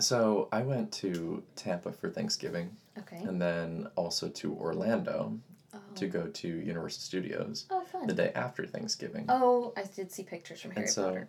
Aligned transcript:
So 0.00 0.48
I 0.52 0.62
went 0.62 0.92
to 0.94 1.42
Tampa 1.56 1.92
for 1.92 2.10
Thanksgiving 2.10 2.76
Okay. 2.98 3.18
and 3.18 3.40
then 3.40 3.88
also 3.96 4.28
to 4.28 4.54
Orlando 4.54 5.38
Oh. 5.72 5.78
to 5.94 6.08
go 6.08 6.26
to 6.26 6.48
Universal 6.48 7.00
Studios 7.02 7.66
oh, 7.70 7.82
fun. 7.82 8.08
the 8.08 8.12
day 8.12 8.32
after 8.34 8.66
Thanksgiving. 8.66 9.26
Oh, 9.28 9.72
I 9.76 9.84
did 9.84 10.10
see 10.10 10.24
pictures 10.24 10.60
from 10.60 10.72
And 10.76 10.90
so- 10.90 11.04
Potter. 11.10 11.28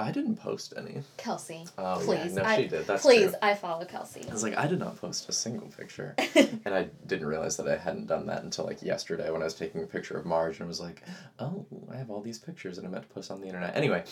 I 0.00 0.12
didn't 0.12 0.36
post 0.36 0.74
any. 0.76 1.02
Kelsey, 1.16 1.66
Oh 1.76 2.00
please. 2.04 2.36
yeah, 2.36 2.42
no, 2.42 2.48
I, 2.48 2.56
she 2.56 2.68
did. 2.68 2.86
That's 2.86 3.02
please, 3.02 3.30
true. 3.30 3.38
I 3.42 3.54
follow 3.54 3.84
Kelsey. 3.84 4.24
I 4.28 4.32
was 4.32 4.44
like, 4.44 4.56
I 4.56 4.68
did 4.68 4.78
not 4.78 4.96
post 5.00 5.28
a 5.28 5.32
single 5.32 5.68
picture. 5.68 6.14
And 6.64 6.74
I 6.74 6.88
didn't 7.06 7.26
realize 7.26 7.56
that 7.56 7.66
I 7.66 7.76
hadn't 7.76 8.06
done 8.06 8.26
that 8.26 8.42
until 8.44 8.64
like 8.66 8.80
yesterday 8.82 9.30
when 9.30 9.40
I 9.42 9.44
was 9.44 9.54
taking 9.54 9.82
a 9.82 9.86
picture 9.86 10.16
of 10.18 10.24
Marge 10.26 10.58
and 10.60 10.68
was 10.68 10.80
like, 10.80 11.02
oh, 11.40 11.64
I 11.92 11.96
have 11.96 12.10
all 12.10 12.20
these 12.20 12.38
pictures 12.38 12.76
that 12.76 12.84
I 12.84 12.88
meant 12.88 13.08
to 13.08 13.14
post 13.14 13.30
on 13.30 13.40
the 13.40 13.46
internet. 13.46 13.74
Anyway, 13.76 14.04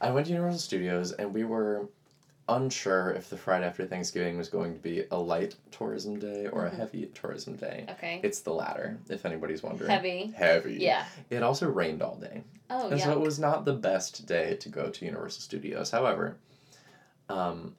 I 0.00 0.10
went 0.10 0.26
to 0.26 0.32
Universal 0.32 0.58
Studios 0.60 1.12
and 1.12 1.32
we 1.32 1.44
were 1.44 1.88
unsure 2.56 3.10
if 3.10 3.30
the 3.30 3.36
Friday 3.36 3.66
after 3.66 3.86
Thanksgiving 3.86 4.36
was 4.36 4.48
going 4.48 4.74
to 4.74 4.80
be 4.80 5.04
a 5.10 5.16
light 5.18 5.54
tourism 5.70 6.18
day 6.18 6.46
or 6.48 6.66
a 6.66 6.70
Mhm. 6.70 6.74
heavy 6.76 7.06
tourism 7.14 7.56
day. 7.56 7.86
Okay. 7.90 8.20
It's 8.22 8.40
the 8.40 8.52
latter, 8.52 8.98
if 9.08 9.24
anybody's 9.26 9.62
wondering. 9.62 9.90
Heavy. 9.90 10.26
Heavy. 10.36 10.74
Yeah. 10.74 11.04
It 11.30 11.42
also 11.42 11.68
rained 11.68 12.02
all 12.02 12.16
day. 12.16 12.44
Oh, 12.68 12.88
And 12.90 12.98
yeah. 12.98 13.04
so 13.06 13.12
it 13.12 13.20
was 13.20 13.38
not 13.38 13.64
the 13.64 13.72
best 13.74 14.26
day 14.26 14.56
to 14.56 14.68
go 14.68 14.90
to 14.90 15.04
Universal 15.04 15.42
Studios. 15.42 15.90
However, 15.90 16.36
um, 17.28 17.76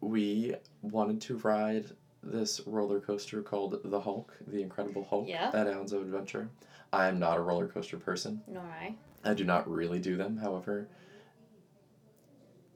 we 0.00 0.54
wanted 0.82 1.20
to 1.22 1.36
ride 1.38 1.86
this 2.22 2.60
roller 2.66 3.00
coaster 3.00 3.42
called 3.42 3.80
the 3.84 4.00
Hulk, 4.00 4.34
the 4.46 4.62
Incredible 4.62 5.04
Hulk 5.04 5.28
Yeah. 5.28 5.50
at 5.54 5.66
Islands 5.66 5.92
of 5.92 6.02
Adventure. 6.02 6.50
I 6.92 7.06
am 7.08 7.18
not 7.18 7.38
a 7.38 7.40
roller 7.40 7.68
coaster 7.68 7.96
person. 7.98 8.42
Nor 8.46 8.62
I. 8.64 8.94
I 9.24 9.34
do 9.34 9.44
not 9.44 9.70
really 9.70 9.98
do 10.00 10.16
them. 10.16 10.38
However, 10.38 10.88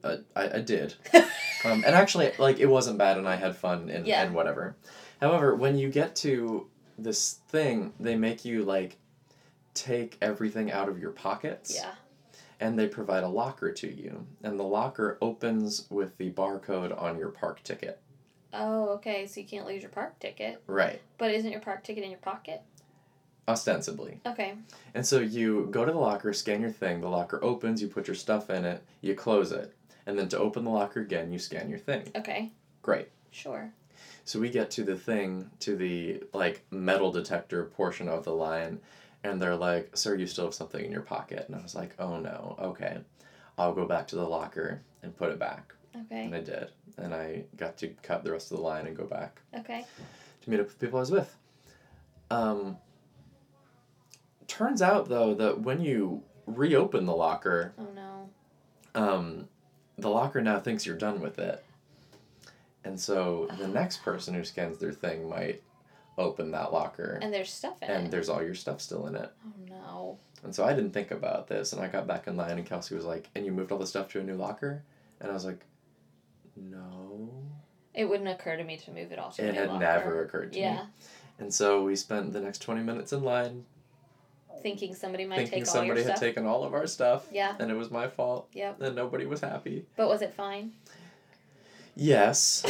uh, 0.05 0.17
I, 0.35 0.57
I 0.57 0.59
did. 0.61 0.95
Um, 1.63 1.83
and 1.83 1.95
actually, 1.95 2.31
like, 2.37 2.59
it 2.59 2.67
wasn't 2.67 2.99
bad 2.99 3.17
and 3.17 3.27
I 3.27 3.37
had 3.37 3.55
fun 3.55 3.89
and, 3.89 4.05
Yeah. 4.05 4.21
and 4.21 4.35
whatever. 4.35 4.75
However, 5.19 5.55
when 5.55 5.79
you 5.79 5.89
get 5.89 6.15
to 6.17 6.67
this 6.95 7.39
thing, 7.47 7.91
they 7.99 8.15
make 8.15 8.45
you, 8.45 8.63
like, 8.63 8.97
take 9.73 10.15
everything 10.21 10.71
out 10.71 10.89
of 10.89 10.99
your 10.99 11.09
pockets 11.09 11.73
yeah. 11.73 11.93
and 12.59 12.77
they 12.77 12.87
provide 12.87 13.23
a 13.23 13.27
locker 13.27 13.71
to 13.71 13.87
you. 13.91 14.27
And 14.43 14.59
the 14.59 14.63
locker 14.63 15.17
opens 15.21 15.87
with 15.89 16.15
the 16.17 16.29
barcode 16.29 17.01
on 17.01 17.17
your 17.17 17.29
park 17.29 17.63
ticket. 17.63 17.99
Oh, 18.53 18.89
okay. 18.89 19.25
So 19.25 19.39
you 19.41 19.47
can't 19.47 19.65
lose 19.65 19.81
your 19.81 19.89
park 19.91 20.19
ticket, 20.19 20.61
Right. 20.67 21.01
but 21.17 21.31
isn't 21.31 21.51
your 21.51 21.61
park 21.61 21.83
ticket 21.83 22.03
in 22.03 22.11
your 22.11 22.19
pocket? 22.19 22.61
Ostensibly. 23.47 24.19
Okay. 24.25 24.53
And 24.93 25.05
so 25.05 25.19
you 25.19 25.67
go 25.71 25.83
to 25.83 25.91
the 25.91 25.97
locker, 25.97 26.31
scan 26.33 26.61
your 26.61 26.69
thing, 26.71 27.01
the 27.01 27.09
locker 27.09 27.43
opens, 27.43 27.81
you 27.81 27.87
put 27.87 28.07
your 28.07 28.15
stuff 28.15 28.51
in 28.51 28.65
it, 28.65 28.83
you 29.01 29.15
close 29.15 29.51
it. 29.51 29.73
And 30.07 30.17
then 30.19 30.27
to 30.29 30.37
open 30.39 30.63
the 30.63 30.69
locker 30.69 30.99
again, 31.01 31.31
you 31.31 31.39
scan 31.39 31.69
your 31.69 31.79
thing. 31.79 32.03
Okay. 32.15 32.51
Great. 32.81 33.09
Sure. 33.31 33.71
So 34.23 34.39
we 34.39 34.49
get 34.49 34.71
to 34.71 34.83
the 34.83 34.95
thing, 34.97 35.49
to 35.61 35.75
the 35.75 36.23
like 36.33 36.63
metal 36.71 37.11
detector 37.11 37.63
portion 37.65 38.07
of 38.07 38.23
the 38.23 38.33
line, 38.33 38.79
and 39.23 39.41
they're 39.41 39.55
like, 39.55 39.95
Sir, 39.97 40.15
you 40.15 40.27
still 40.27 40.45
have 40.45 40.53
something 40.53 40.83
in 40.83 40.91
your 40.91 41.01
pocket. 41.01 41.45
And 41.47 41.55
I 41.55 41.61
was 41.61 41.75
like, 41.75 41.95
Oh 41.99 42.19
no, 42.19 42.55
okay. 42.59 42.99
I'll 43.57 43.73
go 43.73 43.85
back 43.85 44.07
to 44.09 44.15
the 44.15 44.27
locker 44.27 44.81
and 45.01 45.15
put 45.15 45.31
it 45.31 45.39
back. 45.39 45.73
Okay. 45.95 46.25
And 46.25 46.35
I 46.35 46.41
did. 46.41 46.69
And 46.97 47.13
I 47.13 47.43
got 47.57 47.77
to 47.77 47.87
cut 48.03 48.23
the 48.23 48.31
rest 48.31 48.51
of 48.51 48.57
the 48.57 48.63
line 48.63 48.85
and 48.87 48.95
go 48.97 49.05
back 49.05 49.41
Okay. 49.57 49.85
to 50.43 50.49
meet 50.49 50.59
up 50.59 50.67
with 50.67 50.79
people 50.79 50.97
I 50.97 51.01
was 51.01 51.11
with. 51.11 51.35
Um, 52.29 52.77
turns 54.47 54.81
out 54.81 55.09
though 55.09 55.33
that 55.35 55.61
when 55.61 55.81
you 55.81 56.23
reopen 56.45 57.05
the 57.05 57.15
locker, 57.15 57.73
Oh 57.77 57.87
no. 57.95 58.29
um, 58.93 59.47
the 59.97 60.09
locker 60.09 60.41
now 60.41 60.59
thinks 60.59 60.85
you're 60.85 60.97
done 60.97 61.21
with 61.21 61.39
it. 61.39 61.63
And 62.83 62.99
so 62.99 63.47
the 63.57 63.63
Oh. 63.65 63.67
next 63.67 64.03
person 64.03 64.33
who 64.33 64.43
scans 64.43 64.77
their 64.77 64.91
thing 64.91 65.27
might 65.29 65.63
open 66.17 66.51
that 66.51 66.71
locker 66.71 67.19
And 67.21 67.33
there's 67.33 67.51
stuff 67.51 67.81
in 67.81 67.89
and 67.89 68.07
it. 68.07 68.11
there's 68.11 68.29
all 68.29 68.41
your 68.43 68.55
stuff 68.55 68.79
still 68.81 69.07
in 69.07 69.15
it. 69.15 69.31
Oh 69.45 69.51
no. 69.67 70.17
And 70.43 70.53
so 70.53 70.63
I 70.63 70.73
didn't 70.73 70.91
think 70.91 71.11
about 71.11 71.47
this 71.47 71.73
and 71.73 71.81
I 71.81 71.87
got 71.87 72.07
back 72.07 72.27
in 72.27 72.37
line 72.37 72.57
and 72.57 72.65
Kelsey 72.65 72.95
was 72.95 73.05
like, 73.05 73.29
And 73.35 73.45
you 73.45 73.51
moved 73.51 73.71
all 73.71 73.77
the 73.79 73.87
stuff 73.87 74.09
to 74.09 74.19
a 74.19 74.23
new 74.23 74.35
locker? 74.35 74.83
And 75.19 75.29
I 75.31 75.33
was 75.33 75.45
like, 75.45 75.65
No. 76.55 77.29
It 77.93 78.05
wouldn't 78.05 78.29
occur 78.29 78.57
to 78.57 78.63
me 78.63 78.77
to 78.77 78.91
move 78.91 79.11
it 79.11 79.19
all 79.19 79.31
to 79.31 79.41
a 79.43 79.45
It 79.47 79.55
had 79.55 79.79
never 79.79 80.23
occurred 80.23 80.51
to 80.53 80.59
me. 80.59 80.65
Yeah. 80.65 80.85
And 81.39 81.53
so 81.53 81.83
we 81.83 81.95
spent 81.95 82.33
the 82.33 82.41
next 82.41 82.59
20 82.61 82.81
minutes 82.81 83.11
in 83.13 83.23
line 83.23 83.65
Thinking 84.61 84.95
somebody 84.95 85.25
might 85.25 85.35
thinking 85.49 85.63
take 85.63 85.75
all 85.75 85.83
your 85.83 85.95
stuff. 85.95 85.95
Thinking 85.95 85.95
somebody 85.95 86.03
had 86.03 86.17
stuff. 86.17 86.19
taken 86.19 86.45
all 86.45 86.63
of 86.63 86.73
our 86.73 86.87
stuff 86.87 87.27
yeah. 87.31 87.55
and 87.59 87.69
it 87.71 87.75
was 87.75 87.91
my 87.91 88.07
fault 88.07 88.47
Yep. 88.53 88.81
and 88.81 88.95
nobody 88.95 89.25
was 89.25 89.41
happy. 89.41 89.85
But 89.95 90.07
was 90.09 90.21
it 90.21 90.33
fine? 90.33 90.71
Yes. 91.95 92.65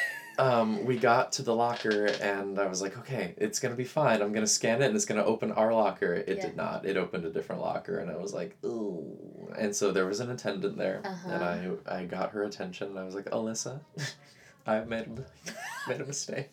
um, 0.38 0.84
we 0.86 0.96
got 0.96 1.32
to 1.32 1.42
the 1.42 1.54
locker 1.54 2.06
and 2.06 2.58
I 2.58 2.66
was 2.66 2.80
like, 2.80 2.96
okay, 2.98 3.34
it's 3.36 3.58
gonna 3.58 3.74
be 3.74 3.84
fine. 3.84 4.22
I'm 4.22 4.32
gonna 4.32 4.46
scan 4.46 4.80
it 4.82 4.86
and 4.86 4.96
it's 4.96 5.04
gonna 5.04 5.24
open 5.24 5.52
our 5.52 5.72
locker. 5.74 6.14
It 6.14 6.36
Yeah. 6.38 6.46
did 6.46 6.56
not. 6.56 6.86
It 6.86 6.96
opened 6.96 7.24
a 7.26 7.30
different 7.30 7.60
locker 7.62 7.98
and 7.98 8.10
I 8.10 8.16
was 8.16 8.32
like, 8.32 8.56
ooh. 8.64 9.52
And 9.58 9.74
so 9.74 9.90
there 9.92 10.06
was 10.06 10.20
an 10.20 10.30
attendant 10.30 10.78
there 10.78 11.02
and 11.04 11.42
Uh-huh. 11.42 11.76
I 11.88 12.00
I 12.00 12.04
got 12.04 12.30
her 12.30 12.44
attention 12.44 12.88
and 12.90 12.98
I 12.98 13.04
was 13.04 13.14
like, 13.14 13.26
Alyssa, 13.30 13.80
I've 14.66 14.88
made 14.88 15.06
a, 15.06 15.10
mistake. 15.10 15.36
made 15.88 16.00
a 16.00 16.04
mistake. 16.06 16.50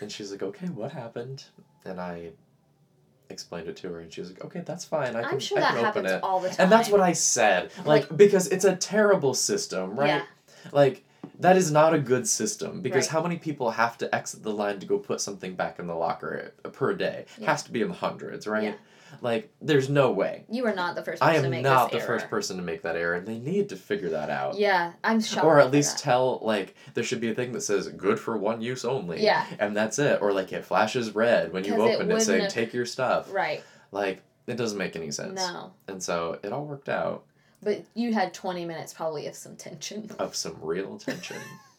And 0.00 0.10
she's 0.10 0.30
like, 0.30 0.42
okay, 0.42 0.66
what 0.68 0.92
happened? 0.92 1.44
And 1.84 2.00
I 2.00 2.30
explained 3.30 3.68
it 3.68 3.76
to 3.78 3.88
her 3.88 4.00
and 4.00 4.12
she 4.12 4.20
was 4.20 4.30
like, 4.30 4.44
okay, 4.44 4.60
that's 4.60 4.84
fine. 4.84 5.16
I 5.16 5.22
can, 5.22 5.32
I'm 5.32 5.38
sure 5.40 5.58
I 5.58 5.60
that 5.60 5.68
can 5.70 5.78
open 5.78 5.84
happens 5.84 6.10
it. 6.12 6.22
all 6.22 6.40
the 6.40 6.48
time. 6.48 6.56
And 6.58 6.72
that's 6.72 6.88
what 6.88 7.00
I 7.00 7.12
said. 7.12 7.70
Like, 7.84 8.14
because 8.16 8.48
it's 8.48 8.64
a 8.64 8.76
terrible 8.76 9.34
system, 9.34 9.98
right? 9.98 10.06
Yeah. 10.08 10.22
Like, 10.72 11.04
that 11.38 11.56
is 11.56 11.70
not 11.70 11.94
a 11.94 11.98
good 11.98 12.26
system 12.28 12.80
because 12.82 13.06
Right. 13.06 13.12
how 13.12 13.22
many 13.22 13.36
people 13.36 13.70
have 13.72 13.96
to 13.98 14.14
exit 14.14 14.42
the 14.42 14.52
line 14.52 14.78
to 14.80 14.86
go 14.86 14.98
put 14.98 15.20
something 15.20 15.54
back 15.54 15.78
in 15.78 15.86
the 15.86 15.94
locker 15.94 16.52
per 16.72 16.94
day? 16.94 17.24
Yeah. 17.38 17.50
Has 17.50 17.62
to 17.64 17.72
be 17.72 17.80
in 17.82 17.88
the 17.88 17.94
hundreds, 17.94 18.46
right? 18.46 18.64
Yeah. 18.64 18.74
Like, 19.22 19.50
there's 19.60 19.88
no 19.88 20.12
way. 20.12 20.44
You 20.48 20.64
are 20.66 20.74
not 20.74 20.94
the 20.94 21.02
first 21.02 21.20
I 21.20 21.30
person 21.30 21.42
to 21.42 21.46
am 21.46 21.50
make 21.50 21.62
not 21.64 21.90
the 21.90 21.96
this 21.98 22.06
first 22.06 22.30
person 22.30 22.56
to 22.58 22.62
make 22.62 22.82
that 22.82 22.94
error, 22.94 23.16
and 23.16 23.26
they 23.26 23.38
need 23.40 23.68
to 23.70 23.76
figure 23.76 24.10
that 24.10 24.30
out. 24.30 24.56
Yeah, 24.56 24.92
I'm 25.02 25.20
shocked. 25.20 25.44
Or 25.44 25.58
at 25.58 25.72
least 25.72 25.96
that. 25.96 26.02
tell, 26.04 26.38
like, 26.42 26.76
there 26.94 27.02
should 27.02 27.20
be 27.20 27.28
a 27.30 27.34
thing 27.34 27.50
that 27.52 27.62
says 27.62 27.88
good 27.88 28.20
for 28.20 28.36
one 28.36 28.60
use 28.60 28.84
only. 28.84 29.20
Yeah. 29.22 29.44
And 29.58 29.76
that's 29.76 29.98
it. 29.98 30.22
Or, 30.22 30.32
like, 30.32 30.52
it 30.52 30.64
flashes 30.64 31.12
red 31.12 31.52
when 31.52 31.64
you 31.64 31.74
open 31.82 32.08
it, 32.10 32.20
saying, 32.20 32.42
have- 32.42 32.52
take 32.52 32.72
your 32.72 32.86
stuff. 32.86 33.32
Right. 33.34 33.64
Like, 33.90 34.22
it 34.46 34.54
doesn't 34.56 34.78
make 34.78 34.94
any 34.94 35.10
sense. 35.10 35.40
No. 35.44 35.72
And 35.88 36.00
so 36.00 36.38
it 36.44 36.52
all 36.52 36.64
worked 36.64 36.88
out 36.88 37.24
But 37.62 37.84
you 37.94 38.12
had 38.14 38.32
20 38.32 38.64
minutes 38.64 38.94
probably 38.94 39.26
of 39.26 39.34
some 39.34 39.56
tension. 39.56 40.10
of 40.18 40.34
some 40.34 40.56
real 40.62 40.98
tension. 40.98 41.36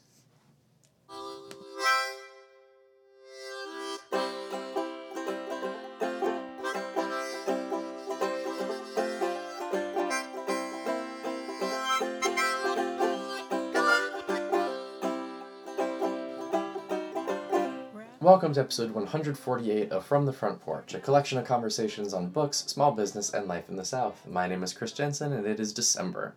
Welcome 18.31 18.53
to 18.53 18.61
episode 18.61 18.91
148 18.91 19.91
of 19.91 20.05
From 20.05 20.25
the 20.25 20.31
Front 20.31 20.61
Porch, 20.61 20.93
a 20.93 21.01
collection 21.01 21.37
of 21.37 21.43
conversations 21.43 22.13
on 22.13 22.29
books, 22.29 22.59
small 22.59 22.93
business, 22.93 23.33
and 23.33 23.45
life 23.45 23.67
in 23.67 23.75
the 23.75 23.83
South. 23.83 24.25
My 24.25 24.47
name 24.47 24.63
is 24.63 24.71
Chris 24.71 24.93
Jensen, 24.93 25.33
and 25.33 25.45
it 25.45 25.59
is 25.59 25.73
December. 25.73 26.33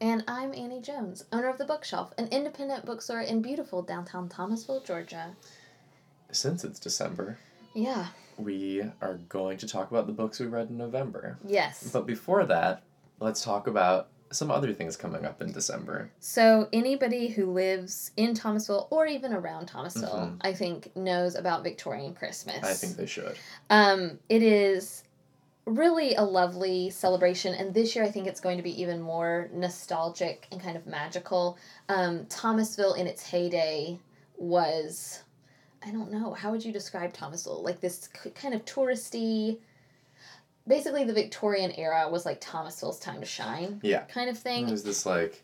And 0.00 0.24
I'm 0.26 0.52
Annie 0.52 0.80
Jones, 0.80 1.24
owner 1.32 1.48
of 1.48 1.58
The 1.58 1.64
Bookshelf, 1.64 2.12
an 2.18 2.26
independent 2.32 2.84
bookstore 2.84 3.20
in 3.20 3.40
beautiful 3.40 3.82
downtown 3.82 4.28
Thomasville, 4.28 4.80
Georgia. 4.80 5.36
Since 6.32 6.64
it's 6.64 6.80
December, 6.80 7.38
Yeah. 7.72 8.08
we 8.36 8.82
are 9.00 9.20
going 9.28 9.58
to 9.58 9.68
talk 9.68 9.92
about 9.92 10.08
the 10.08 10.12
books 10.12 10.40
we 10.40 10.46
read 10.46 10.70
in 10.70 10.76
November. 10.76 11.38
Yes. 11.46 11.88
But 11.92 12.04
before 12.04 12.44
that, 12.46 12.82
let's 13.20 13.44
talk 13.44 13.68
about 13.68 14.08
some 14.32 14.50
other 14.50 14.72
things 14.72 14.96
coming 14.96 15.24
up 15.24 15.40
in 15.42 15.52
December. 15.52 16.10
So 16.20 16.68
anybody 16.72 17.28
who 17.28 17.50
lives 17.52 18.10
in 18.16 18.34
Thomasville 18.34 18.88
or 18.90 19.06
even 19.06 19.32
around 19.32 19.66
Thomasville, 19.66 20.32
Mhm. 20.32 20.38
I 20.40 20.52
think, 20.54 20.94
knows 20.96 21.34
about 21.34 21.62
Victorian 21.64 22.14
Christmas. 22.14 22.62
I 22.64 22.72
think 22.74 22.96
they 22.96 23.06
should. 23.06 23.36
Um, 23.70 24.18
it 24.28 24.42
is 24.42 25.04
really 25.64 26.14
a 26.16 26.22
lovely 26.22 26.90
celebration, 26.90 27.54
and 27.54 27.72
this 27.72 27.94
year 27.94 28.04
I 28.04 28.10
think 28.10 28.26
it's 28.26 28.40
going 28.40 28.56
to 28.56 28.62
be 28.64 28.80
even 28.82 29.00
more 29.00 29.48
nostalgic 29.52 30.48
and 30.50 30.60
kind 30.60 30.76
of 30.76 30.86
magical. 30.86 31.56
Um, 31.88 32.26
Thomasville 32.26 32.94
in 32.94 33.06
its 33.06 33.22
heyday 33.22 34.00
was, 34.36 35.22
I 35.84 35.90
don't 35.92 36.10
know, 36.10 36.32
how 36.34 36.50
would 36.50 36.64
you 36.64 36.72
describe 36.72 37.12
Thomasville? 37.12 37.62
Like 37.62 37.80
this 37.80 38.08
kind 38.34 38.54
of 38.54 38.64
touristy. 38.64 39.58
Basically, 40.66 41.04
the 41.04 41.12
Victorian 41.12 41.72
era 41.72 42.08
was 42.10 42.24
like 42.24 42.40
Thomasville's 42.40 42.98
time 43.00 43.20
to 43.20 43.26
shine, 43.26 43.80
Yeah. 43.82 44.00
kind 44.02 44.30
of 44.30 44.38
thing. 44.38 44.68
It 44.68 44.70
was 44.70 44.84
this 44.84 45.04
like 45.04 45.42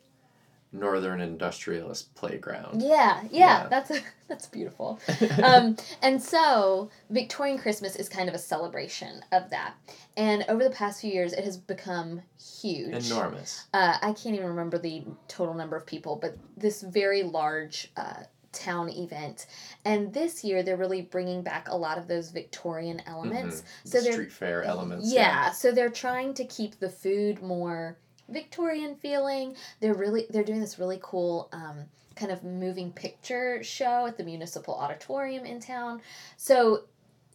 Northern 0.70 1.20
Industrialist 1.20 2.15
Playground. 2.15 2.82
Yeah, 2.82 3.23
yeah, 3.31 3.62
Yeah. 3.62 3.69
that's 3.69 3.91
that's 4.29 4.47
beautiful. 4.47 5.00
um, 5.43 5.76
and 6.03 6.23
so 6.23 6.91
Victorian 7.11 7.59
Christmas 7.59 7.97
is 7.97 8.09
kind 8.09 8.29
of 8.29 8.35
a 8.35 8.38
celebration 8.38 9.25
of 9.32 9.49
that. 9.50 9.75
And 10.17 10.44
over 10.49 10.62
the 10.62 10.70
past 10.70 11.00
few 11.00 11.11
years, 11.11 11.32
it 11.32 11.44
has 11.44 11.56
become 11.56 12.23
huge. 12.61 13.11
Enormous. 13.11 13.67
Uh, 13.73 13.97
I 14.03 14.12
can't 14.12 14.35
even 14.35 14.47
remember 14.47 14.79
the 14.79 15.05
total 15.29 15.55
number 15.55 15.76
of 15.76 15.87
people, 15.87 16.17
but 16.17 16.37
this 16.56 16.82
very 16.82 17.23
large 17.23 17.91
uh, 17.97 18.25
town 18.53 18.89
event. 18.89 19.47
And 19.85 20.12
this 20.12 20.43
year, 20.43 20.62
they're 20.62 20.77
really 20.77 21.03
bringing 21.03 21.43
back 21.43 21.69
a 21.69 21.77
lot 21.77 21.99
of 21.99 22.06
those 22.09 22.31
Victorian 22.31 23.03
elements. 23.06 23.61
Mhm. 23.61 23.65
So 23.91 23.99
The 23.99 24.05
they're 24.05 24.12
street 24.12 24.33
fair 24.33 24.62
elements. 24.62 25.06
yeah, 25.12 25.50
so 25.53 25.73
they're 25.73 25.91
trying 25.91 26.35
to 26.35 26.45
keep 26.45 26.79
the 26.79 26.89
food 26.89 27.43
more 27.43 27.97
Victorian 28.29 28.95
feeling. 28.97 29.55
They're 29.81 29.95
really 29.95 30.27
they're 30.31 30.45
doing 30.45 30.61
this 30.61 30.79
really 30.79 30.99
cool 31.03 31.49
um, 31.53 31.87
kind 32.17 32.33
of 32.33 32.43
moving 32.45 32.93
picture 32.93 33.62
show 33.62 34.06
at 34.06 34.17
the 34.17 34.25
municipal 34.25 34.75
auditorium 34.75 35.47
in 35.47 35.61
town. 35.61 36.00
So 36.37 36.85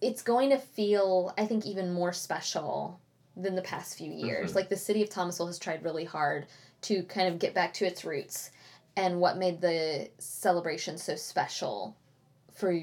it's 0.01 0.21
going 0.21 0.49
to 0.49 0.57
feel, 0.57 1.33
I 1.37 1.45
think, 1.45 1.65
even 1.65 1.93
more 1.93 2.11
special 2.11 2.99
than 3.37 3.55
the 3.55 3.61
past 3.61 3.97
few 3.97 4.11
years. 4.11 4.51
Mhm. 4.51 4.55
Like 4.55 4.69
the 4.69 4.75
city 4.77 5.01
of 5.01 5.09
Thomasville 5.09 5.47
has 5.47 5.57
tried 5.57 5.83
really 5.83 6.03
hard 6.03 6.45
to 6.81 7.01
kind 7.03 7.27
of 7.29 7.39
get 7.39 7.53
back 7.53 7.73
to 7.75 7.85
its 7.85 8.03
roots 8.03 8.51
and 8.95 9.19
what 9.19 9.37
made 9.37 9.61
the 9.61 10.09
celebration 10.19 10.97
so 10.97 11.15
special 11.15 11.95
for 12.53 12.79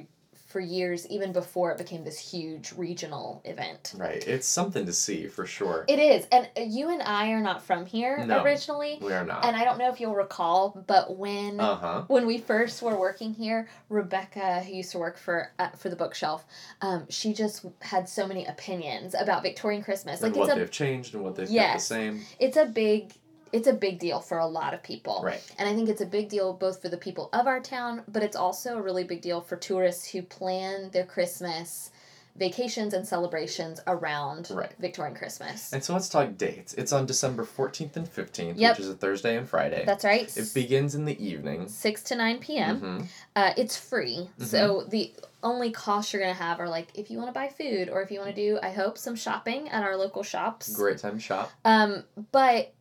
for 0.49 0.59
years 0.59 1.07
even 1.07 1.31
before 1.33 1.71
it 1.71 1.79
became 1.79 2.03
this 2.03 2.19
huge 2.19 2.73
regional 2.73 3.41
event. 3.45 3.93
Right. 3.97 4.27
It's 4.27 4.49
something 4.49 4.85
to 4.85 4.93
see 4.93 5.29
for 5.29 5.47
sure. 5.47 5.85
It 5.87 6.01
is. 6.01 6.27
And 6.33 6.49
you 6.75 6.89
and 6.89 7.01
I 7.03 7.31
are 7.31 7.41
not 7.41 7.63
from 7.63 7.87
here 7.87 8.27
No. 8.27 8.43
originally. 8.43 8.99
we 9.01 9.13
are 9.13 9.25
not. 9.25 9.45
And 9.45 9.55
I 9.55 9.63
don't 9.63 9.79
know 9.79 9.89
if 9.93 10.01
you'll 10.01 10.17
recall, 10.17 10.83
but 10.89 11.17
when 11.17 11.61
Uh 11.61 11.77
huh. 11.77 12.03
when 12.09 12.27
we 12.27 12.39
first 12.39 12.83
were 12.83 12.99
working 12.99 13.33
here, 13.33 13.69
Rebecca, 13.89 14.59
who 14.65 14.73
used 14.75 14.91
to 14.91 14.99
work 14.99 15.19
for 15.19 15.53
uh, 15.61 15.69
for 15.77 15.89
the 15.89 15.95
bookshelf, 15.95 16.45
um, 16.81 17.07
she 17.09 17.33
just 17.33 17.65
had 17.81 18.09
so 18.09 18.27
many 18.27 18.45
opinions 18.47 19.15
about 19.15 19.45
Victorian 19.45 19.85
Christmas. 19.85 20.21
And 20.21 20.33
Like 20.33 20.41
what 20.41 20.49
it's 20.49 20.57
a 20.57 20.59
they've 20.59 20.71
changed 20.73 21.15
and 21.15 21.23
what 21.23 21.37
they've 21.37 21.49
kept 21.49 21.79
the 21.79 21.85
same. 21.85 22.23
it's 22.41 22.57
a 22.57 22.67
big 22.67 23.13
it's 23.53 23.67
a 23.67 23.73
big 23.73 23.99
deal 23.99 24.21
for 24.21 24.39
a 24.39 24.47
lot 24.47 24.75
of 24.75 24.83
people. 24.83 25.23
Right. 25.25 25.41
And 25.59 25.69
I 25.69 25.75
think 25.75 25.89
it's 25.89 26.01
a 26.01 26.07
big 26.07 26.29
deal 26.29 26.53
both 26.53 26.81
for 26.83 26.89
the 26.89 26.97
people 26.97 27.29
of 27.33 27.47
our 27.47 27.61
town, 27.61 28.03
but 28.09 28.23
it's 28.23 28.37
also 28.37 28.79
a 28.79 28.83
really 28.83 29.05
big 29.05 29.21
deal 29.23 29.41
for 29.41 29.57
tourists 29.57 30.09
who 30.11 30.23
plan 30.23 30.91
their 30.93 31.05
Christmas 31.05 31.91
vacations 32.37 32.95
and 32.95 33.07
celebrations 33.07 33.81
around 33.89 34.51
Right. 34.55 34.71
Victorian 34.79 35.17
Christmas. 35.17 35.73
And 35.73 35.83
so 35.83 35.93
let's 35.93 36.09
talk 36.09 36.39
dates. 36.39 36.73
It's 36.75 36.93
on 36.93 37.05
December 37.05 37.45
14th 37.45 37.97
and 37.97 38.07
15th, 38.07 38.57
Yep. 38.57 38.77
which 38.79 38.81
is 38.87 38.89
a 38.89 38.95
Thursday 38.95 39.37
and 39.37 39.49
Friday. 39.49 39.83
That's 39.85 40.05
right. 40.05 40.35
It 40.37 40.55
begins 40.55 40.95
in 40.95 41.05
the 41.05 41.23
evening. 41.23 41.69
6 41.69 42.03
to 42.05 42.15
9 42.15 42.39
p.m. 42.39 42.81
Mhm. 42.81 43.07
Uh, 43.35 43.53
it's 43.57 43.77
free. 43.77 44.31
So 44.39 44.77
Mm-hmm. 44.83 44.91
the 44.91 45.13
only 45.43 45.73
costs 45.73 46.13
you're 46.13 46.23
going 46.23 46.35
to 46.35 46.41
have 46.43 46.61
are 46.61 46.69
like 46.69 46.87
if 46.95 47.11
you 47.11 47.19
want 47.19 47.29
to 47.31 47.35
buy 47.35 47.49
food 47.49 47.91
or 47.91 48.01
if 48.01 48.11
you 48.13 48.21
want 48.21 48.35
to 48.35 48.37
do, 48.37 48.59
I 48.63 48.71
hope, 48.71 48.97
some 48.97 49.17
shopping 49.17 49.69
at 49.69 49.83
our 49.83 49.97
local 49.97 50.23
shops. 50.23 50.73
Great 50.75 50.99
time 50.99 51.15
to 51.15 51.21
shop. 51.21 51.51
Um, 51.65 52.05
but 52.31 52.73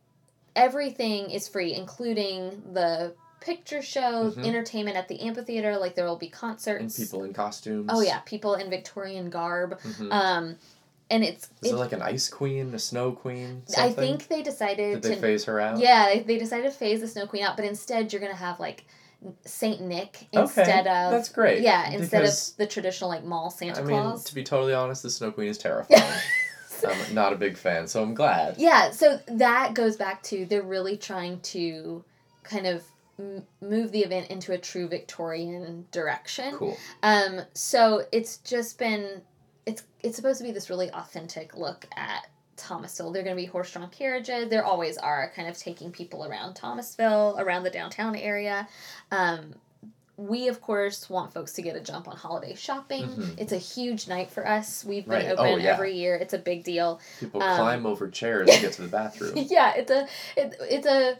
everything 0.56 1.30
is 1.30 1.48
free, 1.48 1.74
including 1.74 2.62
the 2.72 3.14
picture 3.40 3.80
show, 3.82 4.30
Mhm. 4.30 4.44
entertainment 4.44 4.96
at 4.96 5.08
the 5.08 5.20
amphitheater. 5.22 5.76
Like 5.78 5.94
there 5.94 6.04
will 6.06 6.16
be 6.16 6.28
concerts. 6.28 6.98
And 6.98 7.06
people 7.08 7.24
in 7.24 7.32
costumes. 7.32 7.88
Oh 7.92 8.00
yeah, 8.00 8.18
people 8.20 8.54
in 8.54 8.68
Victorian 8.70 9.30
garb. 9.30 9.80
Mhm. 9.80 10.12
Um, 10.12 10.56
and 11.10 11.24
it's. 11.24 11.44
Is 11.62 11.70
it- 11.70 11.74
it 11.74 11.76
like 11.78 11.92
an 11.92 12.02
ice 12.02 12.28
queen, 12.28 12.74
a 12.74 12.78
snow 12.78 13.12
queen? 13.12 13.62
I 13.78 13.90
think 13.92 14.28
they 14.28 14.42
decided 14.42 15.00
Did 15.00 15.10
they 15.10 15.14
to. 15.16 15.20
phase 15.20 15.44
her 15.44 15.58
out? 15.60 15.78
Yeah, 15.78 16.06
they, 16.06 16.20
they 16.20 16.38
decided 16.38 16.64
to 16.70 16.76
phase 16.76 17.00
the 17.00 17.08
Snow 17.08 17.26
Queen 17.26 17.42
out, 17.42 17.56
but 17.56 17.64
instead 17.64 18.12
you're 18.12 18.20
gonna 18.20 18.34
have 18.34 18.60
like 18.60 18.84
Saint 19.44 19.80
Nick 19.82 20.28
instead 20.32 20.86
okay. 20.86 21.04
of 21.04 21.10
That's 21.10 21.28
great. 21.28 21.60
yeah 21.62 21.90
instead 21.90 22.20
because, 22.22 22.50
of 22.52 22.56
the 22.58 22.66
traditional 22.66 23.10
like 23.10 23.22
mall 23.24 23.50
Santa 23.50 23.80
I 23.80 23.84
mean, 23.84 24.00
Claus. 24.00 24.24
to 24.24 24.34
be 24.34 24.42
totally 24.44 24.72
honest, 24.72 25.02
the 25.02 25.10
Snow 25.10 25.30
Queen 25.32 25.48
is 25.48 25.58
terrifying. 25.66 26.02
I'm 26.88 27.14
not 27.14 27.32
a 27.32 27.36
big 27.36 27.56
fan, 27.56 27.86
so 27.88 28.02
I'm 28.02 28.14
glad. 28.14 28.56
Yeah, 28.58 28.90
so 28.90 29.20
that 29.26 29.74
goes 29.74 29.96
back 29.96 30.22
to 30.24 30.44
they're 30.46 30.62
really 30.62 30.96
trying 30.96 31.40
to 31.40 32.04
kind 32.42 32.66
of 32.66 32.82
m- 33.18 33.46
move 33.60 33.92
the 33.92 34.00
event 34.00 34.30
into 34.30 34.52
a 34.52 34.58
true 34.58 34.88
Victorian 34.88 35.86
direction. 35.90 36.54
Cool. 36.54 36.76
Um, 37.02 37.42
so 37.54 38.04
it's 38.12 38.38
just 38.38 38.78
been 38.78 39.22
it's 39.66 39.82
it's 40.02 40.16
supposed 40.16 40.38
to 40.38 40.44
be 40.44 40.52
this 40.52 40.70
really 40.70 40.90
authentic 40.90 41.56
look 41.56 41.86
at 41.96 42.26
Thomasville. 42.56 43.12
They're 43.12 43.22
going 43.22 43.36
to 43.36 43.42
be 43.42 43.46
horse-drawn 43.46 43.90
carriages. 43.90 44.48
There 44.48 44.64
always 44.64 44.98
are, 44.98 45.32
kind 45.34 45.48
of 45.48 45.56
taking 45.56 45.90
people 45.90 46.24
around 46.24 46.54
Thomasville, 46.54 47.36
around 47.38 47.62
the 47.62 47.70
downtown 47.70 48.14
area. 48.16 48.68
Um, 49.10 49.54
we 50.28 50.48
of 50.48 50.60
course 50.60 51.08
want 51.08 51.32
folks 51.32 51.52
to 51.54 51.62
get 51.62 51.76
a 51.76 51.80
jump 51.80 52.06
on 52.06 52.16
holiday 52.16 52.54
shopping. 52.54 53.04
Mhm. 53.08 53.34
It's 53.40 53.52
a 53.52 53.56
huge 53.58 54.06
night 54.06 54.30
for 54.30 54.46
us. 54.46 54.84
We've 54.84 55.04
been 55.06 55.26
Right. 55.26 55.34
Oh, 55.38 55.44
open 55.46 55.60
yeah. 55.64 55.72
every 55.74 55.94
year. 55.96 56.14
It's 56.16 56.34
a 56.34 56.38
big 56.38 56.62
deal. 56.64 57.00
People 57.18 57.42
Um, 57.42 57.56
climb 57.56 57.86
over 57.86 58.08
chairs 58.08 58.48
to 58.50 58.60
get 58.60 58.72
to 58.74 58.82
the 58.82 58.88
bathroom. 59.00 59.32
yeah, 59.36 59.74
it's 59.74 59.90
a 59.90 60.06
it, 60.36 60.54
it's 60.60 60.86
a 60.86 61.16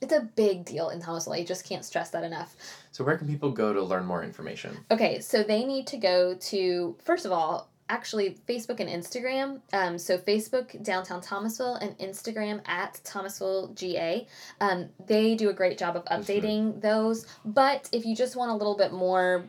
it's 0.00 0.12
a 0.12 0.20
big 0.20 0.64
deal 0.64 0.90
in 0.90 1.00
Thomasville. 1.00 1.36
You 1.36 1.44
just 1.44 1.64
can't 1.64 1.84
stress 1.84 2.10
that 2.10 2.24
enough. 2.24 2.54
So 2.92 3.02
where 3.04 3.16
can 3.16 3.26
people 3.26 3.50
go 3.50 3.72
to 3.72 3.82
learn 3.82 4.04
more 4.04 4.22
information? 4.22 4.84
Okay, 4.90 5.20
so 5.20 5.42
they 5.42 5.64
need 5.64 5.86
to 5.88 5.96
go 5.96 6.34
to 6.34 6.96
first 7.02 7.24
of 7.26 7.32
all, 7.32 7.68
actually 7.88 8.38
Facebook 8.48 8.80
and 8.80 8.88
Instagram. 8.88 9.60
Um, 9.72 9.98
so 9.98 10.18
Facebook 10.18 10.82
downtown 10.82 11.20
Thomasville 11.20 11.74
and 11.76 11.96
Instagram 11.98 12.66
at 12.66 13.00
Thomasville 13.04 13.68
GA. 13.74 14.26
Um, 14.60 14.88
they 15.06 15.34
do 15.34 15.50
a 15.50 15.52
great 15.52 15.78
job 15.78 15.96
of 15.96 16.04
updating 16.06 16.80
those. 16.80 17.26
But 17.44 17.88
if 17.92 18.06
you 18.06 18.16
just 18.16 18.36
want 18.36 18.50
a 18.50 18.54
little 18.54 18.76
bit 18.76 18.92
more 18.92 19.44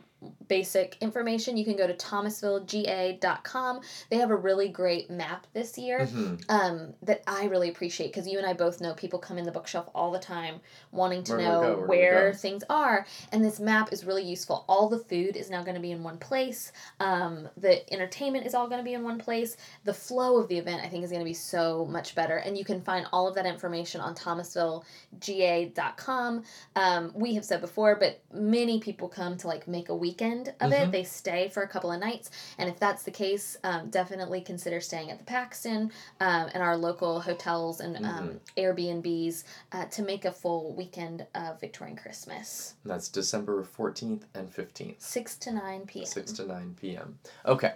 basic 0.48 0.96
information, 1.00 1.56
you 1.56 1.64
can 1.64 1.76
go 1.76 1.86
to 1.86 1.94
thomasvillega.com. 1.94 3.80
They 4.10 4.16
have 4.16 4.30
a 4.30 4.36
really 4.36 4.68
great 4.68 5.10
map 5.10 5.46
this 5.52 5.78
year 5.78 6.06
Mhm. 6.06 6.44
um, 6.48 6.94
that 7.02 7.22
I 7.26 7.44
really 7.46 7.68
appreciate 7.68 8.08
because 8.08 8.26
you 8.26 8.38
and 8.38 8.46
I 8.46 8.52
both 8.52 8.80
know 8.80 8.94
people 8.94 9.18
come 9.18 9.38
in 9.38 9.44
the 9.44 9.52
bookshelf 9.52 9.88
all 9.94 10.10
the 10.10 10.18
time 10.18 10.60
wanting 10.92 11.22
to 11.24 11.32
Where 11.32 11.42
know 11.42 11.60
go? 11.60 11.76
Where 11.86 11.96
where 12.14 12.34
things 12.34 12.62
are, 12.70 13.06
and 13.32 13.44
this 13.44 13.60
map 13.60 13.92
is 13.92 14.04
really 14.04 14.24
useful. 14.24 14.64
All 14.68 14.88
the 14.88 14.98
food 14.98 15.36
is 15.36 15.50
now 15.50 15.62
going 15.62 15.74
to 15.74 15.80
be 15.80 15.92
in 15.92 16.02
one 16.02 16.18
place. 16.18 16.72
Um, 17.00 17.48
the 17.56 17.90
entertainment 17.92 18.46
is 18.46 18.54
all 18.54 18.66
going 18.68 18.80
to 18.80 18.84
be 18.84 18.94
in 18.94 19.02
one 19.04 19.18
place. 19.18 19.56
The 19.84 19.94
flow 19.94 20.38
of 20.38 20.48
the 20.48 20.58
event, 20.58 20.82
I 20.84 20.88
think, 20.88 21.04
is 21.04 21.10
going 21.10 21.20
to 21.20 21.24
be 21.28 21.34
so 21.34 21.86
much 21.86 22.14
better, 22.14 22.36
and 22.38 22.56
you 22.56 22.64
can 22.64 22.80
find 22.80 23.06
all 23.12 23.28
of 23.28 23.34
that 23.34 23.46
information 23.46 24.00
on 24.00 24.14
thomasvillega.com. 24.14 26.42
Um, 26.76 27.12
we 27.14 27.34
have 27.34 27.44
said 27.44 27.60
before, 27.60 27.96
but 27.96 28.20
many 28.32 28.80
people 28.80 29.08
come 29.08 29.36
to 29.38 29.46
like 29.46 29.66
make 29.68 29.88
a 29.88 29.94
weekend 30.06 30.54
of 30.60 30.72
it. 30.72 30.88
Mhm. 30.88 30.92
They 30.92 31.04
stay 31.04 31.48
for 31.48 31.62
a 31.62 31.68
couple 31.68 31.90
of 31.90 31.98
nights, 32.00 32.30
and 32.58 32.68
if 32.68 32.78
that's 32.78 33.02
the 33.02 33.10
case, 33.10 33.56
um, 33.64 33.90
definitely 33.90 34.40
consider 34.40 34.80
staying 34.80 35.10
at 35.10 35.18
the 35.18 35.24
Paxton 35.24 35.90
um, 36.20 36.44
and 36.54 36.62
our 36.62 36.76
local 36.76 37.20
hotels 37.20 37.80
and 37.80 37.92
um, 38.04 38.40
Airbnbs 38.56 39.44
uh, 39.72 39.84
to 39.86 40.02
make 40.02 40.24
a 40.24 40.32
full 40.32 40.72
weekend 40.74 41.26
of 41.34 41.60
Victorian 41.60 41.96
Christmas. 41.96 42.74
And 42.84 42.92
that's 42.92 43.08
December 43.08 43.64
14th 43.64 44.22
and 44.34 44.46
15th. 44.54 45.00
6 45.00 45.36
to 45.38 45.52
9 45.52 45.86
p.m. 45.86 46.06
6 46.06 46.32
to 46.32 46.46
9 46.46 46.76
p.m. 46.80 47.18
Okay, 47.44 47.72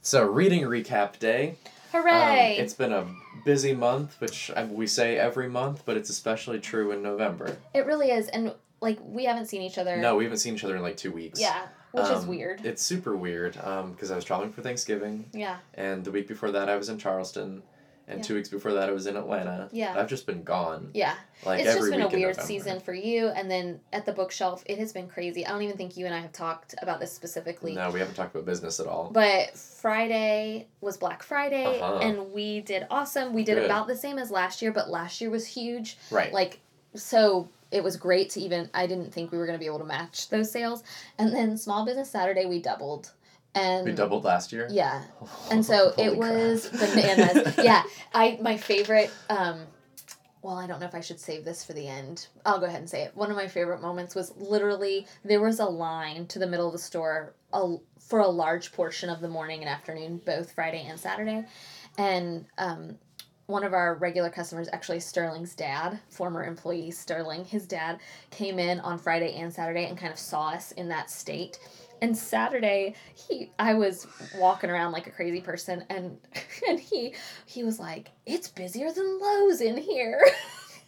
so 0.00 0.24
reading 0.24 0.62
recap 0.62 1.18
day. 1.18 1.56
Um, 1.92 2.02
Hooray! 2.02 2.56
it's 2.58 2.74
been 2.74 2.92
a 2.92 3.06
busy 3.44 3.74
month, 3.74 4.20
which 4.20 4.50
we 4.70 4.86
say 4.86 5.16
every 5.16 5.48
month, 5.48 5.82
but 5.84 5.96
it's 5.96 6.10
especially 6.10 6.58
true 6.58 6.90
in 6.92 7.02
November. 7.02 7.56
it 7.72 7.86
really 7.86 8.10
is. 8.10 8.26
And 8.28 8.52
like, 8.80 8.98
we 9.00 9.24
haven't 9.24 9.46
seen 9.46 9.62
each 9.62 9.78
other. 9.78 9.96
No, 9.96 10.16
we 10.16 10.24
haven't 10.24 10.38
seen 10.38 10.54
each 10.54 10.64
other 10.64 10.76
in 10.76 10.82
like 10.82 10.96
two 10.96 11.12
weeks. 11.12 11.40
Yeah, 11.40 11.66
which 11.94 12.04
is 12.04 12.24
Um, 12.24 12.26
weird. 12.28 12.64
It's 12.66 12.82
super 12.82 13.16
weird 13.16 13.52
because 13.52 14.10
I 14.10 14.16
was 14.16 14.24
traveling 14.24 14.52
for 14.52 14.62
Thanksgiving, 14.62 15.26
yeah. 15.32 15.58
and 15.74 16.04
the 16.04 16.10
week 16.10 16.28
before 16.28 16.50
that 16.52 16.68
I 16.68 16.76
was 16.76 16.88
in 16.88 16.98
Charleston, 16.98 17.62
and 18.06 18.18
Yeah. 18.18 18.22
two 18.24 18.34
weeks 18.34 18.50
before 18.50 18.74
that 18.74 18.88
I 18.90 18.92
was 18.92 19.06
in 19.06 19.16
Atlanta. 19.16 19.68
Yeah. 19.72 19.94
I've 19.98 20.08
just 20.08 20.26
been 20.26 20.42
gone. 20.42 20.90
Yeah. 20.92 21.14
Like 21.46 21.60
it's 21.60 21.72
just 21.74 21.90
been 21.90 22.02
a 22.02 22.08
weird 22.08 22.38
season 22.38 22.78
for 22.80 22.92
you. 22.92 23.28
And 23.28 23.50
then 23.50 23.80
at 23.94 24.04
the 24.04 24.12
bookshelf, 24.12 24.62
it 24.66 24.76
has 24.78 24.92
been 24.92 25.08
crazy. 25.08 25.46
I 25.46 25.50
don't 25.50 25.62
even 25.62 25.78
think 25.78 25.96
you 25.96 26.04
and 26.04 26.14
I 26.14 26.18
have 26.20 26.32
talked 26.32 26.74
about 26.82 27.00
this 27.00 27.12
specifically. 27.12 27.74
No, 27.74 27.88
we 27.90 28.00
haven't 28.00 28.14
talked 28.14 28.34
about 28.34 28.44
business 28.44 28.78
at 28.78 28.86
all. 28.86 29.08
But 29.10 29.56
Friday 29.56 30.66
was 30.82 30.96
Black 30.98 31.22
Friday, 31.22 31.80
Uh-huh. 31.80 31.98
and 32.02 32.32
we 32.32 32.60
did 32.60 32.86
awesome. 32.90 33.32
We 33.32 33.42
did 33.44 33.54
Good. 33.54 33.64
about 33.66 33.86
the 33.86 33.96
same 33.96 34.18
as 34.18 34.30
last 34.30 34.60
year, 34.60 34.70
but 34.72 34.90
last 34.90 35.20
year 35.22 35.30
was 35.30 35.46
huge. 35.46 35.96
right. 36.10 36.30
Like, 36.32 36.60
so 36.94 37.48
it 37.74 37.82
was 37.82 37.96
great 37.96 38.30
to 38.30 38.40
even, 38.40 38.70
I 38.72 38.86
didn't 38.86 39.12
think 39.12 39.32
we 39.32 39.36
were 39.36 39.46
going 39.46 39.58
to 39.58 39.60
be 39.60 39.66
able 39.66 39.80
to 39.80 39.84
match 39.84 40.28
those 40.28 40.50
sales. 40.50 40.84
And 41.18 41.34
then 41.34 41.58
Small 41.58 41.84
Business 41.84 42.08
Saturday, 42.08 42.46
we 42.46 42.62
doubled. 42.62 43.10
And 43.56 43.84
we 43.84 43.92
doubled 43.92 44.22
last 44.22 44.52
year. 44.52 44.68
Yeah. 44.70 45.02
And 45.50 45.66
so 45.66 45.90
Holy 45.90 46.08
it 46.08 46.18
crap. 46.18 46.32
was 46.32 46.68
bananas. 46.68 47.54
yeah. 47.62 47.82
I, 48.14 48.38
my 48.40 48.56
favorite, 48.56 49.10
um, 49.28 49.62
well, 50.40 50.56
I 50.56 50.68
don't 50.68 50.78
know 50.78 50.86
if 50.86 50.94
I 50.94 51.00
should 51.00 51.18
save 51.18 51.44
this 51.44 51.64
for 51.64 51.72
the 51.72 51.88
end. 51.88 52.28
I'll 52.46 52.60
go 52.60 52.66
ahead 52.66 52.80
and 52.80 52.88
say 52.88 53.02
it. 53.02 53.16
One 53.16 53.30
of 53.30 53.36
my 53.36 53.48
favorite 53.48 53.82
moments 53.82 54.14
was 54.14 54.32
literally 54.36 55.08
there 55.24 55.40
was 55.40 55.58
a 55.58 55.64
line 55.64 56.26
to 56.28 56.38
the 56.38 56.46
middle 56.46 56.66
of 56.66 56.72
the 56.72 56.78
store 56.78 57.34
a, 57.52 57.76
for 57.98 58.20
a 58.20 58.28
large 58.28 58.70
portion 58.72 59.10
of 59.10 59.20
the 59.20 59.28
morning 59.28 59.60
and 59.60 59.68
afternoon, 59.68 60.20
both 60.24 60.52
Friday 60.52 60.86
and 60.88 61.00
Saturday. 61.00 61.44
And 61.98 62.46
um, 62.56 62.98
one 63.46 63.64
of 63.64 63.74
our 63.74 63.94
regular 63.96 64.30
customers, 64.30 64.68
actually 64.72 65.00
Sterling's 65.00 65.54
dad, 65.54 65.98
former 66.08 66.44
employee 66.44 66.90
Sterling, 66.90 67.44
his 67.44 67.66
dad 67.66 67.98
came 68.30 68.58
in 68.58 68.80
on 68.80 68.98
Friday 68.98 69.34
and 69.34 69.52
Saturday 69.52 69.84
and 69.86 69.98
kind 69.98 70.12
of 70.12 70.18
saw 70.18 70.48
us 70.50 70.72
in 70.72 70.88
that 70.88 71.10
state. 71.10 71.58
And 72.00 72.16
Saturday, 72.16 72.94
he 73.14 73.50
I 73.58 73.74
was 73.74 74.06
walking 74.36 74.68
around 74.68 74.92
like 74.92 75.06
a 75.06 75.10
crazy 75.10 75.40
person, 75.40 75.84
and 75.88 76.18
and 76.68 76.78
he 76.78 77.14
he 77.46 77.62
was 77.64 77.78
like, 77.78 78.10
"It's 78.26 78.48
busier 78.48 78.90
than 78.92 79.20
Lowe's 79.20 79.60
in 79.60 79.76
here." 79.76 80.20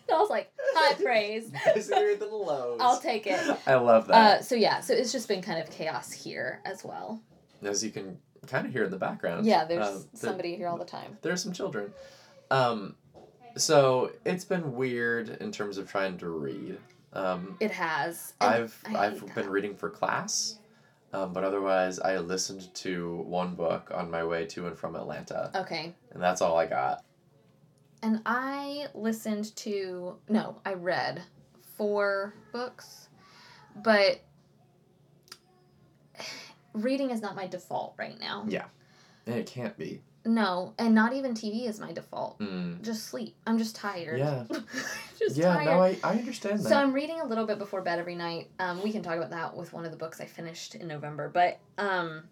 And 0.09 0.15
I 0.17 0.21
was 0.21 0.31
like, 0.31 0.53
"High 0.57 0.95
praise." 1.03 1.51
Busier 1.75 2.15
than 2.15 2.31
Lowe's. 2.31 2.79
I'll 2.81 3.01
take 3.01 3.27
it. 3.27 3.41
I 3.67 3.75
love 3.75 4.07
that. 4.07 4.15
Uh, 4.15 4.41
so 4.41 4.55
yeah, 4.55 4.79
so 4.81 4.95
it's 4.95 5.11
just 5.11 5.27
been 5.27 5.43
kind 5.43 5.61
of 5.61 5.69
chaos 5.69 6.13
here 6.13 6.61
as 6.65 6.85
well. 6.85 7.21
As 7.61 7.83
you 7.83 7.91
can 7.91 8.17
kind 8.47 8.69
of 8.69 8.73
hear 8.73 8.85
in 8.85 8.93
the 8.93 8.99
background. 8.99 9.47
Yeah, 9.47 9.65
there's 9.65 10.05
there- 10.05 10.07
somebody 10.15 10.55
here 10.55 10.69
all 10.69 10.79
the 10.79 10.85
time. 10.85 11.19
There 11.23 11.33
are 11.33 11.37
some 11.37 11.53
children. 11.53 11.93
Um, 12.51 12.95
so 13.57 14.13
it's 14.25 14.45
been 14.45 14.75
weird 14.75 15.31
in 15.41 15.51
terms 15.53 15.79
of 15.79 15.91
trying 15.91 16.19
to 16.19 16.29
read. 16.29 16.79
Um, 17.13 17.57
It 17.61 17.71
has. 17.71 18.35
and 18.41 18.51
I've 18.55 18.83
I've 18.95 19.21
that. 19.21 19.35
been 19.35 19.49
reading 19.49 19.75
for 19.75 19.89
class, 19.89 20.59
um, 21.13 21.33
but 21.33 21.45
otherwise 21.45 21.99
I 21.99 22.19
listened 22.19 22.73
to 22.75 23.17
one 23.27 23.55
book 23.55 23.91
on 23.95 24.11
my 24.11 24.23
way 24.25 24.45
to 24.47 24.67
and 24.67 24.77
from 24.79 24.95
Atlanta, 24.97 25.51
Okay. 25.55 25.95
and 26.13 26.23
that's 26.23 26.43
all 26.43 26.59
I 26.59 26.67
got. 26.67 27.03
And 28.03 28.21
I 28.27 28.89
listened 28.95 29.57
to 29.57 30.17
no, 30.29 30.61
I 30.67 30.75
read 30.75 31.23
four 31.77 32.35
books, 32.53 33.09
but 33.77 34.21
reading 36.75 37.11
is 37.11 37.23
not 37.23 37.35
my 37.35 37.47
default 37.47 37.95
right 37.99 38.19
now. 38.21 38.45
And 39.29 39.35
it 39.35 39.47
can't 39.47 39.77
be. 39.77 40.03
No, 40.27 40.75
and 40.79 40.93
not 40.95 41.13
even 41.13 41.35
TV 41.35 41.69
is 41.69 41.79
my 41.79 41.93
default. 41.93 42.41
Mm. 42.41 42.83
Just 42.83 43.07
sleep. 43.07 43.37
I'm 43.47 43.59
just 43.59 43.77
tired. 43.77 44.19
Yeah. 44.19 44.45
just 45.19 45.37
yeah. 45.37 45.55
tired. 45.55 45.65
No, 45.67 45.83
I, 45.83 45.97
I 46.03 46.19
understand 46.19 46.59
that. 46.59 46.69
So 46.69 46.77
I'm 46.77 46.93
reading 46.93 47.21
a 47.21 47.25
little 47.25 47.47
bit 47.47 47.59
before 47.59 47.81
bed 47.81 48.01
every 48.01 48.17
night. 48.17 48.51
Um, 48.59 48.83
we 48.83 48.91
can 48.91 49.03
talk 49.03 49.17
about 49.17 49.31
that 49.31 49.57
with 49.57 49.73
one 49.73 49.85
of 49.85 49.93
the 49.93 49.97
books 49.97 50.21
I 50.21 50.25
finished 50.27 50.75
in 50.75 50.89
November. 50.89 51.29
But 51.29 51.61
um, 51.79 52.25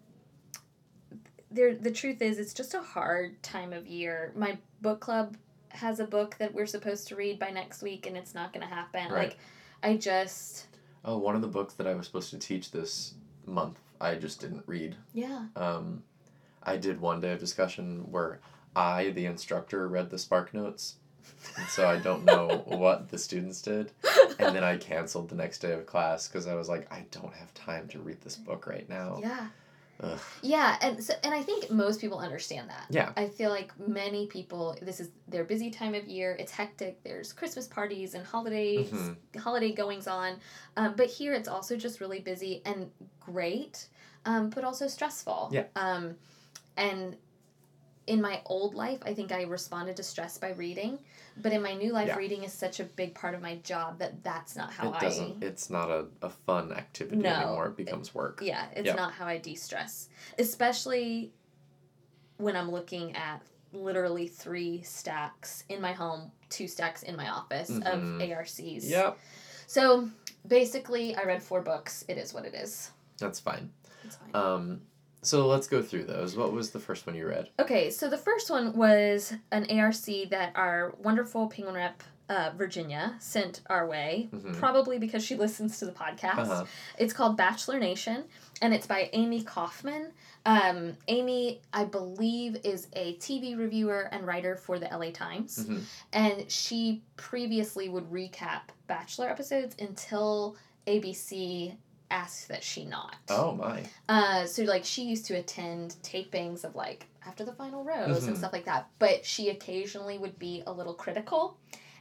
there, 1.52 1.76
the 1.76 1.92
truth 1.92 2.20
is, 2.20 2.38
it's 2.38 2.52
just 2.52 2.74
a 2.74 2.82
hard 2.82 3.40
time 3.44 3.72
of 3.72 3.86
year. 3.86 4.32
My 4.34 4.58
book 4.82 5.00
club 5.00 5.36
has 5.68 6.00
a 6.00 6.04
book 6.04 6.34
that 6.38 6.52
we're 6.52 6.66
supposed 6.66 7.08
to 7.08 7.16
read 7.16 7.38
by 7.38 7.50
next 7.50 7.80
week, 7.82 8.06
and 8.06 8.16
it's 8.16 8.34
not 8.34 8.52
going 8.52 8.66
to 8.66 8.74
happen. 8.74 9.12
Right. 9.12 9.28
Like, 9.28 9.38
I 9.84 9.96
just, 9.96 10.66
oh, 11.04 11.18
one 11.18 11.36
of 11.36 11.42
the 11.42 11.48
books 11.48 11.74
that 11.74 11.86
I 11.86 11.94
was 11.94 12.06
supposed 12.06 12.30
to 12.30 12.38
teach 12.38 12.72
this 12.72 13.14
month, 13.46 13.78
I 14.00 14.16
just 14.16 14.40
didn't 14.40 14.64
read. 14.66 14.96
yeah, 15.12 15.44
Um, 15.54 16.02
I 16.64 16.76
did 16.76 17.00
one 17.00 17.20
day 17.20 17.32
of 17.32 17.38
discussion 17.40 18.10
where 18.10 18.40
I, 18.76 19.10
the 19.10 19.26
instructor, 19.26 19.86
read 19.88 20.10
the 20.10 20.18
Spark 20.18 20.52
Notes. 20.54 20.96
And 21.56 21.66
so 21.68 21.86
I 21.88 21.98
don't 21.98 22.24
know 22.24 22.62
what 22.66 23.08
the 23.10 23.18
students 23.18 23.60
did. 23.62 23.92
And 24.38 24.54
then 24.54 24.64
I 24.64 24.76
canceled 24.76 25.28
the 25.28 25.34
next 25.36 25.58
day 25.58 25.72
of 25.72 25.86
class 25.86 26.28
because 26.28 26.46
I 26.46 26.54
was 26.54 26.68
like, 26.68 26.90
I 26.92 27.04
don't 27.10 27.32
have 27.34 27.52
time 27.54 27.88
to 27.88 27.98
read 28.00 28.20
this 28.22 28.36
book 28.36 28.66
right 28.66 28.88
now. 28.88 29.18
yeah, 29.20 29.46
Ugh. 30.02 30.18
yeah, 30.42 30.76
and 30.82 31.02
so, 31.02 31.14
and 31.22 31.32
I 31.32 31.42
think 31.42 31.70
most 31.70 32.00
people 32.00 32.18
understand 32.18 32.68
that. 32.68 32.86
Yeah. 32.90 33.12
I 33.16 33.28
feel 33.28 33.50
like 33.50 33.72
many 33.78 34.26
people, 34.26 34.76
this 34.82 34.98
is 35.00 35.10
their 35.28 35.44
busy 35.44 35.70
time 35.70 35.94
of 35.94 36.06
year. 36.06 36.36
It's 36.38 36.50
hectic. 36.52 37.02
There's 37.04 37.32
Christmas 37.32 37.66
parties 37.68 38.14
and 38.14 38.26
holidays, 38.26 38.90
Mhm. 38.90 39.16
holiday 39.40 39.72
goings 39.72 40.06
on. 40.08 40.36
Um, 40.76 40.94
but 40.96 41.06
here 41.06 41.32
it's 41.34 41.48
also 41.48 41.76
just 41.76 42.00
really 42.00 42.20
busy 42.20 42.60
and 42.64 42.90
great, 43.20 43.86
um, 44.24 44.50
but 44.50 44.64
also 44.64 44.88
stressful. 44.88 45.50
Yeah. 45.52 45.64
Um, 45.76 46.16
and 46.76 47.16
in 48.06 48.20
my 48.20 48.42
old 48.44 48.74
life, 48.74 48.98
I 49.06 49.14
think 49.14 49.32
I 49.32 49.42
responded 49.44 49.96
to 49.96 50.02
stress 50.02 50.36
by 50.36 50.50
reading. 50.50 50.98
But 51.38 51.52
in 51.52 51.62
my 51.62 51.72
new 51.74 51.90
life, 51.92 52.08
Yeah. 52.08 52.16
reading 52.16 52.44
is 52.44 52.52
such 52.52 52.78
a 52.78 52.84
big 52.84 53.14
part 53.14 53.34
of 53.34 53.40
my 53.40 53.56
job 53.56 53.98
that 53.98 54.22
that's 54.22 54.54
not 54.56 54.70
how 54.72 54.92
it 54.92 55.00
doesn't, 55.00 55.42
it's 55.42 55.70
not 55.70 55.90
a, 55.90 56.06
a 56.20 56.28
fun 56.28 56.70
activity 56.72 57.16
No. 57.22 57.30
anymore. 57.34 57.66
It 57.68 57.76
becomes 57.76 58.14
work. 58.14 58.40
Yeah, 58.42 58.66
it's 58.76 58.86
Yeah. 58.88 58.94
not 58.94 59.12
how 59.12 59.26
I 59.26 59.38
de 59.38 59.54
stress. 59.54 60.10
Especially 60.38 61.32
when 62.36 62.56
I'm 62.56 62.70
looking 62.70 63.16
at 63.16 63.40
literally 63.72 64.28
three 64.28 64.82
stacks 64.82 65.64
in 65.68 65.80
my 65.80 65.92
home, 65.92 66.30
two 66.50 66.68
stacks 66.68 67.02
in 67.04 67.16
my 67.16 67.28
office 67.30 67.70
Mhm. 67.70 67.86
of 67.86 68.20
ARCs. 68.30 68.84
Yep. 68.88 69.18
So 69.66 70.10
basically, 70.46 71.16
I 71.16 71.22
read 71.24 71.42
four 71.42 71.62
books. 71.62 72.04
It 72.06 72.18
is 72.18 72.34
what 72.34 72.44
it 72.44 72.54
is. 72.54 72.90
That's 73.18 73.40
fine. 73.40 73.72
It's 74.04 74.16
fine. 74.16 74.30
Um, 74.34 74.82
so 75.24 75.46
let's 75.46 75.66
go 75.66 75.82
through 75.82 76.04
those. 76.04 76.36
What 76.36 76.52
was 76.52 76.70
the 76.70 76.78
first 76.80 77.06
one 77.06 77.16
you 77.16 77.26
read? 77.28 77.48
okay, 77.58 77.90
so 77.90 78.08
the 78.08 78.18
first 78.18 78.50
one 78.50 78.74
was 78.76 79.32
an 79.50 79.66
ARC 79.78 79.94
that 80.30 80.52
our 80.54 80.94
wonderful 81.02 81.48
penguin 81.48 81.74
rep, 81.74 82.02
uh, 82.28 82.50
Virginia, 82.56 83.16
sent 83.18 83.60
our 83.66 83.86
way. 83.86 84.28
Mhm. 84.32 84.54
Probably 84.58 84.98
because 84.98 85.24
she 85.24 85.34
listens 85.34 85.78
to 85.78 85.86
the 85.86 85.92
podcast. 85.92 86.38
Uh-huh. 86.38 86.64
It's 86.98 87.12
called 87.12 87.36
Bachelor 87.36 87.78
Nation, 87.78 88.24
and 88.62 88.72
it's 88.72 88.86
by 88.86 89.10
Amy 89.12 89.42
Kaufman. 89.42 90.12
Um, 90.46 90.96
Amy, 91.08 91.60
I 91.72 91.84
believe, 91.84 92.56
is 92.64 92.88
a 92.94 93.14
TV 93.16 93.54
reviewer 93.56 94.08
and 94.12 94.26
writer 94.26 94.56
for 94.56 94.78
the 94.78 94.86
LA 94.92 95.10
Times, 95.10 95.66
Mhm. 95.66 95.82
and 96.12 96.50
she 96.50 97.02
previously 97.16 97.88
would 97.88 98.10
recap 98.10 98.60
Bachelor 98.86 99.28
episodes 99.28 99.74
until 99.78 100.56
ABC 100.86 101.76
asked 102.10 102.48
that 102.48 102.62
she 102.62 102.84
not. 102.84 103.16
Oh 103.28 103.52
my. 103.52 103.82
Uh, 104.08 104.46
so 104.46 104.62
like 104.64 104.84
she 104.84 105.04
used 105.04 105.26
to 105.26 105.34
attend 105.34 105.96
tapings 106.02 106.64
of 106.64 106.74
like 106.74 107.06
after 107.26 107.44
the 107.44 107.52
final 107.52 107.84
rose 107.84 108.24
and 108.26 108.34
Mhm. 108.36 108.38
stuff 108.38 108.52
like 108.52 108.66
that, 108.66 108.88
but 108.98 109.24
she 109.24 109.48
occasionally 109.48 110.18
would 110.18 110.38
be 110.38 110.62
a 110.66 110.72
little 110.72 110.94
critical, 110.94 111.56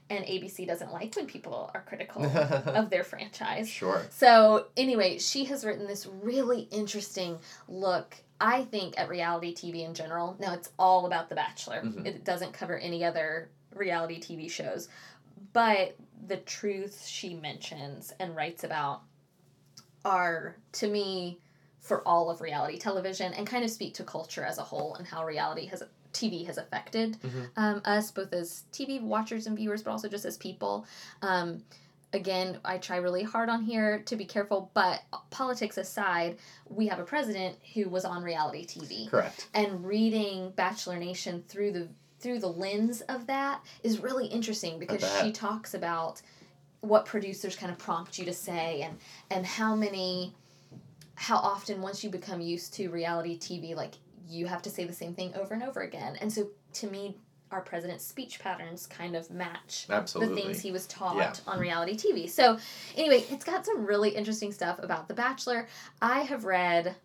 and 0.09 0.25
ABC 0.25 0.65
doesn't 0.67 0.91
like 0.91 1.15
when 1.15 1.25
people 1.27 1.71
are 1.73 1.81
critical 1.81 2.23
of 2.67 2.89
their 2.89 3.03
franchise. 3.05 3.69
Sure. 3.69 4.05
So, 4.09 4.67
anyway, 4.75 5.17
she 5.17 5.45
has 5.45 5.63
written 5.65 5.87
this 5.87 6.05
really 6.05 6.67
interesting 6.71 7.39
look, 7.69 8.17
I 8.41 8.65
think, 8.65 8.95
at 8.99 9.07
reality 9.07 9.55
TV 9.55 9.83
in 9.85 9.93
general. 9.93 10.35
Now, 10.39 10.53
it's 10.53 10.69
all 10.77 11.05
about 11.05 11.29
The 11.29 11.35
Bachelor, 11.35 11.81
Mhm. 11.83 12.05
it 12.05 12.23
doesn't 12.25 12.51
cover 12.51 12.77
any 12.77 13.03
other 13.05 13.49
reality 13.73 14.19
TV 14.19 14.49
shows. 14.49 14.89
But 15.53 15.95
the 16.27 16.37
truths 16.37 17.07
she 17.07 17.33
mentions 17.35 18.11
and 18.19 18.35
writes 18.35 18.63
about 18.65 19.03
are, 20.05 20.55
to 20.73 20.87
me, 20.87 21.39
for 21.79 22.07
all 22.07 22.29
of 22.29 22.39
reality 22.41 22.77
television 22.77 23.33
and 23.33 23.45
kind 23.45 23.63
of 23.63 23.69
speak 23.69 23.93
to 23.95 24.03
culture 24.03 24.43
as 24.43 24.57
a 24.57 24.61
whole 24.63 24.95
and 24.95 25.05
how 25.05 25.25
reality 25.25 25.65
has 25.65 25.83
TV 26.13 26.45
has 26.45 26.57
affected 26.57 27.17
Mhm. 27.21 27.49
um, 27.57 27.81
us 27.85 28.11
both 28.11 28.31
as 28.33 28.63
TV 28.71 28.99
watchers 29.01 29.47
and 29.47 29.57
viewers, 29.57 29.81
but 29.83 29.91
also 29.91 30.07
just 30.07 30.25
as 30.25 30.37
people. 30.37 30.85
Um, 31.21 31.63
again, 32.13 32.59
I 32.63 32.77
try 32.77 32.97
really 32.97 33.23
hard 33.23 33.49
on 33.49 33.63
here 33.63 33.99
to 34.03 34.15
be 34.15 34.23
careful, 34.25 34.69
but 34.75 35.01
politics 35.31 35.77
aside, 35.77 36.37
we 36.69 36.87
have 36.87 36.99
a 36.99 37.03
president 37.03 37.57
who 37.73 37.89
was 37.89 38.05
on 38.05 38.23
reality 38.23 38.65
TV, 38.65 39.09
Correct. 39.09 39.47
and 39.55 39.83
reading 39.83 40.51
Bachelor 40.51 40.97
Nation 40.97 41.43
through 41.47 41.71
the 41.71 41.87
through 42.19 42.39
the 42.39 42.47
lens 42.47 43.01
of 43.01 43.27
that 43.27 43.61
is 43.83 43.99
really 43.99 44.27
interesting 44.27 44.79
because 44.79 45.03
she 45.21 45.29
talks 45.33 45.73
about 45.73 46.21
what 46.83 47.05
producers 47.05 47.55
kind 47.55 47.71
of 47.71 47.77
prompt 47.77 48.19
you 48.19 48.25
to 48.25 48.33
say 48.33 48.81
and 48.81 48.97
and 49.31 49.45
how 49.45 49.73
many 49.73 50.33
how 51.15 51.37
often 51.37 51.81
once 51.81 52.03
you 52.03 52.09
become 52.09 52.41
used 52.41 52.73
to 52.73 52.89
reality 52.89 53.39
TV 53.39 53.73
like 53.73 53.93
you 54.27 54.45
have 54.47 54.61
to 54.61 54.69
say 54.69 54.83
the 54.83 54.91
same 54.93 55.13
thing 55.13 55.33
over 55.35 55.53
and 55.53 55.63
over 55.63 55.81
again. 55.81 56.17
And 56.19 56.31
so 56.31 56.49
to 56.73 56.87
me 56.89 57.15
our 57.51 57.61
president's 57.61 58.03
speech 58.03 58.39
patterns 58.39 58.85
kind 58.85 59.15
of 59.15 59.29
match 59.29 59.85
Absolutely. 59.89 60.35
the 60.35 60.41
things 60.41 60.59
he 60.59 60.71
was 60.71 60.85
taught 60.87 61.15
Yeah. 61.17 61.33
on 61.51 61.59
reality 61.59 61.95
TV. 61.95 62.27
So, 62.27 62.57
anyway, 62.97 63.23
it's 63.29 63.45
got 63.45 63.63
some 63.63 63.85
really 63.85 64.09
interesting 64.09 64.51
stuff 64.51 64.79
about 64.79 65.07
The 65.07 65.13
Bachelor. 65.13 65.67
I 66.01 66.21
have 66.21 66.45
read. 66.45 66.95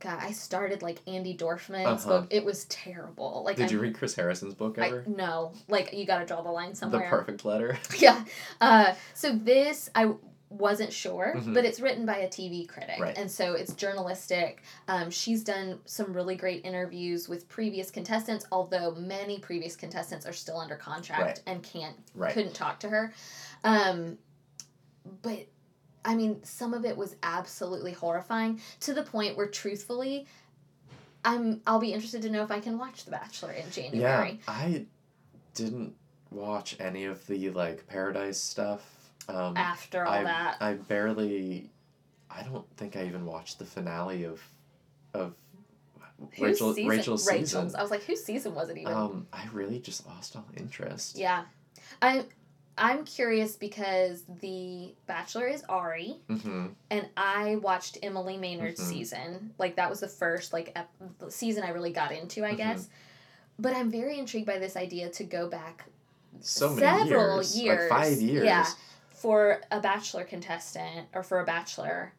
God, 0.00 0.18
I 0.20 0.32
started 0.32 0.82
like 0.82 1.04
Andi 1.04 1.36
Dorfman's 1.38 2.04
Uh-huh. 2.06 2.20
book. 2.22 2.26
It 2.30 2.44
was 2.44 2.64
terrible. 2.64 3.42
Like, 3.44 3.56
Did 3.56 3.64
I'm- 3.66 3.72
you 3.74 3.80
read 3.80 3.94
Chris 3.94 4.14
Harrison's 4.14 4.54
book 4.54 4.78
I, 4.78 4.86
ever? 4.88 5.04
no, 5.06 5.52
like 5.68 5.92
you 5.92 6.06
got 6.06 6.18
to 6.20 6.26
draw 6.26 6.40
the 6.42 6.50
line 6.50 6.74
somewhere. 6.74 7.02
the. 7.02 7.08
Perfect 7.08 7.44
Letter. 7.44 7.78
yeah. 7.98 8.24
Uh, 8.60 8.94
so 9.14 9.32
this 9.36 9.90
I 9.94 10.12
wasn't 10.48 10.92
sure, 10.92 11.34
Mhm. 11.36 11.54
but 11.54 11.64
it's 11.64 11.78
written 11.78 12.04
by 12.04 12.16
a 12.16 12.28
TV 12.28 12.66
critic, 12.66 12.98
Right. 12.98 13.16
and 13.16 13.30
so 13.30 13.52
it's 13.52 13.72
journalistic. 13.74 14.62
Um, 14.88 15.08
she's 15.08 15.44
done 15.44 15.78
some 15.84 16.12
really 16.12 16.34
great 16.34 16.64
interviews 16.64 17.28
with 17.28 17.48
previous 17.48 17.88
contestants, 17.88 18.44
although 18.50 18.90
many 18.96 19.38
previous 19.38 19.76
contestants 19.76 20.26
are 20.26 20.32
still 20.32 20.58
under 20.58 20.74
contract 20.74 21.22
Right. 21.22 21.42
and 21.46 21.62
can't 21.62 21.96
Right. 22.16 22.32
couldn't 22.34 22.54
talk 22.54 22.80
to 22.80 22.88
her. 22.88 23.12
Um, 23.62 24.18
but 25.22 25.46
I 26.04 26.14
mean, 26.14 26.42
some 26.44 26.72
of 26.74 26.84
it 26.84 26.96
was 26.96 27.16
absolutely 27.22 27.92
horrifying 27.92 28.60
to 28.80 28.94
the 28.94 29.02
point 29.02 29.36
where, 29.36 29.46
truthfully, 29.46 30.26
I'm 31.24 31.60
I'll 31.66 31.80
be 31.80 31.92
interested 31.92 32.22
to 32.22 32.30
know 32.30 32.42
if 32.42 32.50
I 32.50 32.60
can 32.60 32.78
watch 32.78 33.04
The 33.04 33.10
Bachelor 33.10 33.52
in 33.52 33.70
January. 33.70 34.40
Yeah. 34.46 34.52
I 34.52 34.86
didn't 35.54 35.94
watch 36.30 36.76
any 36.80 37.04
of 37.04 37.26
the 37.26 37.50
like 37.50 37.86
Paradise 37.86 38.40
stuff. 38.40 38.82
Um, 39.28 39.56
After 39.56 40.04
all 40.04 40.12
I, 40.12 40.24
that, 40.24 40.56
I 40.60 40.74
barely. 40.74 41.70
I 42.30 42.42
don't 42.44 42.64
think 42.76 42.96
I 42.96 43.04
even 43.06 43.26
watched 43.26 43.58
the 43.58 43.64
finale 43.64 44.24
of, 44.24 44.40
of 45.14 45.34
Rachel 46.38 46.72
season? 46.74 46.88
Rachel's 46.88 47.28
Rachel's. 47.28 47.50
season. 47.50 47.74
I 47.76 47.82
was 47.82 47.90
like, 47.90 48.04
whose 48.04 48.24
season 48.24 48.54
was 48.54 48.68
it 48.68 48.78
even? 48.78 48.92
Um, 48.92 49.26
I 49.32 49.44
really 49.52 49.80
just 49.80 50.06
lost 50.06 50.36
all 50.36 50.46
interest. 50.56 51.18
yeah, 51.18 51.44
I 52.00 52.24
I'm 52.80 53.04
curious 53.04 53.56
because 53.56 54.24
the 54.40 54.94
Bachelor 55.06 55.46
is 55.46 55.62
Arie, 55.68 56.18
Mm-hmm. 56.28 56.68
and 56.90 57.08
I 57.16 57.56
watched 57.56 57.98
Emily 58.02 58.36
Maynard's 58.38 58.80
Mhm. 58.80 58.88
season. 58.88 59.54
Like 59.58 59.76
that 59.76 59.90
was 59.90 60.00
the 60.00 60.08
first 60.08 60.52
like 60.52 60.72
ep- 60.74 60.90
season 61.28 61.62
I 61.62 61.68
really 61.70 61.92
got 61.92 62.10
into, 62.10 62.44
I 62.44 62.52
Mhm. 62.54 62.56
guess. 62.56 62.88
But 63.58 63.74
I'm 63.76 63.90
very 63.90 64.18
intrigued 64.18 64.46
by 64.46 64.58
this 64.58 64.76
idea 64.76 65.10
to 65.10 65.24
go 65.24 65.48
back 65.48 65.84
So 66.40 66.70
many 66.70 66.80
Several 66.80 67.36
years, 67.36 67.58
years, 67.58 67.90
like 67.90 68.00
five 68.04 68.20
years. 68.20 68.44
yeah. 68.44 68.66
for 69.10 69.60
a 69.70 69.78
Bachelor 69.80 70.24
contestant 70.24 71.08
or 71.12 71.22
for 71.22 71.40
a 71.40 71.44
Bachelor. 71.44 72.14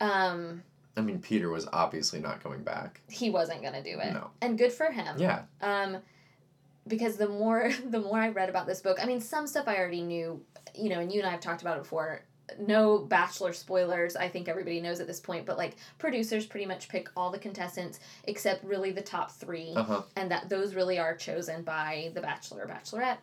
Um, 0.00 0.62
I 0.96 1.00
mean, 1.00 1.20
Peter 1.20 1.48
was 1.48 1.66
obviously 1.72 2.20
not 2.20 2.42
going 2.42 2.62
back. 2.62 3.00
he 3.08 3.30
wasn't 3.30 3.62
gonna 3.62 3.82
do 3.82 3.98
it, 4.00 4.12
No. 4.12 4.30
and 4.42 4.58
good 4.58 4.72
for 4.72 4.90
him. 4.90 5.16
Yeah. 5.18 5.44
um 5.62 6.02
because 6.86 7.16
the 7.16 7.28
more 7.28 7.70
the 7.90 8.00
more 8.00 8.18
i 8.18 8.28
read 8.28 8.48
about 8.48 8.66
this 8.66 8.80
book 8.80 8.98
i 9.02 9.06
mean 9.06 9.20
some 9.20 9.46
stuff 9.46 9.66
i 9.68 9.76
already 9.76 10.02
knew 10.02 10.40
you 10.74 10.88
know 10.88 11.00
and 11.00 11.12
you 11.12 11.20
and 11.20 11.28
i 11.28 11.30
have 11.30 11.40
talked 11.40 11.62
about 11.62 11.76
it 11.76 11.82
before 11.82 12.22
no 12.58 12.98
bachelor 12.98 13.52
spoilers 13.54 14.16
i 14.16 14.28
think 14.28 14.48
everybody 14.48 14.80
knows 14.80 15.00
at 15.00 15.06
this 15.06 15.18
point 15.20 15.46
but 15.46 15.56
like 15.56 15.76
producers 15.98 16.44
pretty 16.44 16.66
much 16.66 16.88
pick 16.88 17.08
all 17.16 17.30
the 17.30 17.38
contestants 17.38 18.00
except 18.24 18.62
really 18.64 18.90
the 18.90 19.00
top 19.00 19.30
three 19.32 19.72
Uh 19.74 19.82
huh. 19.82 20.02
and 20.16 20.30
that 20.30 20.48
those 20.50 20.74
really 20.74 20.98
are 20.98 21.16
chosen 21.16 21.62
by 21.62 22.10
the 22.14 22.20
bachelor 22.20 22.62
or 22.64 22.68
bachelorette 22.68 23.16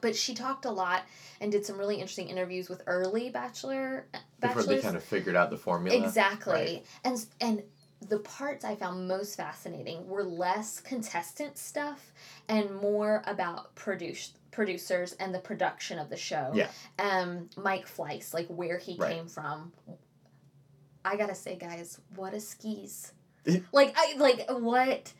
but 0.00 0.16
she 0.16 0.34
talked 0.34 0.64
a 0.64 0.70
lot 0.70 1.02
and 1.40 1.52
did 1.52 1.64
some 1.64 1.76
really 1.78 1.96
interesting 1.96 2.28
interviews 2.28 2.68
with 2.70 2.82
early 2.86 3.28
bachelor 3.30 4.06
Before 4.40 4.62
they 4.62 4.80
kind 4.80 4.96
of 4.96 5.04
figured 5.04 5.36
out 5.36 5.50
the 5.50 5.58
formula. 5.58 6.02
Exactly. 6.02 6.54
Right. 6.54 6.86
And 7.04 7.26
and 7.40 7.62
the 8.08 8.18
parts 8.20 8.64
I 8.64 8.76
found 8.76 9.06
most 9.06 9.36
fascinating 9.36 10.06
were 10.08 10.24
less 10.24 10.80
contestant 10.80 11.58
stuff 11.58 12.12
and 12.48 12.74
more 12.76 13.22
about 13.26 13.74
produce 13.74 14.32
producers 14.50 15.12
and 15.20 15.34
the 15.34 15.38
production 15.38 15.98
of 15.98 16.08
the 16.08 16.16
show. 16.16 16.50
Yeah. 16.54 16.68
Um 16.98 17.50
Mike 17.56 17.86
Fleiss, 17.86 18.32
like 18.34 18.46
where 18.48 18.78
he 18.78 18.96
Right. 18.96 19.14
came 19.16 19.28
from. 19.28 19.72
I 21.04 21.16
gotta 21.16 21.34
say, 21.34 21.56
guys, 21.56 22.00
what 22.16 22.34
a 22.34 22.40
skis. 22.40 23.12
like 23.72 23.94
I 23.96 24.14
like 24.18 24.46
what 24.50 25.12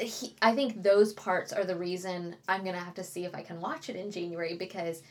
he, 0.00 0.34
I 0.40 0.54
think 0.54 0.82
those 0.82 1.12
parts 1.12 1.52
are 1.52 1.64
the 1.64 1.76
reason 1.76 2.36
I'm 2.48 2.64
gonna 2.64 2.78
have 2.78 2.94
to 2.94 3.04
see 3.04 3.24
if 3.24 3.34
I 3.34 3.42
can 3.42 3.60
watch 3.60 3.88
it 3.88 3.96
in 3.96 4.10
January 4.10 4.56
because 4.56 5.02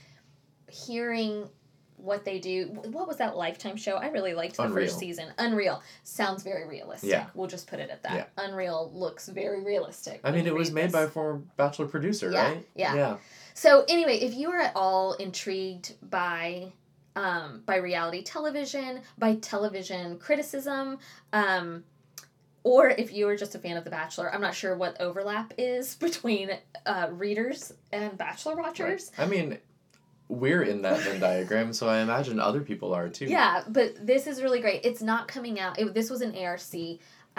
hearing 0.70 1.50
what 1.98 2.24
they 2.24 2.40
do. 2.40 2.68
What 2.92 3.08
was 3.08 3.18
that 3.18 3.36
Lifetime 3.36 3.76
show? 3.76 3.96
I 3.96 4.08
really 4.10 4.34
liked 4.34 4.58
the 4.58 4.64
Unreal. 4.64 4.88
first 4.88 5.00
season. 5.00 5.28
Unreal 5.38 5.82
sounds 6.04 6.44
very 6.44 6.68
realistic. 6.68 7.10
Yeah. 7.10 7.26
We'll 7.34 7.48
just 7.48 7.68
put 7.68 7.80
it 7.80 7.90
at 7.90 8.04
that. 8.04 8.14
Yeah. 8.14 8.44
Unreal 8.46 8.92
looks 8.94 9.28
very 9.28 9.64
realistic. 9.64 10.22
I 10.24 10.32
mean, 10.32 10.48
it 10.48 10.54
was 10.54 10.72
made 10.72 10.86
this. 10.86 10.94
by 10.94 11.04
a 11.04 11.08
former 11.08 11.42
Bachelor 11.58 11.88
producer, 11.88 12.32
Yeah, 12.32 12.48
right? 12.50 12.68
yeah. 12.76 12.96
Yeah. 12.96 13.18
So 13.54 13.84
anyway, 13.90 14.18
if 14.20 14.36
you 14.36 14.52
are 14.52 14.60
at 14.60 14.74
all 14.76 15.14
intrigued 15.14 15.96
by 16.10 16.72
um, 17.16 17.64
by 17.66 17.78
reality 17.78 18.22
television, 18.22 19.02
by 19.18 19.36
television 19.36 20.20
criticism, 20.20 21.00
um, 21.34 21.84
or 22.64 22.90
if 22.90 23.12
you 23.12 23.28
are 23.28 23.36
just 23.36 23.56
a 23.56 23.60
fan 23.60 23.76
of 23.78 23.84
The 23.86 23.90
Bachelor, 23.90 24.32
I'm 24.32 24.42
not 24.42 24.54
sure 24.54 24.76
what 24.76 25.02
overlap 25.02 25.54
is 25.58 25.96
between 26.00 26.52
uh, 26.86 27.08
readers 27.12 27.74
and 27.92 28.16
Bachelor 28.20 28.56
watchers. 28.56 29.12
I 29.18 29.26
mean, 29.26 29.58
we're 30.30 30.64
in 30.64 30.82
that 30.82 31.00
Venn 31.02 31.20
diagram, 31.20 31.74
so 31.74 31.88
I 31.88 32.00
imagine 32.00 32.40
other 32.40 32.62
people 32.62 32.94
are 32.94 33.10
too. 33.10 33.26
Yeah, 33.26 33.64
but 33.68 34.06
this 34.06 34.28
is 34.28 34.42
really 34.42 34.60
great. 34.60 34.82
It's 34.86 35.02
not 35.02 35.28
coming 35.28 35.60
out. 35.60 35.80
It, 35.80 35.94
this 35.94 36.10
was 36.10 36.22
an 36.22 36.36
ARC. 36.38 36.62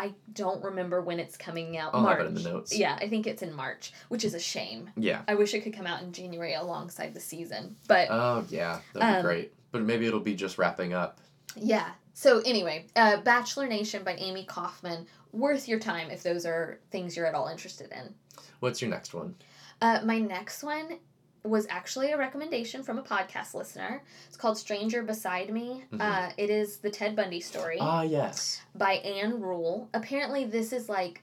I 0.01 0.15
don't 0.33 0.63
remember 0.63 1.03
when 1.03 1.19
it's 1.19 1.37
coming 1.37 1.77
out. 1.77 1.93
I'll 1.93 2.03
March. 2.03 2.19
have 2.19 2.27
it 2.27 2.29
in 2.29 2.35
the 2.43 2.49
notes. 2.51 2.77
Yeah, 2.77 2.95
I 3.01 3.09
think 3.09 3.27
it's 3.27 3.43
in 3.43 3.53
March, 3.53 3.93
which 4.09 4.25
is 4.25 4.33
a 4.35 4.39
shame. 4.39 4.91
Yeah. 4.97 5.23
I 5.27 5.35
wish 5.35 5.55
it 5.55 5.61
could 5.63 5.75
come 5.75 5.89
out 5.89 6.03
in 6.03 6.13
January 6.13 6.55
alongside 6.55 7.15
the 7.15 7.21
season. 7.21 7.75
But 7.89 8.07
Oh, 8.09 8.45
yeah. 8.49 8.79
That'd 8.95 9.15
be 9.15 9.17
Um, 9.19 9.25
great. 9.25 9.53
But 9.73 9.83
maybe 9.83 10.07
it'll 10.07 10.21
be 10.21 10.37
just 10.37 10.57
wrapping 10.57 10.93
up. 10.95 11.19
yeah. 11.57 11.91
So 12.15 12.41
anyway, 12.47 12.87
uh, 12.97 13.19
Bachelor 13.19 13.67
Nation 13.69 14.03
by 14.05 14.15
Amy 14.15 14.45
Kaufman. 14.45 15.07
Worth 15.33 15.69
your 15.69 15.79
time 15.81 16.11
if 16.11 16.23
those 16.23 16.47
are 16.47 16.79
things 16.91 17.17
you're 17.17 17.27
at 17.27 17.35
all 17.35 17.49
interested 17.49 17.91
in. 17.93 18.15
What's 18.61 18.81
your 18.81 18.91
next 18.91 19.15
one? 19.15 19.35
Uh, 19.83 20.01
my 20.05 20.19
next 20.19 20.63
one 20.63 20.99
was 21.45 21.67
actually 21.71 22.11
a 22.11 22.19
recommendation 22.19 22.83
from 22.83 22.99
a 22.99 23.03
podcast 23.03 23.55
listener. 23.55 24.03
It's 24.27 24.37
called 24.37 24.59
Stranger 24.59 25.03
Beside 25.03 25.53
Me. 25.53 25.85
Mhm. 25.93 26.01
Uh, 26.01 26.33
it 26.37 26.51
is 26.51 26.79
the 26.79 26.91
Ted 26.91 27.15
Bundy 27.17 27.41
story. 27.41 27.79
Ah, 27.81 28.03
yes. 28.03 28.61
by 28.75 28.95
Ann 28.95 29.41
Rule. 29.41 29.89
Apparently, 29.95 30.45
this 30.45 30.73
is 30.73 30.89
like, 30.89 31.23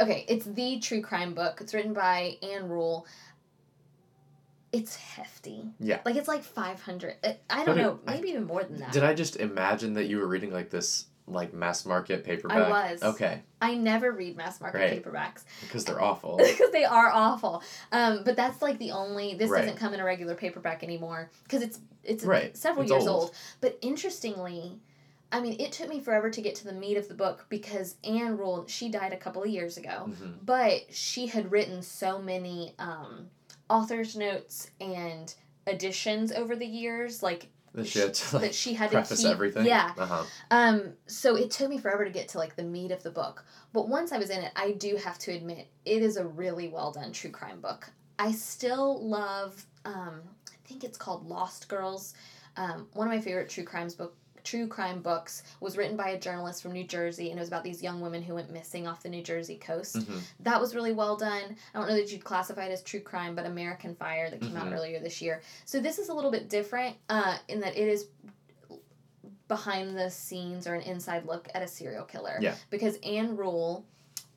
okay, 0.00 0.24
it's 0.28 0.44
the 0.46 0.78
true 0.80 1.02
crime 1.02 1.34
book. 1.34 1.60
It's 1.60 1.72
written 1.74 1.92
by 1.92 2.36
Ann 2.42 2.68
Rule. 2.68 3.06
It's 4.72 4.96
hefty. 4.96 5.68
Yeah. 5.80 6.00
Like 6.04 6.16
it's 6.16 6.28
like 6.28 6.42
five 6.42 6.80
hundred. 6.80 7.16
I 7.22 7.36
don't 7.56 7.66
But 7.66 7.78
it- 7.78 7.82
know, 7.82 8.00
I- 8.06 8.14
maybe 8.14 8.28
even 8.30 8.44
more 8.44 8.64
than 8.64 8.78
that. 8.80 8.92
Did 8.92 9.04
I 9.04 9.12
just 9.12 9.36
imagine 9.36 9.94
that 9.94 10.06
you 10.06 10.18
were 10.18 10.26
reading 10.26 10.50
like 10.52 10.70
this 10.70 11.06
like 11.26 11.54
mass 11.54 11.84
market 11.86 12.24
paperback? 12.24 12.68
was. 12.68 13.02
Okay. 13.02 13.42
I 13.60 13.74
never 13.74 14.10
read 14.12 14.36
mass 14.36 14.60
market 14.60 14.78
Right. 14.78 15.04
paperbacks 15.04 15.44
Because 15.60 15.84
they're 15.84 16.00
awful. 16.02 16.36
because 16.38 16.70
they 16.72 16.84
are 16.84 17.10
awful. 17.10 17.62
Um, 17.92 18.22
but 18.24 18.36
that's 18.36 18.60
like 18.60 18.78
the 18.78 18.90
only. 18.90 19.34
This 19.34 19.50
Right. 19.50 19.60
doesn't 19.60 19.76
come 19.76 19.94
in 19.94 20.00
a 20.00 20.04
regular 20.04 20.34
paperback 20.34 20.82
anymore 20.82 21.30
because 21.44 21.62
it's 21.62 21.78
it's 22.02 22.24
Right. 22.24 22.56
several 22.56 22.82
It's 22.82 22.90
years 22.92 23.06
old. 23.06 23.20
old. 23.22 23.34
But 23.60 23.78
interestingly, 23.82 24.80
I 25.30 25.40
mean, 25.40 25.56
it 25.60 25.70
took 25.72 25.88
me 25.88 26.00
forever 26.00 26.28
to 26.30 26.42
get 26.42 26.56
to 26.56 26.64
the 26.64 26.72
meat 26.72 26.96
of 26.96 27.08
the 27.08 27.14
book 27.14 27.46
because 27.48 27.94
Ann 28.04 28.36
Rule 28.36 28.66
she 28.66 28.88
died 28.90 29.12
a 29.12 29.16
couple 29.16 29.42
of 29.42 29.48
years 29.48 29.76
ago. 29.76 30.10
hmm 30.20 30.30
but 30.44 30.92
she 30.92 31.28
had 31.28 31.52
written 31.52 31.80
so 31.82 32.20
many 32.20 32.74
um, 32.80 33.26
author's 33.70 34.16
notes 34.16 34.70
and 34.80 35.32
additions 35.68 36.32
over 36.32 36.56
the 36.56 36.66
years 36.66 37.22
like 37.22 37.46
That 37.74 37.86
she 37.86 38.00
had 38.00 38.14
to 38.14 38.32
that 38.32 38.42
like 38.42 38.52
she 38.52 38.74
had 38.74 38.90
preface 38.90 39.18
to 39.20 39.24
keep 39.28 39.32
everything. 39.32 39.66
yeah 39.66 39.92
Uh 39.96 40.06
huh. 40.06 40.24
um 40.50 40.92
so 41.06 41.36
it 41.36 41.50
took 41.50 41.68
me 41.70 41.78
forever 41.78 42.04
to 42.04 42.10
get 42.10 42.28
to 42.28 42.38
like 42.38 42.54
the 42.56 42.62
meat 42.62 42.90
of 42.90 43.02
the 43.02 43.10
book 43.10 43.44
but 43.72 43.88
once 43.88 44.12
i 44.12 44.18
was 44.18 44.28
in 44.30 44.40
it 44.42 44.52
i 44.56 44.72
do 44.72 44.96
have 44.96 45.18
to 45.20 45.32
admit 45.32 45.66
it 45.86 46.02
is 46.02 46.16
a 46.18 46.24
really 46.26 46.68
well 46.68 46.92
done 46.92 47.12
true 47.12 47.30
crime 47.30 47.60
book 47.60 47.88
i 48.18 48.30
still 48.30 49.02
love 49.08 49.64
um 49.86 50.20
i 50.50 50.68
think 50.68 50.84
it's 50.84 50.98
called 50.98 51.26
lost 51.26 51.68
girls 51.68 52.14
um, 52.56 52.86
one 52.92 53.06
of 53.08 53.14
my 53.14 53.20
favorite 53.20 53.48
true 53.48 53.64
crimes 53.64 53.94
book 53.94 54.14
true 54.44 54.66
crime 54.66 55.00
books 55.02 55.42
was 55.60 55.76
written 55.76 55.96
by 55.96 56.10
a 56.10 56.18
journalist 56.18 56.62
from 56.62 56.72
New 56.72 56.84
Jersey 56.84 57.30
and 57.30 57.38
it 57.38 57.40
was 57.40 57.48
about 57.48 57.64
these 57.64 57.82
young 57.82 58.00
women 58.00 58.22
who 58.22 58.34
went 58.34 58.50
missing 58.50 58.86
off 58.88 59.02
the 59.02 59.08
New 59.08 59.22
Jersey 59.22 59.56
coast. 59.56 59.96
hmm 60.02 60.18
That 60.40 60.60
was 60.60 60.74
really 60.74 60.92
well 60.92 61.16
done. 61.16 61.56
I 61.74 61.78
don't 61.78 61.88
know 61.88 61.94
that 61.94 62.10
you'd 62.12 62.24
classify 62.24 62.66
it 62.66 62.72
as 62.72 62.82
true 62.82 63.00
crime, 63.00 63.34
but 63.34 63.46
American 63.46 63.94
Fire 63.94 64.30
that 64.30 64.40
came 64.40 64.56
out 64.56 64.66
Mhm. 64.66 64.72
earlier 64.74 65.00
this 65.00 65.22
year. 65.22 65.42
So 65.64 65.80
this 65.80 65.98
is 65.98 66.08
a 66.08 66.14
little 66.14 66.30
bit 66.30 66.48
different 66.48 66.96
uh, 67.08 67.38
in 67.48 67.60
that 67.60 67.76
it 67.76 67.88
is 67.88 68.06
behind 69.48 69.96
the 69.98 70.10
scenes 70.10 70.66
or 70.66 70.74
an 70.74 70.82
inside 70.82 71.26
look 71.26 71.48
at 71.54 71.62
a 71.62 71.68
serial 71.68 72.04
killer. 72.04 72.38
Yeah. 72.40 72.54
Because 72.70 72.96
Ann 73.02 73.36
Rule 73.36 73.84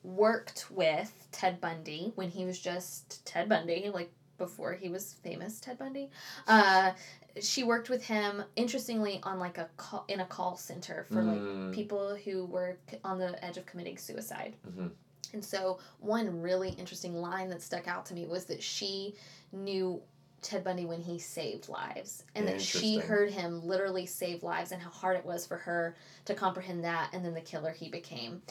worked 0.02 0.66
with 0.70 1.12
Ted 1.32 1.60
Bundy 1.60 2.12
when 2.14 2.28
he 2.30 2.44
was 2.44 2.58
just 2.58 3.24
Ted 3.26 3.48
Bundy, 3.48 3.90
like 3.92 4.12
before 4.38 4.74
he 4.74 4.88
was 4.88 5.14
famous 5.14 5.58
Ted 5.58 5.78
Bundy. 5.78 6.10
Uh, 6.46 6.92
she 7.40 7.64
worked 7.64 7.88
with 7.90 8.04
him, 8.04 8.42
interestingly, 8.56 9.20
on 9.22 9.38
like 9.38 9.58
a 9.58 9.68
call, 9.76 10.04
in 10.08 10.20
a 10.20 10.26
call 10.26 10.56
center 10.56 11.04
for 11.04 11.22
like 11.22 11.38
Mm. 11.38 11.72
people 11.74 12.14
who 12.16 12.46
were 12.46 12.78
on 13.04 13.18
the 13.18 13.42
edge 13.44 13.56
of 13.56 13.66
committing 13.66 13.96
suicide. 13.98 14.56
Mhm. 14.68 14.90
And 15.32 15.44
so, 15.44 15.78
one 16.00 16.40
really 16.40 16.70
interesting 16.70 17.14
line 17.20 17.48
that 17.50 17.60
stuck 17.60 17.88
out 17.88 18.06
to 18.06 18.14
me 18.14 18.26
was 18.26 18.44
that 18.46 18.62
she 18.62 19.16
knew 19.52 20.00
Ted 20.42 20.62
Bundy 20.62 20.84
when 20.84 21.00
he 21.00 21.18
saved 21.18 21.68
lives, 21.68 22.24
and 22.36 22.46
that 22.46 22.60
she 22.60 22.98
heard 22.98 23.30
him 23.30 23.66
literally 23.66 24.06
save 24.06 24.42
lives, 24.44 24.70
and 24.70 24.80
how 24.80 24.90
hard 24.90 25.16
it 25.16 25.24
was 25.24 25.44
for 25.46 25.56
her 25.56 25.96
to 26.26 26.34
comprehend 26.34 26.84
that, 26.84 27.10
and 27.12 27.24
then 27.24 27.34
the 27.34 27.40
killer 27.40 27.72
he 27.72 27.88
became. 27.88 28.42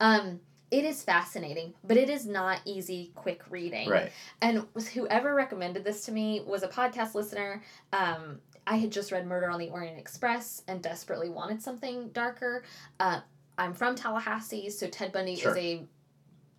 Um, 0.00 0.40
it 0.70 0.84
is 0.84 1.02
fascinating, 1.02 1.74
but 1.84 1.96
it 1.96 2.10
is 2.10 2.26
not 2.26 2.60
easy, 2.64 3.12
quick 3.14 3.42
reading. 3.50 3.88
Right. 3.88 4.10
And 4.40 4.64
whoever 4.94 5.34
recommended 5.34 5.84
this 5.84 6.04
to 6.06 6.12
me 6.12 6.42
was 6.46 6.62
a 6.62 6.68
podcast 6.68 7.14
listener. 7.14 7.62
Um, 7.92 8.40
I 8.66 8.76
had 8.76 8.90
just 8.90 9.12
read 9.12 9.26
Murder 9.26 9.50
on 9.50 9.58
the 9.60 9.68
Orient 9.68 9.98
Express 9.98 10.62
and 10.66 10.82
desperately 10.82 11.28
wanted 11.28 11.62
something 11.62 12.08
darker. 12.08 12.64
Uh, 12.98 13.20
I'm 13.58 13.74
from 13.74 13.94
Tallahassee, 13.94 14.70
so 14.70 14.88
Ted 14.88 15.12
Bundy 15.12 15.36
Sure. 15.36 15.56
is 15.56 15.58
a, 15.58 15.86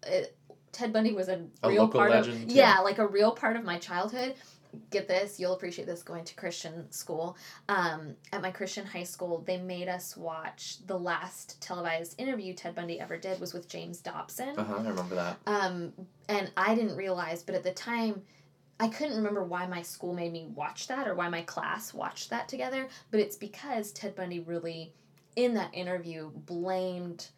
uh 0.08 0.26
Ted 0.72 0.92
Bundy 0.92 1.14
was 1.14 1.30
a, 1.30 1.42
A 1.64 1.70
real 1.70 1.84
local 1.84 2.00
part 2.02 2.12
legend, 2.12 2.44
of 2.44 2.50
too. 2.50 2.56
yeah, 2.56 2.80
like 2.80 2.98
a 3.00 3.08
real 3.08 3.32
part 3.32 3.56
of 3.56 3.64
my 3.64 3.78
childhood. 3.78 4.36
Get 4.90 5.08
this, 5.08 5.40
you'll 5.40 5.54
appreciate 5.54 5.88
this 5.88 6.04
going 6.04 6.24
to 6.26 6.36
Christian 6.36 6.92
school. 6.92 7.38
Um, 7.70 8.16
at 8.32 8.42
my 8.42 8.52
Christian 8.52 8.86
high 8.86 9.04
school, 9.04 9.44
they 9.46 9.58
made 9.58 9.88
us 9.88 10.16
watch 10.16 10.78
the 10.86 10.98
last 10.98 11.62
televised 11.62 12.20
interview 12.20 12.54
Ted 12.54 12.76
Bundy 12.76 13.00
ever 13.00 13.18
did 13.18 13.40
was 13.40 13.54
with 13.54 13.68
James 13.68 14.00
Dobson. 14.00 14.58
Uh 14.58 14.64
huh. 14.64 14.76
I 14.78 14.88
remember 14.90 15.16
that. 15.16 15.38
Um, 15.48 15.94
and 16.30 16.52
I 16.58 16.76
didn't 16.76 16.96
realize, 16.96 17.44
but 17.44 17.56
at 17.56 17.64
the 17.64 17.72
time, 17.72 18.22
I 18.80 18.90
couldn't 18.90 19.16
remember 19.16 19.44
why 19.44 19.66
my 19.68 19.82
school 19.82 20.14
made 20.14 20.34
me 20.34 20.48
watch 20.54 20.88
that 20.88 21.08
or 21.08 21.16
why 21.16 21.30
my 21.30 21.42
class 21.44 21.94
watched 21.94 22.30
that 22.32 22.50
together. 22.50 22.88
But 23.12 23.22
it's 23.22 23.38
because 23.38 23.92
Ted 23.92 24.16
Bundy 24.16 24.40
really, 24.40 24.92
in 25.36 25.54
that 25.54 25.74
interview, 25.74 26.32
blamed 26.34 27.30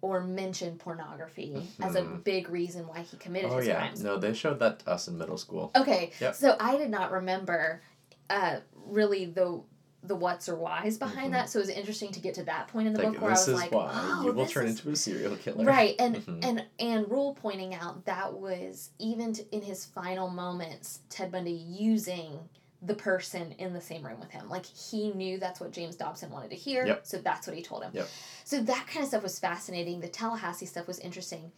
or 0.00 0.20
mention 0.20 0.76
pornography 0.78 1.68
as 1.80 1.96
a 1.96 2.02
Mhm. 2.02 2.22
big 2.24 2.48
reason 2.48 2.86
why 2.86 3.00
he 3.00 3.16
committed 3.16 3.50
Oh 3.50 3.56
his 3.58 3.66
yeah, 3.66 3.78
crimes. 3.78 4.02
no, 4.02 4.16
they 4.16 4.32
showed 4.32 4.60
that 4.60 4.78
to 4.80 4.90
us 4.90 5.08
in 5.08 5.18
middle 5.18 5.38
school. 5.38 5.72
Okay, 5.74 6.12
Yep. 6.20 6.34
so 6.36 6.56
I 6.60 6.76
did 6.76 6.90
not 6.90 7.10
remember 7.10 7.82
uh, 8.30 8.60
really 8.74 9.24
the 9.26 9.62
the 10.04 10.14
what's 10.14 10.48
or 10.48 10.54
whys 10.54 10.96
behind 10.96 11.30
Mhm. 11.30 11.32
that. 11.32 11.50
So 11.50 11.58
it 11.58 11.62
was 11.62 11.70
interesting 11.70 12.12
to 12.12 12.20
get 12.20 12.34
to 12.34 12.44
that 12.44 12.68
point 12.68 12.86
in 12.86 12.92
the 12.92 13.00
Like 13.02 13.12
book 13.14 13.20
where 13.22 13.30
I 13.32 13.34
was 13.34 13.48
like, 13.48 13.72
why 13.72 13.90
oh, 13.92 14.22
you 14.26 14.32
will 14.32 14.46
turn 14.46 14.66
is 14.66 14.78
into 14.78 14.90
a 14.90 14.96
serial 14.96 15.34
killer. 15.36 15.64
right 15.64 15.96
and 15.98 16.16
Mhm. 16.16 16.44
and 16.44 16.66
Ann 16.78 17.08
Rule 17.08 17.34
pointing 17.34 17.74
out 17.74 18.04
that 18.04 18.32
was 18.34 18.90
even 19.00 19.32
t- 19.32 19.46
in 19.50 19.62
his 19.62 19.84
final 19.84 20.28
moments 20.30 21.00
ted 21.08 21.32
bundy 21.32 21.50
using 21.50 22.48
the 22.82 22.94
person 22.94 23.52
in 23.58 23.72
the 23.72 23.80
same 23.80 24.04
room 24.06 24.20
with 24.20 24.30
him 24.30 24.48
like 24.48 24.64
he 24.64 25.10
knew 25.12 25.38
that's 25.38 25.58
what 25.60 25.72
james 25.72 25.96
dobson 25.96 26.30
wanted 26.30 26.50
to 26.50 26.56
hear 26.56 26.86
Yep. 26.86 27.06
so 27.06 27.18
that's 27.18 27.46
what 27.46 27.56
he 27.56 27.62
told 27.62 27.82
him 27.82 27.90
Yep. 27.92 28.08
so 28.44 28.60
that 28.62 28.86
kind 28.86 29.02
of 29.02 29.08
stuff 29.08 29.22
was 29.24 29.38
fascinating 29.38 30.00
the 30.00 30.06
tallahassee 30.08 30.66
stuff 30.66 30.86
was 30.86 30.98
interesting 31.00 31.50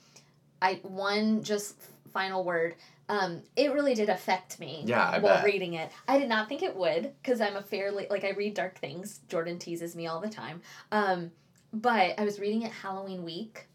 i 0.62 0.80
one 0.82 1.42
just 1.42 1.76
final 2.12 2.42
word 2.44 2.74
um, 3.08 3.42
it 3.56 3.72
really 3.72 3.94
did 3.94 4.08
affect 4.08 4.60
me 4.60 4.84
Yeah, 4.86 5.02
I 5.04 5.18
while 5.18 5.34
bet. 5.34 5.44
reading 5.44 5.74
it. 5.74 5.90
I 6.06 6.16
did 6.20 6.28
not 6.28 6.48
think 6.48 6.62
it 6.62 6.76
would 6.76 7.12
because 7.20 7.40
I'm 7.40 7.56
a 7.56 7.60
fairly 7.62 8.06
like 8.08 8.22
I 8.22 8.30
read 8.30 8.54
dark 8.54 8.78
things. 8.78 9.18
Jordan 9.28 9.58
teases 9.58 9.96
me 9.96 10.06
all 10.06 10.20
the 10.20 10.28
time. 10.28 10.62
Um, 10.92 11.32
but 11.72 12.14
I 12.20 12.24
was 12.24 12.38
reading 12.38 12.62
it 12.62 12.70
Halloween 12.70 13.24
week. 13.24 13.66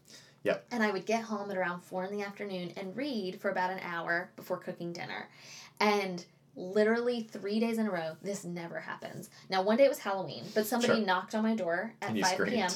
Yep. 0.44 0.64
And 0.70 0.82
I 0.82 0.90
would 0.90 1.04
get 1.04 1.22
home 1.22 1.50
at 1.50 1.56
around 1.58 1.82
four 1.82 2.02
in 2.06 2.16
the 2.16 2.24
afternoon 2.24 2.72
and 2.78 2.96
read 2.96 3.38
for 3.38 3.50
about 3.50 3.70
an 3.70 3.80
hour 3.82 4.30
before 4.36 4.56
cooking 4.56 4.94
dinner. 4.94 5.28
And 5.80 6.24
literally 6.56 7.20
three 7.22 7.60
days 7.60 7.78
in 7.78 7.86
a 7.86 7.90
row, 7.90 8.16
this 8.22 8.44
never 8.44 8.80
happens. 8.80 9.28
Now, 9.50 9.62
one 9.62 9.76
day 9.76 9.84
it 9.84 9.88
was 9.90 9.98
Halloween, 9.98 10.42
but 10.54 10.66
somebody 10.66 10.94
Sure. 10.94 11.04
knocked 11.06 11.34
on 11.34 11.42
my 11.42 11.54
door 11.54 11.92
at 12.00 12.08
And 12.08 12.18
you 12.18 12.24
5 12.24 12.46
p.m. 12.48 12.70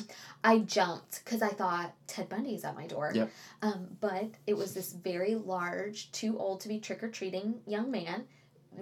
I 0.45 0.59
jumped 0.59 1.25
because 1.25 1.41
I 1.43 1.49
thought 1.49 1.93
Ted 2.07 2.29
Bundy 2.29 2.55
is 2.55 2.65
at 2.65 2.75
my 2.77 2.87
door. 2.87 3.11
Yep. 3.15 3.31
Um, 3.63 3.97
but 4.01 4.27
it 4.47 4.55
was 4.57 4.75
this 4.75 4.93
very 4.93 5.35
large, 5.35 6.13
too 6.13 6.39
old 6.39 6.61
to 6.61 6.69
be 6.69 6.79
trick 6.79 7.03
or 7.03 7.09
treating 7.09 7.61
young 7.67 7.91
man, 7.91 8.25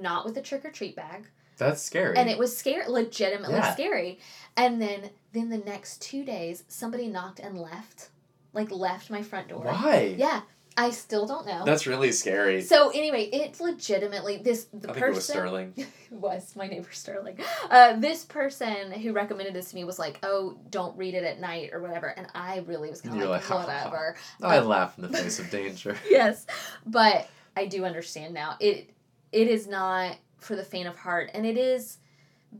not 0.00 0.24
with 0.24 0.36
a 0.36 0.42
trick 0.42 0.64
or 0.64 0.70
treat 0.70 0.96
bag 0.96 1.28
That's 1.56 1.80
scary. 1.80 2.16
and 2.18 2.28
it 2.28 2.36
was 2.38 2.56
scary 2.56 2.86
legitimately 2.88 3.54
Yeah. 3.56 3.72
scary 3.72 4.18
and 4.56 4.82
then 4.82 5.10
then 5.32 5.48
the 5.48 5.58
next 5.58 6.02
two 6.02 6.24
days 6.24 6.64
somebody 6.68 7.06
knocked 7.08 7.38
and 7.40 7.58
left 7.58 8.10
like 8.52 8.70
left 8.70 9.08
my 9.10 9.22
front 9.22 9.48
door 9.48 9.64
Why? 9.64 10.14
yeah 10.18 10.42
i 10.78 10.90
still 10.90 11.26
don't 11.26 11.46
know 11.46 11.64
That's 11.64 11.86
really 11.86 12.12
scary. 12.12 12.62
so 12.62 12.90
anyway 12.90 13.24
it 13.24 13.58
legitimately 13.60 14.38
this 14.38 14.68
the 14.72 14.90
I 14.90 14.92
person 14.94 15.08
it 15.12 15.14
was 15.16 15.24
Sterling. 15.26 15.74
was 16.10 16.54
my 16.56 16.66
neighbor 16.66 16.88
sterling 16.92 17.38
uh, 17.70 17.96
this 17.96 18.24
person 18.24 18.92
who 18.92 19.12
recommended 19.12 19.52
this 19.54 19.70
to 19.70 19.74
me 19.76 19.84
was 19.84 19.98
like 19.98 20.18
oh 20.22 20.56
don't 20.70 20.96
read 20.96 21.14
it 21.14 21.24
at 21.24 21.38
night 21.40 21.70
or 21.72 21.80
whatever 21.80 22.06
and 22.06 22.26
i 22.34 22.58
really 22.66 22.88
was 22.88 23.00
kind 23.02 23.20
of 23.22 23.28
like, 23.28 23.40
like, 23.42 23.42
"Ha, 23.44 23.58
ha, 23.58 23.60
ha." 23.66 23.84
whatever 23.90 24.16
I 24.42 24.56
Um, 24.58 24.68
laugh 24.68 24.96
in 24.96 25.02
the 25.10 25.18
face 25.18 25.38
of 25.38 25.50
danger. 25.50 25.96
yes 26.08 26.46
but 26.86 27.28
i 27.56 27.66
do 27.66 27.84
understand 27.84 28.32
now 28.32 28.56
it 28.60 28.90
it 29.32 29.48
is 29.48 29.66
not 29.66 30.16
for 30.38 30.54
the 30.56 30.64
faint 30.64 30.86
of 30.88 30.96
heart 30.96 31.30
and 31.34 31.44
it 31.44 31.58
is 31.58 31.98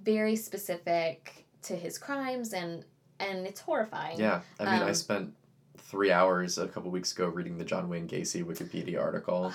very 0.03 0.37
specific 0.37 1.47
to 1.63 1.75
his 1.77 1.97
crimes 1.99 2.53
and 2.53 2.85
and 3.21 3.47
it's 3.47 3.61
horrifying 3.61 4.19
Yeah, 4.19 4.43
I 4.61 4.65
mean, 4.65 4.83
I 4.83 4.89
Um, 4.89 4.95
spent 4.95 5.35
three 5.89 6.13
hours 6.13 6.59
a 6.59 6.69
couple 6.69 6.91
weeks 6.91 7.13
ago 7.13 7.27
reading 7.29 7.59
the 7.59 7.65
John 7.65 7.89
Wayne 7.89 8.07
Gacy 8.09 8.45
Wikipedia 8.45 9.01
article 9.01 9.53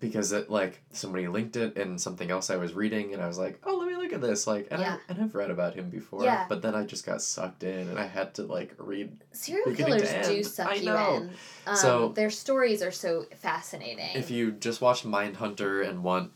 because 0.00 0.30
it 0.30 0.48
like 0.48 0.80
somebody 0.92 1.26
linked 1.26 1.56
it 1.56 1.76
in 1.76 1.98
something 1.98 2.30
else 2.30 2.50
I 2.50 2.56
was 2.56 2.72
reading, 2.72 3.14
and 3.14 3.20
I 3.22 3.26
was 3.26 3.36
like, 3.36 3.58
oh, 3.64 3.74
let 3.78 3.88
me 3.88 3.96
look 3.96 4.12
at 4.12 4.20
this. 4.20 4.46
Like, 4.46 4.68
and 4.70 4.80
Yeah. 4.80 4.98
I 5.08 5.12
and 5.12 5.20
I've 5.22 5.34
read 5.34 5.50
about 5.50 5.74
him 5.74 5.90
before, 5.90 6.22
Yeah. 6.22 6.46
but 6.48 6.62
then 6.62 6.76
I 6.76 6.84
just 6.84 7.04
got 7.04 7.20
sucked 7.20 7.64
in, 7.64 7.88
and 7.88 7.98
I 7.98 8.06
had 8.06 8.32
to 8.34 8.42
like 8.44 8.74
read. 8.78 9.10
serial 9.32 9.74
killers 9.74 10.08
do 10.28 10.44
suck 10.44 10.68
I 10.68 10.74
you 10.74 10.84
know. 10.84 11.14
in 11.16 11.30
um, 11.66 11.76
So- 11.76 12.08
their 12.10 12.30
stories 12.30 12.80
are 12.80 12.92
so 12.92 13.24
fascinating 13.34 14.10
If 14.14 14.30
you 14.30 14.52
just 14.52 14.80
watch 14.80 15.02
Mindhunter 15.02 15.88
and 15.88 16.04
want 16.04 16.30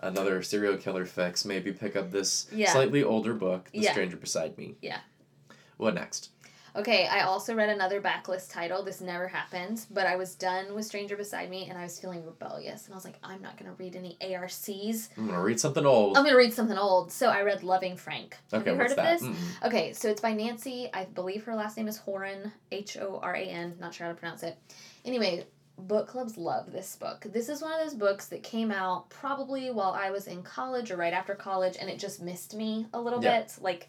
another 0.00 0.42
serial 0.42 0.76
killer 0.76 1.06
fix, 1.06 1.44
maybe 1.44 1.70
pick 1.72 1.94
up 1.94 2.10
this 2.10 2.46
Yeah. 2.50 2.72
slightly 2.72 3.04
older 3.04 3.34
book, 3.34 3.68
The. 3.72 3.84
Stranger 3.84 4.16
Beside 4.16 4.58
Me. 4.58 4.74
Yeah. 4.82 4.98
What 5.76 5.94
next? 5.94 6.30
Okay, 6.74 7.06
I 7.06 7.20
also 7.24 7.54
read 7.54 7.68
another 7.68 8.00
backlist 8.00 8.50
title. 8.50 8.82
This 8.82 9.02
never 9.02 9.28
happened, 9.28 9.84
but 9.90 10.06
I 10.06 10.16
was 10.16 10.34
done 10.34 10.74
with 10.74 10.86
Stranger 10.86 11.16
Beside 11.18 11.50
Me 11.50 11.66
and 11.68 11.76
I 11.76 11.82
was 11.82 11.98
feeling 12.00 12.24
rebellious. 12.24 12.86
And 12.86 12.94
I 12.94 12.96
was 12.96 13.04
like, 13.04 13.18
I'm 13.22 13.42
not 13.42 13.58
going 13.58 13.70
to 13.70 13.76
read 13.76 13.94
any 13.94 14.16
ARCs. 14.34 15.10
I'm 15.18 15.26
gonna 15.26 15.42
read 15.42 15.60
something 15.60 15.84
old. 15.84 16.16
I'm 16.16 16.22
going 16.24 16.32
to 16.34 16.38
read 16.38 16.54
something 16.54 16.78
old. 16.78 17.12
So 17.12 17.28
I 17.28 17.42
read 17.42 17.62
Loving 17.62 17.96
Frank. 17.98 18.38
Have 18.52 18.62
okay, 18.62 18.70
you 18.70 18.76
heard 18.76 18.84
what's 18.84 18.92
of 18.92 18.96
that? 18.96 19.20
this? 19.20 19.28
Mm-mm. 19.28 19.66
Okay, 19.66 19.92
so 19.92 20.08
it's 20.08 20.22
by 20.22 20.32
Nancy. 20.32 20.88
I 20.94 21.04
believe 21.04 21.44
her 21.44 21.54
last 21.54 21.76
name 21.76 21.88
is 21.88 21.98
Horan, 21.98 22.50
H 22.70 22.96
O 22.96 23.20
R 23.22 23.34
A 23.34 23.40
N. 23.44 23.76
Not 23.78 23.92
sure 23.92 24.06
how 24.06 24.12
to 24.14 24.18
pronounce 24.18 24.42
it. 24.42 24.56
Anyway, 25.04 25.44
book 25.76 26.08
clubs 26.08 26.38
love 26.38 26.72
this 26.72 26.96
book. 26.96 27.26
This 27.30 27.50
is 27.50 27.60
one 27.60 27.72
of 27.72 27.80
those 27.80 27.94
books 27.94 28.28
that 28.28 28.42
came 28.42 28.70
out 28.70 29.10
probably 29.10 29.70
while 29.70 29.92
I 29.92 30.10
was 30.10 30.26
in 30.26 30.42
college 30.42 30.90
or 30.90 30.96
right 30.96 31.12
after 31.12 31.34
college, 31.34 31.76
and 31.78 31.90
it 31.90 31.98
just 31.98 32.22
missed 32.22 32.54
me 32.54 32.86
a 32.94 33.00
little 33.00 33.22
Yeah. 33.22 33.40
bit. 33.40 33.56
Like, 33.60 33.88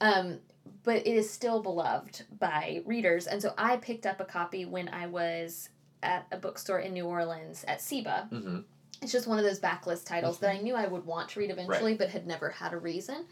um, 0.00 0.38
but 0.84 1.06
it 1.06 1.14
is 1.14 1.30
still 1.30 1.62
beloved 1.62 2.24
by 2.38 2.82
readers, 2.84 3.26
and 3.26 3.40
so 3.40 3.54
I 3.56 3.76
picked 3.76 4.06
up 4.06 4.20
a 4.20 4.24
copy 4.24 4.64
when 4.64 4.88
I 4.88 5.06
was 5.06 5.68
at 6.02 6.26
a 6.32 6.36
bookstore 6.36 6.80
in 6.80 6.92
New 6.92 7.06
Orleans 7.06 7.64
at 7.68 7.78
SIBA. 7.78 8.30
Mm-hmm. 8.30 8.58
It's 9.00 9.12
just 9.12 9.26
one 9.26 9.38
of 9.38 9.44
those 9.44 9.58
backlist 9.60 10.06
titles 10.06 10.38
that 10.38 10.50
I 10.50 10.58
knew 10.58 10.74
I 10.74 10.86
would 10.86 11.04
want 11.04 11.30
to 11.30 11.40
read 11.40 11.50
eventually, 11.50 11.94
but 11.94 12.08
had 12.08 12.26
never 12.26 12.50
had 12.50 12.72
a 12.72 12.78
reason. 12.78 13.24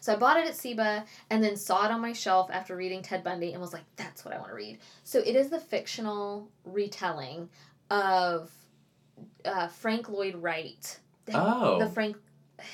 So 0.00 0.12
I 0.12 0.16
bought 0.16 0.38
it 0.38 0.46
at 0.46 0.54
SIBA 0.54 1.04
and 1.30 1.42
then 1.42 1.56
saw 1.56 1.84
it 1.84 1.90
on 1.90 2.00
my 2.00 2.12
shelf 2.12 2.48
after 2.52 2.76
reading 2.76 3.02
Ted 3.02 3.24
Bundy 3.24 3.52
and 3.52 3.60
was 3.60 3.72
like, 3.72 3.82
that's 3.96 4.24
what 4.24 4.32
I 4.32 4.38
want 4.38 4.50
to 4.50 4.54
read. 4.54 4.78
So 5.02 5.18
it 5.18 5.34
is 5.34 5.48
the 5.48 5.58
fictional 5.58 6.48
retelling 6.64 7.48
of 7.90 8.52
uh, 9.44 9.66
Frank 9.66 10.08
Lloyd 10.08 10.36
Wright. 10.36 10.98
Oh. 11.34 11.80
The 11.80 11.88
Frank, 11.88 12.16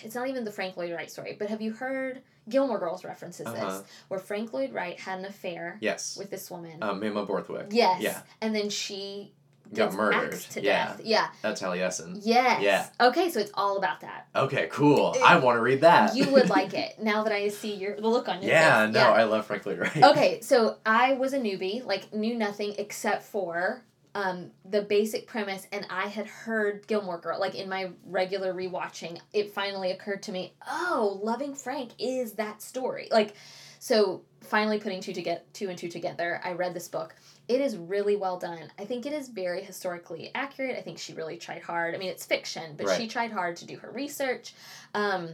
it's 0.03 0.15
not 0.15 0.29
even 0.29 0.45
the 0.45 0.53
Frank 0.53 0.77
Lloyd 0.77 0.93
Wright 0.93 1.11
story, 1.11 1.37
but 1.39 1.49
have 1.49 1.61
you 1.61 1.73
heard 1.73 2.23
Gilmore 2.49 2.79
Girls 2.79 3.05
references 3.05 3.47
Uh-huh. 3.47 3.79
this, 3.79 3.83
where 4.09 4.21
Frank 4.21 4.53
Lloyd 4.53 4.73
Wright 4.73 4.99
had 4.99 5.19
an 5.21 5.25
affair 5.25 5.79
yes. 5.81 6.17
with 6.17 6.31
this 6.31 6.51
woman. 6.51 6.83
Um, 6.83 7.01
Mamah 7.01 7.27
Borthwick. 7.27 7.67
yes. 7.71 8.01
Yeah. 8.03 8.21
And 8.41 8.55
then 8.55 8.69
she 8.69 9.33
Got 9.73 9.95
murdered. 9.95 10.33
to 10.39 10.61
Yeah. 10.61 10.89
death. 10.89 11.01
Yeah. 11.05 11.29
That's 11.41 11.63
Taliesin. 11.63 12.19
Yes. 12.23 12.61
Yeah. 12.63 12.89
Okay, 13.01 13.31
so 13.31 13.41
it's 13.41 13.53
all 13.55 13.79
about 13.79 14.01
that. 14.01 14.27
Okay, 14.37 14.69
cool. 14.71 15.17
I 15.25 15.39
want 15.39 15.57
to 15.57 15.63
read 15.63 15.81
that. 15.83 16.15
You 16.15 16.29
would 16.31 16.51
like 16.51 16.75
it 16.85 17.01
now 17.01 17.23
that 17.23 17.33
I 17.33 17.49
see 17.49 17.75
your 17.77 17.97
the 17.97 18.09
look 18.09 18.29
on 18.29 18.43
your 18.43 18.51
yeah, 18.51 18.85
face. 18.87 18.95
no, 18.95 19.01
I 19.13 19.23
love 19.25 19.47
Frank 19.47 19.65
Lloyd 19.65 19.79
Wright. 19.79 19.97
Okay, 20.03 20.41
so 20.43 20.77
I 20.85 21.15
was 21.15 21.33
a 21.33 21.39
newbie, 21.39 21.85
like 21.87 22.13
knew 22.13 22.35
nothing 22.35 22.75
except 22.77 23.23
for 23.23 23.83
um, 24.15 24.51
the 24.65 24.83
basic 24.83 25.27
premise, 25.27 25.67
and 25.73 25.87
I 25.89 26.09
had 26.09 26.27
heard 26.27 26.87
Gilmore 26.87 27.19
Girl, 27.19 27.41
like 27.41 27.55
in 27.55 27.69
my 27.69 27.91
regular 28.05 28.53
rewatching. 28.53 29.19
It 29.33 29.53
finally 29.53 29.91
occurred 29.91 30.23
to 30.25 30.33
me, 30.33 30.55
oh, 30.69 31.21
Loving 31.23 31.55
Frank 31.55 31.93
is 31.99 32.33
that 32.35 32.61
story. 32.61 33.09
Like, 33.11 33.35
so 33.79 34.23
finally 34.43 34.79
putting 34.79 35.01
two 35.01 35.15
to 35.15 35.23
get 35.23 35.53
two 35.55 35.71
and 35.71 35.79
two 35.79 35.89
together, 35.89 36.41
I 36.45 36.53
read 36.53 36.75
this 36.75 36.89
book. 36.89 37.15
It 37.49 37.61
is 37.61 37.77
really 37.77 38.17
well 38.17 38.39
done. 38.39 38.71
I 38.79 38.85
think 38.85 39.07
it 39.07 39.13
is 39.13 39.29
very 39.29 39.63
historically 39.63 40.31
accurate. 40.35 40.77
I 40.77 40.83
think 40.83 40.99
she 40.99 41.15
really 41.15 41.39
tried 41.39 41.63
hard. 41.63 41.95
I 41.95 41.99
mean, 41.99 42.11
it's 42.11 42.25
fiction, 42.25 42.75
but 42.77 42.91
she 42.97 43.09
tried 43.09 43.33
hard 43.33 43.57
to 43.57 43.67
do 43.67 43.77
her 43.79 43.91
research. 43.91 44.55
Um, 44.95 45.31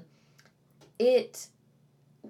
it 0.98 1.48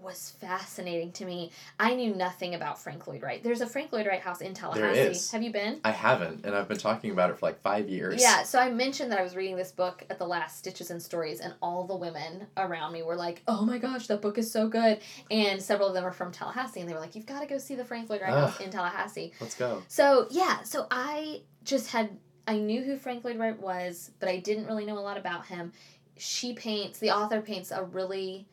was 0.03 0.35
fascinating 0.41 1.13
to 1.13 1.25
me. 1.25 1.53
I 1.79 1.95
knew 1.95 2.15
nothing 2.15 2.55
about 2.55 2.79
Frank 2.79 3.07
Lloyd 3.07 3.23
Wright. 3.23 3.43
There's 3.43 3.61
a 3.61 3.67
Frank 3.67 3.93
Lloyd 3.93 4.07
Wright 4.07 4.21
house 4.21 4.41
in 4.41 4.55
Tallahassee. 4.55 4.99
is. 4.99 5.31
Have 5.31 5.43
you 5.43 5.53
been? 5.53 5.81
I 5.85 5.91
haven't, 5.91 6.45
and 6.45 6.55
I've 6.55 6.69
been 6.69 6.79
talking 6.79 7.11
about 7.11 7.31
it 7.31 7.39
for 7.39 7.47
like 7.47 7.61
five 7.61 7.89
years. 7.89 8.21
Yeah, 8.21 8.43
so 8.43 8.59
I 8.59 8.71
mentioned 8.71 9.11
that 9.13 9.19
I 9.19 9.23
was 9.23 9.37
reading 9.37 9.57
this 9.57 9.73
book 9.73 10.05
at 10.11 10.19
the 10.19 10.27
last 10.27 10.59
Stitches 10.59 10.91
and 10.91 11.03
Stories, 11.03 11.41
and 11.41 11.55
all 11.63 11.85
the 11.85 11.97
women 11.97 12.47
around 12.57 12.93
me 12.93 13.03
were 13.03 13.17
like, 13.17 13.43
"Oh 13.49 13.65
my 13.65 13.79
gosh, 13.79 14.07
that 14.07 14.23
book 14.23 14.39
is 14.39 14.51
so 14.51 14.69
good!" 14.69 15.01
And 15.31 15.63
several 15.63 15.89
of 15.89 15.95
them 15.95 16.05
are 16.05 16.13
from 16.13 16.33
Tallahassee, 16.33 16.81
and 16.81 16.89
they 16.89 16.95
were 16.95 17.01
like, 17.01 17.15
"You've 17.15 17.27
got 17.27 17.41
to 17.41 17.47
go 17.47 17.59
see 17.59 17.75
the 17.75 17.85
Frank 17.85 18.11
Lloyd 18.11 18.23
Wright 18.23 18.33
Ugh. 18.33 18.51
house 18.51 18.61
in 18.61 18.71
Tallahassee." 18.71 19.33
Let's 19.41 19.55
go. 19.55 19.83
So 19.89 20.27
yeah, 20.31 20.63
so 20.63 20.87
I 20.91 21.43
just 21.65 21.91
had 21.91 22.17
I 22.49 22.57
knew 22.57 22.83
who 22.83 22.97
Frank 22.97 23.25
Lloyd 23.25 23.39
Wright 23.39 23.61
was, 23.61 24.11
but 24.21 24.29
I 24.31 24.39
didn't 24.39 24.67
really 24.67 24.87
know 24.87 24.99
a 24.99 25.01
lot 25.01 25.19
about 25.19 25.47
him. 25.47 25.73
She 26.17 26.55
paints 26.55 26.99
the 26.99 27.11
author 27.11 27.43
paints 27.43 27.71
a 27.71 27.85
really 27.85 28.49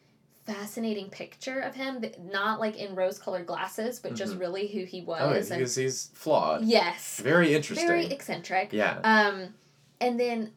fascinating 0.46 1.10
picture 1.10 1.60
of 1.60 1.74
him, 1.76 2.04
not 2.32 2.60
like 2.60 2.78
in 2.78 2.96
rose-colored 2.96 3.46
glasses, 3.48 4.00
but 4.00 4.14
just 4.16 4.34
Mhm. 4.36 4.40
really 4.40 4.68
who 4.68 4.84
he 4.86 5.02
was. 5.02 5.20
Oh, 5.22 5.32
yeah, 5.32 5.38
and 5.40 5.50
because 5.50 5.76
he's 5.76 6.06
flawed. 6.14 6.64
yes, 6.64 7.20
Very 7.20 7.54
interesting. 7.56 7.88
very 7.88 8.06
eccentric. 8.08 8.72
yeah. 8.72 9.00
Um, 9.04 9.56
and 10.00 10.20
then 10.20 10.52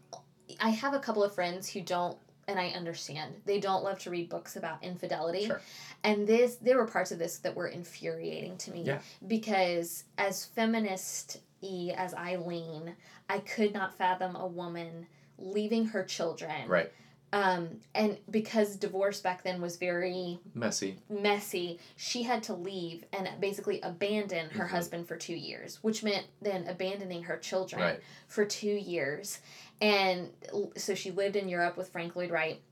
I 0.61 0.71
have 0.71 0.93
a 0.95 0.99
couple 0.99 1.23
of 1.25 1.35
friends 1.35 1.71
who 1.71 1.81
don't, 1.81 2.19
and 2.47 2.59
I 2.59 2.69
understand 2.71 3.35
they 3.47 3.61
don't 3.61 3.83
love 3.83 3.99
to 4.01 4.11
read 4.11 4.29
books 4.29 4.57
about 4.57 4.83
infidelity. 4.83 5.47
Sure. 5.47 5.61
And 6.05 6.27
this, 6.27 6.57
there 6.57 6.77
were 6.77 6.87
parts 6.87 7.11
of 7.11 7.19
this 7.19 7.39
that 7.39 7.55
were 7.55 7.69
infuriating 7.69 8.57
to 8.59 8.71
me 8.71 8.83
Yeah. 8.83 9.01
because 9.27 10.05
as 10.19 10.45
feminist 10.45 11.39
y 11.61 11.93
as 11.97 12.15
I 12.15 12.37
lean, 12.37 12.95
I 13.29 13.41
could 13.41 13.73
not 13.75 13.95
fathom 13.97 14.37
a 14.37 14.47
woman 14.47 15.07
leaving 15.39 15.87
her 15.87 16.05
children 16.05 16.69
Right. 16.69 16.93
Um, 17.33 17.81
and 17.95 18.17
because 18.31 18.77
divorce 18.77 19.21
back 19.21 19.43
then 19.43 19.61
was 19.61 19.77
very 19.77 20.39
Messy. 20.55 20.97
messy, 21.11 21.79
she 21.97 22.23
had 22.23 22.43
to 22.45 22.55
leave 22.55 23.05
and 23.13 23.29
basically 23.39 23.81
abandon 23.83 24.49
her 24.51 24.65
Mhm. 24.65 24.71
husband 24.71 25.09
for 25.09 25.17
two 25.17 25.35
years, 25.35 25.79
which 25.83 26.03
meant 26.03 26.27
then 26.41 26.67
abandoning 26.67 27.25
her 27.25 27.37
children 27.37 27.83
Right. 27.83 28.01
for 28.29 28.47
two 28.47 28.73
years. 28.73 29.41
And 29.81 30.31
so 30.77 30.95
she 30.95 31.11
lived 31.11 31.37
in 31.37 31.49
Europe 31.51 31.77
with 31.77 31.91
Frank 31.91 32.17
Lloyd 32.17 32.31
Wright. 32.31 32.63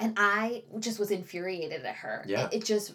And 0.00 0.14
I 0.18 0.64
just 0.78 0.98
was 0.98 1.10
infuriated 1.10 1.84
at 1.84 1.96
her. 1.96 2.24
Yeah. 2.26 2.46
It, 2.46 2.54
it 2.54 2.64
just, 2.64 2.94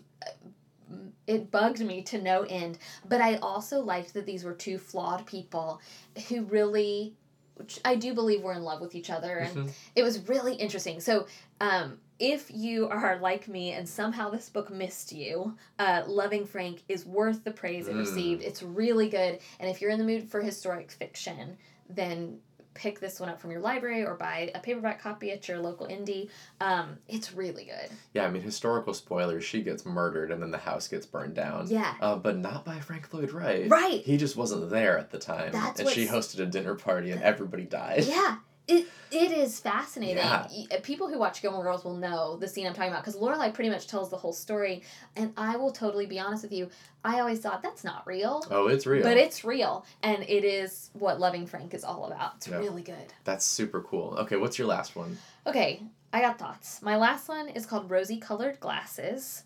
it 1.28 1.52
bugged 1.52 1.80
me 1.80 2.02
to 2.04 2.20
no 2.22 2.42
end. 2.44 2.78
But 3.08 3.22
I 3.22 3.36
also 3.38 3.82
liked 3.82 4.14
that 4.16 4.26
these 4.26 4.44
were 4.44 4.54
two 4.54 4.78
flawed 4.80 5.26
people 5.28 5.80
who 6.28 6.44
really, 6.44 7.14
which 7.62 7.80
I 7.86 7.96
do 7.96 8.14
believe 8.14 8.42
were 8.42 8.54
in 8.54 8.64
love 8.64 8.82
with 8.82 8.96
each 8.96 9.10
other. 9.10 9.38
And 9.38 9.56
Mhm. 9.56 9.72
it 9.96 10.04
was 10.04 10.28
really 10.28 10.56
interesting. 10.56 11.00
So, 11.00 11.28
um, 11.60 12.00
if 12.20 12.52
you 12.52 12.88
are 12.88 13.18
like 13.20 13.48
me 13.48 13.72
and 13.72 13.88
somehow 13.88 14.30
this 14.30 14.50
book 14.50 14.70
missed 14.70 15.12
you, 15.12 15.56
uh, 15.80 16.04
Loving 16.08 16.46
Frank 16.46 16.84
is 16.88 17.06
worth 17.06 17.44
the 17.44 17.52
praise 17.52 17.88
it 17.88 17.96
Mm. 17.96 18.00
received. 18.00 18.42
It's 18.44 18.62
really 18.64 19.10
good. 19.10 19.40
And 19.60 19.70
if 19.70 19.82
you're 19.82 19.92
in 19.92 20.00
the 20.00 20.06
mood 20.06 20.30
for 20.30 20.42
historic 20.42 20.92
fiction, 20.92 21.58
then 21.90 22.40
pick 22.74 23.00
this 23.00 23.20
one 23.20 23.30
up 23.30 23.40
from 23.40 23.52
your 23.52 23.60
library 23.60 24.06
or 24.06 24.16
buy 24.16 24.52
a 24.56 24.60
paperback 24.60 25.02
copy 25.02 25.32
at 25.32 25.48
your 25.48 25.60
local 25.60 25.88
indie. 25.88 26.30
Um, 26.60 26.98
it's 27.08 27.34
really 27.34 27.66
good. 27.66 27.90
Yeah, 28.14 28.26
I 28.26 28.32
mean, 28.32 28.42
historical 28.42 28.94
spoilers. 28.94 29.44
She 29.44 29.62
gets 29.62 29.86
murdered 29.86 30.32
and 30.32 30.42
then 30.42 30.52
the 30.52 30.58
house 30.58 30.88
gets 30.88 31.06
burned 31.06 31.36
down. 31.36 31.68
Yeah. 31.68 31.94
Uh, 32.02 32.16
but 32.16 32.38
not 32.38 32.66
by 32.66 32.80
Frank 32.80 33.14
Lloyd 33.14 33.32
Wright. 33.32 33.70
Right. 33.70 34.02
He 34.02 34.18
just 34.18 34.38
wasn't 34.38 34.70
there 34.70 34.98
at 34.98 35.12
the 35.12 35.20
time. 35.20 35.52
That's 35.52 35.80
and 35.80 35.90
she 35.90 36.08
hosted 36.08 36.40
a 36.40 36.46
dinner 36.46 36.76
party 36.76 37.12
and 37.12 37.22
everybody 37.22 37.64
died. 37.64 38.06
Yeah. 38.06 38.38
It, 38.72 38.88
it 39.12 39.32
is 39.32 39.60
fascinating. 39.60 40.18
Yeah. 40.18 40.48
Uh, 40.72 40.78
People 40.84 41.10
who 41.10 41.20
watch 41.20 41.42
Gilmore 41.42 41.64
Girls 41.64 41.84
will 41.84 41.96
know 41.98 42.38
the 42.38 42.48
scene 42.48 42.66
I'm 42.66 42.74
talking 42.74 42.92
about 42.92 43.04
because 43.04 43.20
Lorelai 43.20 43.54
pretty 43.54 43.70
much 43.70 43.88
tells 43.88 44.10
the 44.10 44.18
whole 44.18 44.34
story. 44.34 44.84
And 45.16 45.34
I 45.36 45.58
will 45.58 45.72
totally 45.72 46.06
be 46.06 46.20
honest 46.20 46.44
with 46.44 46.54
you, 46.54 46.70
I 47.04 47.20
always 47.20 47.40
thought 47.40 47.62
that's 47.62 47.84
not 47.84 48.08
real. 48.08 48.46
Oh, 48.50 48.68
it's 48.68 48.86
real. 48.86 49.04
But 49.04 49.18
it's 49.18 49.44
real, 49.44 49.86
and 50.04 50.24
it 50.24 50.46
is 50.46 50.90
what 50.94 51.20
Loving 51.20 51.46
Frank 51.48 51.74
is 51.74 51.84
all 51.84 52.06
about. 52.06 52.36
It's 52.38 52.48
Yeah. 52.48 52.58
really 52.60 52.84
good. 52.84 53.14
That's 53.26 53.46
super 53.46 53.82
cool. 53.82 54.16
Okay, 54.20 54.38
what's 54.38 54.58
your 54.58 54.68
last 54.68 54.96
one? 54.96 55.18
Okay, 55.46 55.84
I 56.14 56.22
got 56.22 56.38
thoughts. 56.40 56.82
My 56.82 56.96
last 56.98 57.28
one 57.28 57.50
is 57.50 57.66
called 57.66 57.90
Rosie 57.90 58.20
Colored 58.20 58.60
Glasses. 58.60 59.44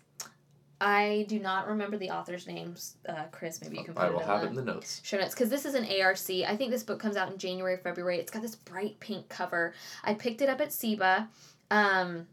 I 0.80 1.24
do 1.28 1.38
not 1.38 1.68
remember 1.68 1.96
the 1.96 2.10
author's 2.10 2.46
names. 2.46 2.96
Uh, 3.08 3.24
Chris, 3.32 3.62
maybe 3.62 3.78
you 3.78 3.84
can 3.84 3.94
put 3.94 4.02
I 4.02 4.06
it 4.08 4.12
will 4.12 4.20
in 4.20 4.26
have 4.26 4.42
it 4.44 4.48
in 4.48 4.54
the 4.54 4.62
notes. 4.62 5.00
show 5.04 5.16
notes 5.18 5.34
because 5.34 5.48
this 5.48 5.64
is 5.64 5.74
an 5.74 5.86
ARC. 6.00 6.18
I 6.46 6.54
think 6.56 6.70
this 6.70 6.82
book 6.82 7.00
comes 7.00 7.16
out 7.16 7.32
in 7.32 7.38
January, 7.38 7.78
February. 7.78 8.18
It's 8.18 8.30
got 8.30 8.42
this 8.42 8.54
bright 8.56 9.00
pink 9.00 9.28
cover. 9.28 9.72
I 10.04 10.12
picked 10.14 10.42
it 10.42 10.50
up 10.50 10.60
at 10.60 10.68
SIBA. 10.68 11.28
Um, 11.70 12.26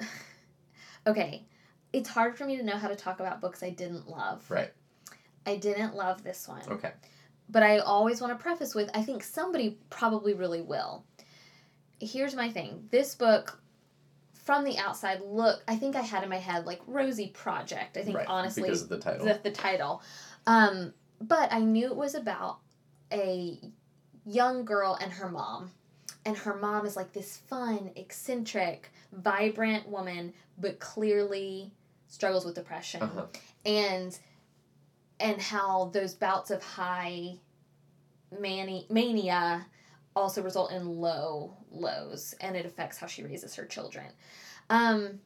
okay, 1.06 1.44
it's 1.92 2.08
hard 2.08 2.36
for 2.36 2.44
me 2.44 2.56
to 2.56 2.64
know 2.64 2.76
how 2.76 2.88
to 2.88 2.96
talk 2.96 3.20
about 3.20 3.40
books 3.40 3.62
I 3.62 3.70
didn't 3.70 4.08
love. 4.08 4.44
Right. 4.50 4.72
I 5.46 5.56
didn't 5.56 5.94
love 5.94 6.24
this 6.24 6.48
one. 6.48 6.62
Okay. 6.68 6.90
But 7.48 7.62
I 7.62 7.78
always 7.78 8.20
want 8.20 8.36
to 8.36 8.42
preface 8.42 8.74
with 8.74 8.90
I 8.94 9.02
think 9.02 9.22
somebody 9.22 9.78
probably 9.90 10.34
really 10.34 10.60
will. 10.60 11.04
Here's 12.00 12.34
my 12.34 12.50
thing. 12.50 12.88
This 12.90 13.14
book 13.14 13.60
from 14.48 14.64
the 14.64 14.78
outside 14.78 15.20
look 15.20 15.62
I 15.68 15.76
think 15.76 15.94
I 15.94 16.00
had 16.00 16.22
in 16.22 16.30
my 16.30 16.38
head 16.38 16.64
like 16.64 16.80
Rosie 16.86 17.28
Project. 17.34 17.98
I 17.98 18.02
think 18.02 18.16
right. 18.16 18.26
honestly 18.26 18.62
Because 18.62 18.80
of 18.80 18.88
the 18.88 18.98
title. 18.98 19.26
the, 19.26 19.38
the 19.42 19.50
title. 19.50 20.00
Um, 20.46 20.94
but 21.20 21.52
I 21.52 21.60
knew 21.60 21.88
it 21.88 21.96
was 21.96 22.14
about 22.14 22.60
a 23.12 23.58
young 24.24 24.64
girl 24.64 24.96
and 25.02 25.12
her 25.12 25.28
mom. 25.28 25.72
And 26.24 26.34
her 26.34 26.56
mom 26.56 26.86
is 26.86 26.96
like 26.96 27.12
this 27.12 27.36
fun, 27.36 27.90
eccentric, 27.94 28.90
vibrant 29.12 29.86
woman, 29.86 30.32
but 30.56 30.78
clearly 30.78 31.70
struggles 32.06 32.46
with 32.46 32.54
depression. 32.54 33.02
uh-huh. 33.02 33.26
And 33.66 34.18
and 35.20 35.42
how 35.42 35.90
those 35.92 36.14
bouts 36.14 36.50
of 36.50 36.62
high 36.62 37.34
mani- 38.40 38.86
mania 38.88 39.66
also 40.18 40.42
result 40.42 40.72
in 40.72 40.86
low 41.00 41.56
lows 41.70 42.34
and 42.40 42.56
it 42.56 42.66
affects 42.66 42.98
how 42.98 43.06
she 43.06 43.22
raises 43.22 43.54
her 43.54 43.64
children. 43.64 44.06
Um, 44.70 45.20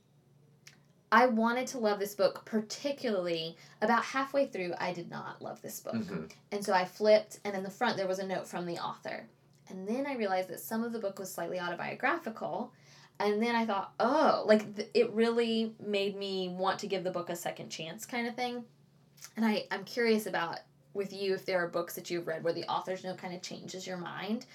I 1.11 1.27
wanted 1.27 1.67
to 1.69 1.79
love 1.79 1.99
this 1.99 2.15
book, 2.15 2.43
particularly 2.47 3.57
about 3.83 4.03
halfway 4.03 4.47
through, 4.47 4.73
I 4.79 4.95
did 4.95 5.11
not 5.11 5.43
love 5.43 5.61
this 5.61 5.81
book. 5.81 5.95
Mhm. 5.97 6.33
And 6.53 6.65
so 6.65 6.73
I 6.73 6.87
flipped, 6.87 7.39
and 7.45 7.55
in 7.55 7.63
the 7.63 7.71
front, 7.71 7.99
there 7.99 8.09
was 8.09 8.19
a 8.19 8.27
note 8.27 8.47
from 8.47 8.65
the 8.65 8.79
author. 8.79 9.29
And 9.69 9.87
then 9.87 10.07
I 10.07 10.15
realized 10.17 10.49
that 10.49 10.61
some 10.61 10.83
of 10.83 10.93
the 10.93 10.99
book 10.99 11.19
was 11.19 11.31
slightly 11.31 11.61
autobiographical. 11.61 12.73
And 13.19 13.43
then 13.43 13.55
I 13.55 13.67
thought, 13.67 13.93
oh, 14.01 14.45
like 14.47 14.75
th- 14.75 14.89
it 14.95 15.11
really 15.13 15.75
made 15.79 16.17
me 16.17 16.49
want 16.49 16.79
to 16.81 16.87
give 16.87 17.05
the 17.05 17.11
book 17.11 17.29
a 17.29 17.37
second 17.37 17.69
chance, 17.69 18.07
kind 18.07 18.27
of 18.27 18.35
thing. 18.35 18.65
And 19.37 19.45
I, 19.45 19.67
I'm 19.71 19.85
curious 19.85 20.27
about 20.27 20.61
with 20.95 21.13
you 21.13 21.35
if 21.35 21.45
there 21.45 21.63
are 21.63 21.69
books 21.69 21.95
that 21.95 22.11
you've 22.11 22.27
read 22.27 22.43
where 22.43 22.53
the 22.53 22.65
author's 22.65 23.05
note 23.05 23.19
kind 23.19 23.35
of 23.35 23.43
changes 23.43 23.87
your 23.87 23.97
mind. 23.99 24.47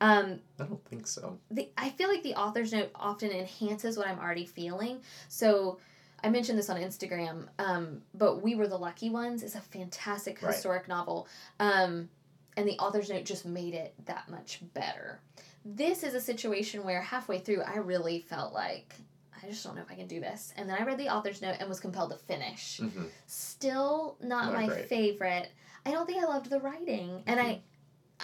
Um, 0.00 0.40
I 0.58 0.64
don't 0.64 0.84
think 0.86 1.06
so. 1.06 1.38
the 1.50 1.68
I 1.76 1.90
feel 1.90 2.08
like 2.08 2.22
the 2.22 2.34
author's 2.34 2.72
note 2.72 2.90
often 2.94 3.30
enhances 3.30 3.96
what 3.96 4.06
I'm 4.06 4.18
already 4.18 4.46
feeling. 4.46 5.00
So 5.28 5.78
I 6.22 6.30
mentioned 6.30 6.58
this 6.58 6.70
on 6.70 6.76
Instagram, 6.80 7.48
um, 7.58 8.00
but 8.14 8.42
We 8.42 8.54
Were 8.54 8.66
the 8.68 8.78
Lucky 8.78 9.10
Ones 9.10 9.42
is 9.42 9.54
a 9.54 9.60
fantastic 9.60 10.40
Right. 10.42 10.54
historic 10.54 10.88
novel. 10.88 11.28
Um, 11.60 12.08
and 12.56 12.66
the 12.68 12.78
author's 12.78 13.10
note 13.10 13.24
just 13.24 13.44
made 13.46 13.74
it 13.74 13.94
that 14.06 14.28
much 14.30 14.60
better. 14.74 15.20
This 15.64 16.02
is 16.02 16.14
a 16.14 16.20
situation 16.20 16.84
where 16.84 17.00
halfway 17.02 17.38
through 17.38 17.62
I 17.62 17.76
really 17.76 18.20
felt 18.20 18.52
like 18.52 18.94
I 19.42 19.46
just 19.48 19.62
don't 19.64 19.74
know 19.76 19.82
if 19.82 19.90
I 19.90 19.94
can 19.96 20.06
do 20.06 20.20
this. 20.20 20.54
And 20.56 20.68
then 20.68 20.76
I 20.80 20.84
read 20.84 20.96
the 20.98 21.08
author's 21.08 21.42
note 21.42 21.56
and 21.60 21.68
was 21.68 21.80
compelled 21.80 22.10
to 22.12 22.16
finish. 22.16 22.78
hmm 22.78 23.04
Still 23.26 24.16
not, 24.22 24.46
Not 24.46 24.54
my 24.54 24.66
great. 24.66 24.88
favorite. 24.88 25.50
I 25.84 25.90
don't 25.90 26.06
think 26.06 26.22
I 26.22 26.26
loved 26.26 26.48
the 26.48 26.60
writing. 26.60 27.22
And 27.26 27.38
I 27.38 27.60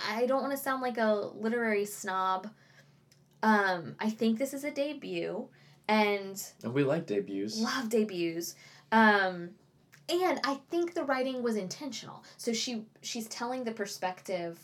I 0.08 0.26
don't 0.26 0.40
want 0.42 0.52
to 0.52 0.58
sound 0.58 0.82
like 0.82 0.98
a 0.98 1.30
literary 1.34 1.84
snob. 1.84 2.48
Um, 3.42 3.94
I 3.98 4.10
think 4.10 4.38
this 4.38 4.52
is 4.54 4.64
a 4.64 4.70
debut 4.70 5.48
and 5.88 6.42
And 6.62 6.74
we 6.74 6.84
like 6.84 7.06
debuts. 7.06 7.58
love 7.60 7.88
debuts. 7.88 8.54
Um, 8.92 9.50
and 10.08 10.40
I 10.44 10.60
think 10.70 10.94
the 10.94 11.04
writing 11.04 11.42
was 11.42 11.56
intentional. 11.56 12.24
So 12.36 12.52
she 12.52 12.84
she's 13.02 13.26
telling 13.28 13.64
the 13.64 13.72
perspective 13.72 14.58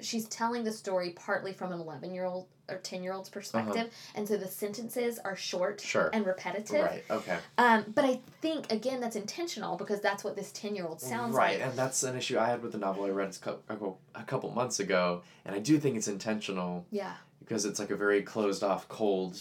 she's 0.00 0.26
telling 0.28 0.62
the 0.64 0.72
story 0.72 1.10
partly 1.10 1.52
from 1.52 1.72
an 1.72 1.80
11 1.80 2.12
year 2.14 2.24
old 2.24 2.46
or 2.68 2.78
10 2.78 3.02
year 3.02 3.12
old's 3.12 3.28
perspective 3.28 3.90
and 4.14 4.26
so 4.26 4.36
the 4.36 4.46
sentences 4.46 5.18
are 5.20 5.36
short 5.36 5.80
Sure. 5.80 6.10
and 6.12 6.26
repetitive 6.26 6.84
Right. 6.84 7.04
Okay. 7.10 7.38
um, 7.58 7.84
but 7.94 8.04
i 8.04 8.20
think 8.42 8.70
again 8.72 9.00
that's 9.00 9.16
intentional 9.16 9.76
because 9.76 10.00
that's 10.00 10.24
what 10.24 10.34
this 10.36 10.50
10 10.52 10.74
year 10.74 10.84
old 10.86 11.00
sounds 11.00 11.34
like. 11.34 11.44
right, 11.52 11.60
and 11.60 11.72
that's 11.78 12.02
an 12.02 12.16
issue 12.16 12.38
I 12.38 12.46
had 12.48 12.62
with 12.62 12.72
the 12.72 12.78
novel 12.78 13.04
I 13.04 13.10
read 13.10 13.34
a 13.34 13.38
couple, 13.38 14.00
a 14.14 14.24
couple 14.24 14.50
months 14.50 14.80
ago, 14.80 15.22
and 15.44 15.54
I 15.54 15.60
do 15.60 15.78
think 15.78 15.96
it's 15.96 16.08
intentional 16.08 16.84
yeah 16.90 17.14
because 17.38 17.64
it's 17.64 17.78
like 17.78 17.90
a 17.90 17.96
very 17.96 18.22
closed 18.22 18.64
off, 18.64 18.88
cold, 18.88 19.40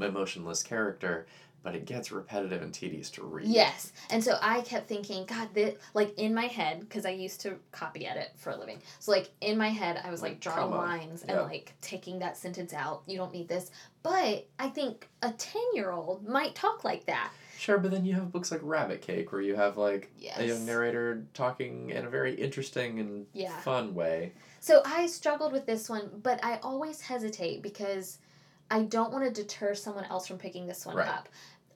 emotionless 0.00 0.64
character, 0.64 1.26
but 1.66 1.74
it 1.74 1.84
gets 1.84 2.12
repetitive 2.12 2.62
and 2.62 2.72
tedious 2.72 3.10
to 3.10 3.24
read. 3.24 3.48
Yes. 3.48 3.90
And 4.10 4.22
so 4.22 4.38
I 4.40 4.60
kept 4.60 4.86
thinking, 4.88 5.26
God, 5.26 5.48
this, 5.52 5.74
like 5.94 6.16
in 6.16 6.32
my 6.32 6.44
head, 6.44 6.78
because 6.78 7.04
I 7.04 7.10
used 7.10 7.40
to 7.40 7.56
copy 7.72 8.06
edit 8.06 8.30
for 8.36 8.50
a 8.50 8.56
living. 8.56 8.78
So, 9.00 9.10
like, 9.10 9.30
in 9.40 9.58
my 9.58 9.70
head, 9.70 10.00
I 10.04 10.12
was 10.12 10.22
like 10.22 10.34
Like, 10.34 10.40
drawing 10.42 10.70
lines 10.70 11.24
and 11.24 11.40
like 11.42 11.74
taking 11.80 12.20
that 12.20 12.36
sentence 12.36 12.72
out. 12.72 13.02
You 13.08 13.18
don't 13.18 13.32
need 13.32 13.48
this. 13.48 13.72
But 14.04 14.46
I 14.60 14.68
think 14.68 15.08
a 15.22 15.32
10 15.32 15.60
year 15.74 15.90
old 15.90 16.24
might 16.28 16.54
talk 16.54 16.84
like 16.84 17.04
that. 17.06 17.32
Sure, 17.58 17.78
but 17.78 17.90
then 17.90 18.04
you 18.04 18.14
have 18.14 18.30
books 18.30 18.52
like 18.52 18.60
Rabbit 18.62 19.02
Cake 19.02 19.32
where 19.32 19.40
you 19.40 19.56
have 19.56 19.76
like 19.76 20.12
Yes. 20.16 20.38
a 20.38 20.46
young 20.46 20.64
narrator 20.66 21.24
talking 21.34 21.90
in 21.90 22.04
a 22.04 22.08
very 22.08 22.34
interesting 22.36 23.00
and 23.00 23.26
Yeah. 23.32 23.58
fun 23.62 23.92
way. 23.92 24.34
So 24.60 24.82
I 24.86 25.08
struggled 25.08 25.52
with 25.52 25.66
this 25.66 25.88
one, 25.90 26.20
but 26.22 26.38
I 26.44 26.60
always 26.62 27.00
hesitate 27.00 27.60
because 27.60 28.18
I 28.68 28.82
don't 28.82 29.12
want 29.12 29.24
to 29.24 29.30
deter 29.30 29.76
someone 29.76 30.04
else 30.06 30.26
from 30.26 30.38
picking 30.38 30.66
this 30.66 30.84
one 30.84 30.96
Right. 30.96 31.06
up. 31.08 31.28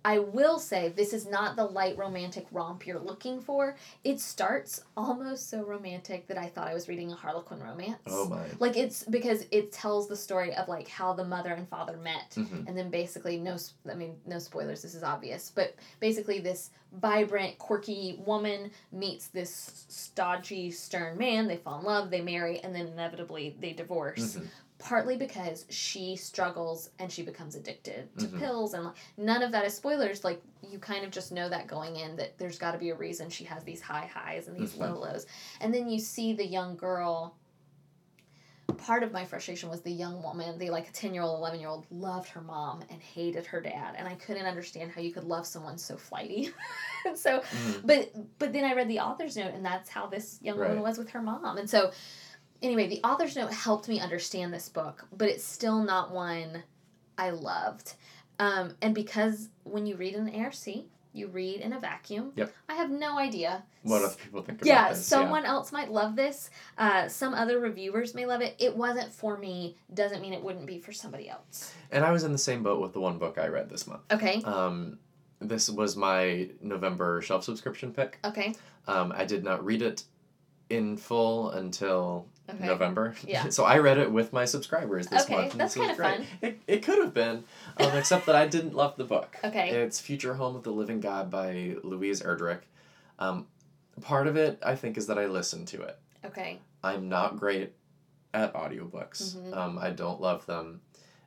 I 0.05 0.19
will 0.19 0.59
say 0.59 0.89
this 0.89 1.13
is 1.13 1.27
not 1.27 1.57
the 1.57 1.65
light 1.65 1.99
romantic 1.99 2.47
romp 2.53 2.87
you're 2.87 2.99
looking 2.99 3.41
for. 3.41 3.77
It 4.03 4.19
starts 4.21 4.83
almost 4.97 5.51
so 5.51 5.63
romantic 5.63 6.27
that 6.29 6.39
I 6.39 6.47
thought 6.47 6.69
I 6.69 6.75
was 6.75 6.89
reading 6.89 7.13
a 7.13 7.15
Harlequin 7.15 7.61
romance. 7.63 7.99
Oh 8.07 8.27
my. 8.29 8.45
Like 8.59 8.77
it's 8.77 9.05
because 9.05 9.45
it 9.51 9.73
tells 9.73 10.09
the 10.09 10.17
story 10.17 10.55
of 10.55 10.69
like 10.69 10.89
how 10.89 11.13
the 11.13 11.25
mother 11.25 11.53
and 11.53 11.69
father 11.69 11.97
met. 11.99 12.31
Mhm. 12.37 12.67
And 12.67 12.77
then 12.77 12.89
basically 12.91 13.37
no 13.39 13.57
I 13.91 13.95
mean 13.95 14.17
no 14.27 14.39
spoilers 14.39 14.83
this 14.83 14.95
is 14.95 15.03
obvious, 15.03 15.53
but 15.55 15.75
basically 16.01 16.41
this 16.41 16.71
vibrant 16.93 17.59
quirky 17.59 18.21
woman 18.25 18.71
meets 18.93 19.29
this 19.29 19.85
stodgy 19.89 20.71
stern 20.71 21.19
man, 21.19 21.47
they 21.47 21.57
fall 21.57 21.79
in 21.81 21.85
love, 21.85 22.11
they 22.11 22.21
marry 22.21 22.61
and 22.61 22.75
then 22.75 22.87
inevitably 22.89 23.57
they 23.61 23.73
divorce. 23.73 24.37
Mhm. 24.37 24.47
Partly 24.81 25.16
because 25.16 25.66
she 25.69 26.16
struggles 26.16 26.90
and 26.99 27.12
she 27.12 27.23
becomes 27.23 27.55
addicted 27.55 28.09
to 28.19 28.27
Mhm. 28.27 28.38
pills 28.38 28.75
and 28.75 28.90
none 29.16 29.43
of 29.43 29.53
that 29.53 29.64
is 29.64 29.75
spoilers 29.75 30.25
like 30.25 30.43
you 30.62 30.79
kind 30.79 31.05
of 31.05 31.11
just 31.11 31.33
know 31.33 31.49
that 31.49 31.66
going 31.66 31.97
in 31.97 32.16
that 32.16 32.37
there's 32.38 32.59
got 32.59 32.73
to 32.73 32.79
be 32.79 32.90
a 32.90 32.95
reason 32.95 33.29
she 33.29 33.45
has 33.45 33.62
these 33.62 33.81
high 33.83 34.07
highs 34.07 34.49
and 34.49 34.57
these 34.57 34.75
Mhm. 34.75 34.81
low 34.81 34.99
lows. 34.99 35.27
And 35.61 35.73
then 35.75 35.88
you 35.88 35.99
see 35.99 36.33
the 36.33 36.47
young 36.47 36.77
girl 36.77 37.37
part 38.79 39.03
of 39.03 39.12
my 39.12 39.25
frustration 39.25 39.69
was 39.69 39.83
the 39.83 39.90
young 39.90 40.23
woman, 40.23 40.57
the 40.59 40.71
like 40.71 40.90
10 40.93 41.12
year 41.12 41.23
old, 41.23 41.38
11 41.38 41.61
year 41.61 41.69
old, 41.69 41.87
loved 41.90 42.29
her 42.31 42.40
mom 42.40 42.81
and 42.88 43.03
hated 43.03 43.45
her 43.47 43.61
dad. 43.61 43.95
And 43.99 44.09
I 44.09 44.14
couldn't 44.14 44.47
understand 44.47 44.93
how 44.93 45.01
you 45.03 45.12
could 45.12 45.25
love 45.25 45.47
someone 45.47 45.77
so 45.77 45.97
flighty. 45.97 46.51
so, 47.14 47.40
Mm. 47.40 47.87
but 47.87 48.38
but 48.38 48.53
then 48.53 48.64
I 48.64 48.75
read 48.75 48.88
the 48.88 49.01
author's 49.01 49.37
note, 49.37 49.53
and 49.55 49.64
that's 49.64 49.90
how 49.90 50.07
this 50.07 50.38
young 50.40 50.59
woman 50.59 50.81
was 50.81 50.99
with 50.99 51.11
her 51.11 51.21
mom. 51.21 51.59
And 51.59 51.69
so, 51.69 51.90
anyway, 52.62 52.88
the 52.88 53.01
author's 53.03 53.37
note 53.37 53.53
helped 53.53 53.88
me 53.88 54.01
understand 54.01 54.53
this 54.53 54.68
book, 54.68 55.07
but 55.16 55.29
it's 55.29 55.44
still 55.44 55.83
not 55.83 56.12
one 56.12 56.62
I 57.18 57.31
loved. 57.31 57.94
Um, 58.38 58.75
and 58.81 58.94
because 58.94 59.49
when 59.64 59.87
you 59.87 59.96
read 59.96 60.14
an 60.14 60.35
ARC, 60.35 60.55
you 61.12 61.27
read 61.29 61.61
in 61.61 61.73
a 61.73 61.81
vacuum. 61.81 62.33
Yep. 62.37 62.53
I 62.68 62.75
have 62.75 62.90
no 62.90 63.18
idea. 63.18 63.64
What 63.83 64.03
other 64.05 64.14
people 64.14 64.42
think 64.42 64.62
about 64.62 64.66
Yeah, 64.66 64.88
this? 64.90 65.05
someone 65.05 65.44
else 65.44 65.73
might 65.73 65.90
love 65.90 66.14
this. 66.16 66.51
Uh, 66.79 67.09
some 67.09 67.35
other 67.35 67.59
reviewers 67.59 68.14
may 68.14 68.27
love 68.27 68.40
it. 68.42 68.55
It 68.59 68.77
wasn't 68.77 69.12
for 69.12 69.37
me. 69.37 69.77
Doesn't 69.92 70.23
mean 70.23 70.33
it 70.33 70.42
wouldn't 70.42 70.66
be 70.66 70.79
for 70.79 70.92
somebody 70.92 71.29
else. 71.29 71.75
And 71.90 72.05
I 72.05 72.12
was 72.12 72.25
in 72.25 72.33
the 72.33 72.38
same 72.38 72.62
boat 72.62 72.81
with 72.81 72.92
the 72.92 73.01
one 73.01 73.18
book 73.18 73.38
I 73.38 73.49
read 73.49 73.68
this 73.68 73.87
month. 73.87 74.03
Okay. 74.12 74.42
Um, 74.44 74.99
this 75.40 75.68
was 75.68 75.96
my 75.96 76.51
November 76.61 77.20
shelf 77.23 77.44
subscription 77.44 77.92
pick. 77.92 78.18
Okay. 78.25 78.55
Um, 78.87 79.12
I 79.14 79.25
did 79.25 79.42
not 79.42 79.64
read 79.64 79.83
it 79.83 80.05
in 80.68 80.96
full 80.96 81.51
until 81.51 82.29
Okay. 82.55 82.67
November. 82.67 83.15
Yeah. 83.27 83.49
so 83.51 83.65
I 83.65 83.79
read 83.79 83.99
it 83.99 84.11
with 84.11 84.33
my 84.33 84.45
subscribers 84.45 85.07
this 85.07 85.25
Okay, 85.25 85.35
month. 85.37 85.53
and 85.53 85.61
that's 85.61 85.75
kinda 85.75 85.95
fun. 85.95 86.27
It, 86.43 86.61
it 86.67 86.83
could 86.83 86.99
have 86.99 87.15
been, 87.15 87.45
um, 87.79 87.97
except 87.97 88.27
that 88.27 88.35
I 88.37 88.47
didn't 88.47 88.75
love 88.75 88.97
the 88.97 89.05
book. 89.05 89.37
Okay. 89.45 89.71
It's 89.71 90.01
Future 90.01 90.35
Home 90.35 90.57
of 90.57 90.63
the 90.63 90.73
Living 90.73 91.01
God 91.01 91.31
by 91.31 91.77
Louise 91.83 92.23
Erdrich. 92.23 92.61
Um, 93.19 93.47
part 94.01 94.27
of 94.27 94.37
it, 94.37 94.59
I 94.65 94.75
think, 94.77 94.97
is 94.99 95.07
that 95.09 95.19
I 95.19 95.27
listened 95.27 95.69
to 95.69 95.83
it. 95.83 95.99
Okay. 96.25 96.59
I'm 96.83 97.09
not 97.09 97.39
great 97.39 97.73
at 98.33 98.55
audiobooks. 98.55 99.37
Mhm. 99.37 99.57
Um, 99.57 99.79
I 99.79 99.91
don't 99.91 100.21
love 100.21 100.47
them. 100.47 100.81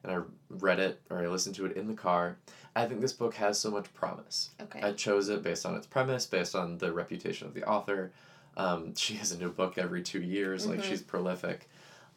And 0.03 0.11
I 0.11 0.19
read 0.49 0.79
it 0.79 0.99
or 1.09 1.19
I 1.19 1.27
listened 1.27 1.55
to 1.55 1.65
it 1.65 1.77
in 1.77 1.87
the 1.87 1.93
car. 1.93 2.37
I 2.75 2.85
think 2.87 2.99
this 3.01 3.13
book 3.13 3.35
has 3.35 3.57
so 3.59 3.71
much 3.71 3.93
promise. 3.93 4.49
Okay. 4.61 4.81
I 4.81 4.91
chose 4.93 5.29
it 5.29 5.43
based 5.43 5.65
on 5.65 5.75
its 5.75 5.87
premise, 5.87 6.25
based 6.25 6.55
on 6.55 6.77
the 6.77 6.91
reputation 6.91 7.47
of 7.47 7.53
the 7.53 7.63
author. 7.63 8.11
Um, 8.57 8.95
she 8.95 9.15
has 9.15 9.31
a 9.31 9.37
new 9.37 9.49
book 9.49 9.77
every 9.77 10.01
two 10.03 10.21
years, 10.21 10.67
like 10.67 10.79
Mhm. 10.79 10.83
she's 10.83 11.01
prolific. 11.01 11.67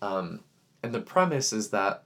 Um, 0.02 0.40
and 0.82 0.94
the 0.94 1.00
premise 1.00 1.52
is 1.52 1.70
that 1.70 2.04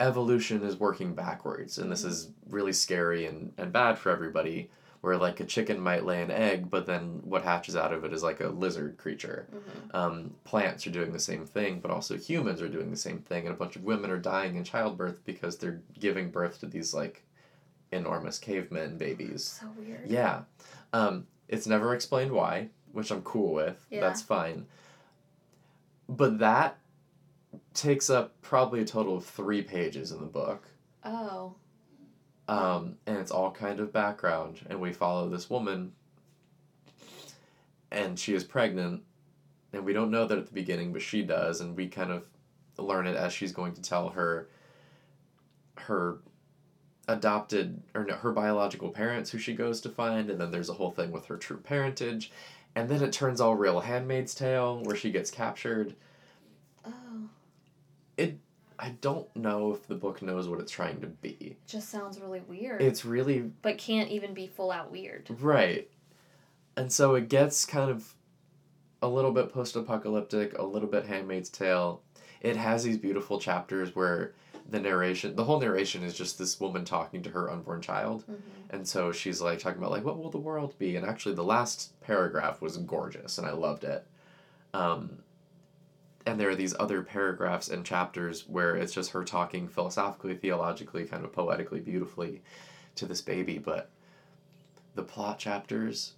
evolution 0.00 0.62
is 0.62 0.76
working 0.78 1.14
backwards, 1.14 1.78
and 1.78 1.90
this 1.90 2.02
Mhm. 2.04 2.08
is 2.08 2.30
really 2.48 2.72
scary 2.72 3.26
and, 3.26 3.52
and 3.58 3.72
bad 3.72 3.98
for 3.98 4.10
everybody. 4.10 4.70
Where 5.00 5.16
like 5.16 5.38
a 5.38 5.44
chicken 5.44 5.78
might 5.78 6.04
lay 6.04 6.20
an 6.22 6.30
egg, 6.32 6.68
but 6.70 6.84
then 6.86 7.20
what 7.22 7.42
hatches 7.44 7.76
out 7.76 7.92
of 7.92 8.02
it 8.02 8.12
is 8.12 8.24
like 8.24 8.40
a 8.40 8.48
lizard 8.48 8.98
creature. 8.98 9.46
Mhm. 9.54 9.94
Um, 9.94 10.34
plants 10.42 10.88
are 10.88 10.90
doing 10.90 11.12
the 11.12 11.20
same 11.20 11.46
thing, 11.46 11.78
but 11.78 11.92
also 11.92 12.16
humans 12.16 12.60
are 12.60 12.68
doing 12.68 12.90
the 12.90 12.96
same 12.96 13.20
thing, 13.20 13.46
and 13.46 13.54
a 13.54 13.56
bunch 13.56 13.76
of 13.76 13.84
women 13.84 14.10
are 14.10 14.18
dying 14.18 14.56
in 14.56 14.64
childbirth 14.64 15.24
because 15.24 15.56
they're 15.56 15.80
giving 16.00 16.32
birth 16.32 16.58
to 16.60 16.66
these 16.66 16.94
like 16.94 17.22
enormous 17.92 18.40
cavemen 18.40 18.98
babies. 18.98 19.44
So 19.44 19.66
weird. 19.78 20.08
Yeah. 20.08 20.42
Um, 20.92 21.28
it's 21.46 21.68
never 21.68 21.94
explained 21.94 22.32
why, 22.32 22.70
which 22.98 23.12
I'm 23.12 23.22
cool 23.22 23.54
with. 23.54 23.86
Yeah. 23.90 24.00
That's 24.00 24.20
fine. 24.20 24.66
But 26.08 26.40
that 26.40 26.78
takes 27.72 28.10
up 28.10 28.40
probably 28.42 28.80
a 28.80 28.84
total 28.84 29.16
of 29.16 29.24
three 29.24 29.62
pages 29.62 30.10
in 30.10 30.18
the 30.18 30.26
book. 30.26 30.66
Oh. 31.04 31.54
Um, 32.48 32.96
and 33.06 33.18
it's 33.18 33.30
all 33.30 33.52
kind 33.52 33.78
of 33.78 33.92
background, 33.92 34.66
and 34.68 34.80
we 34.80 34.92
follow 34.92 35.28
this 35.28 35.48
woman, 35.48 35.92
and 37.90 38.18
she 38.18 38.34
is 38.34 38.42
pregnant, 38.42 39.02
and 39.72 39.84
we 39.84 39.92
don't 39.92 40.10
know 40.10 40.26
that 40.26 40.38
at 40.38 40.46
the 40.46 40.54
beginning, 40.54 40.92
but 40.92 41.02
she 41.02 41.22
does, 41.22 41.60
and 41.60 41.76
we 41.76 41.88
kind 41.88 42.10
of 42.10 42.24
learn 42.78 43.06
it 43.06 43.16
as 43.16 43.32
she's 43.32 43.52
going 43.52 43.74
to 43.74 43.82
tell 43.82 44.08
her 44.08 44.48
her 45.76 46.18
adopted 47.06 47.82
or 47.94 48.04
no, 48.04 48.14
her 48.14 48.32
biological 48.32 48.90
parents 48.90 49.30
who 49.30 49.38
she 49.38 49.54
goes 49.54 49.80
to 49.82 49.88
find, 49.88 50.30
and 50.30 50.40
then 50.40 50.50
there's 50.50 50.68
a 50.68 50.74
whole 50.74 50.90
thing 50.90 51.12
with 51.12 51.26
her 51.26 51.36
true 51.36 51.58
parentage, 51.58 52.32
and 52.74 52.88
then 52.88 53.02
it 53.02 53.12
turns 53.12 53.40
all 53.40 53.54
real 53.54 53.80
Handmaid's 53.80 54.34
Tale 54.34 54.82
where 54.84 54.96
she 54.96 55.10
gets 55.10 55.30
captured. 55.30 55.94
Oh. 56.84 57.28
It 58.16 58.38
I 58.78 58.90
don't 59.00 59.34
know 59.34 59.72
if 59.72 59.86
the 59.88 59.96
book 59.96 60.22
knows 60.22 60.48
what 60.48 60.60
it's 60.60 60.70
trying 60.70 61.00
to 61.00 61.08
be. 61.08 61.56
Just 61.66 61.88
sounds 61.88 62.20
really 62.20 62.40
weird. 62.40 62.80
It's 62.80 63.04
really 63.04 63.50
but 63.62 63.78
can't 63.78 64.10
even 64.10 64.34
be 64.34 64.46
full 64.46 64.70
out 64.70 64.92
weird. 64.92 65.28
Right. 65.40 65.90
And 66.76 66.92
so 66.92 67.16
it 67.16 67.28
gets 67.28 67.64
kind 67.64 67.90
of 67.90 68.14
a 69.02 69.08
little 69.08 69.32
bit 69.32 69.52
post 69.52 69.74
apocalyptic, 69.74 70.56
a 70.58 70.62
little 70.62 70.88
bit 70.88 71.06
Handmaid's 71.06 71.48
Tale. 71.48 72.02
It 72.40 72.56
has 72.56 72.84
these 72.84 72.98
beautiful 72.98 73.40
chapters 73.40 73.96
where 73.96 74.34
the 74.68 74.78
narration, 74.78 75.34
the 75.34 75.44
whole 75.44 75.60
narration 75.60 76.02
is 76.02 76.14
just 76.14 76.38
this 76.38 76.60
woman 76.60 76.84
talking 76.84 77.22
to 77.22 77.30
her 77.30 77.50
unborn 77.50 77.80
child. 77.80 78.24
hmm 78.24 78.34
And 78.70 78.86
so 78.86 79.12
she's 79.12 79.40
like 79.40 79.58
talking 79.58 79.78
about 79.78 79.90
like 79.90 80.04
what 80.04 80.18
will 80.18 80.30
the 80.30 80.38
world 80.38 80.78
be? 80.78 80.96
And 80.96 81.06
actually 81.06 81.34
the 81.34 81.44
last 81.44 81.98
paragraph 82.00 82.60
was 82.60 82.76
gorgeous 82.76 83.38
and 83.38 83.46
I 83.46 83.52
loved 83.52 83.84
it. 83.84 84.06
Um 84.74 85.18
and 86.26 86.38
there 86.38 86.50
are 86.50 86.54
these 86.54 86.74
other 86.78 87.02
paragraphs 87.02 87.68
and 87.70 87.84
chapters 87.86 88.46
where 88.46 88.76
it's 88.76 88.92
just 88.92 89.12
her 89.12 89.24
talking 89.24 89.66
philosophically, 89.66 90.34
theologically, 90.34 91.06
kind 91.06 91.24
of 91.24 91.32
poetically, 91.32 91.80
beautifully 91.80 92.42
to 92.96 93.06
this 93.06 93.22
baby, 93.22 93.56
but 93.56 93.88
the 94.94 95.02
plot 95.02 95.38
chapters 95.38 96.12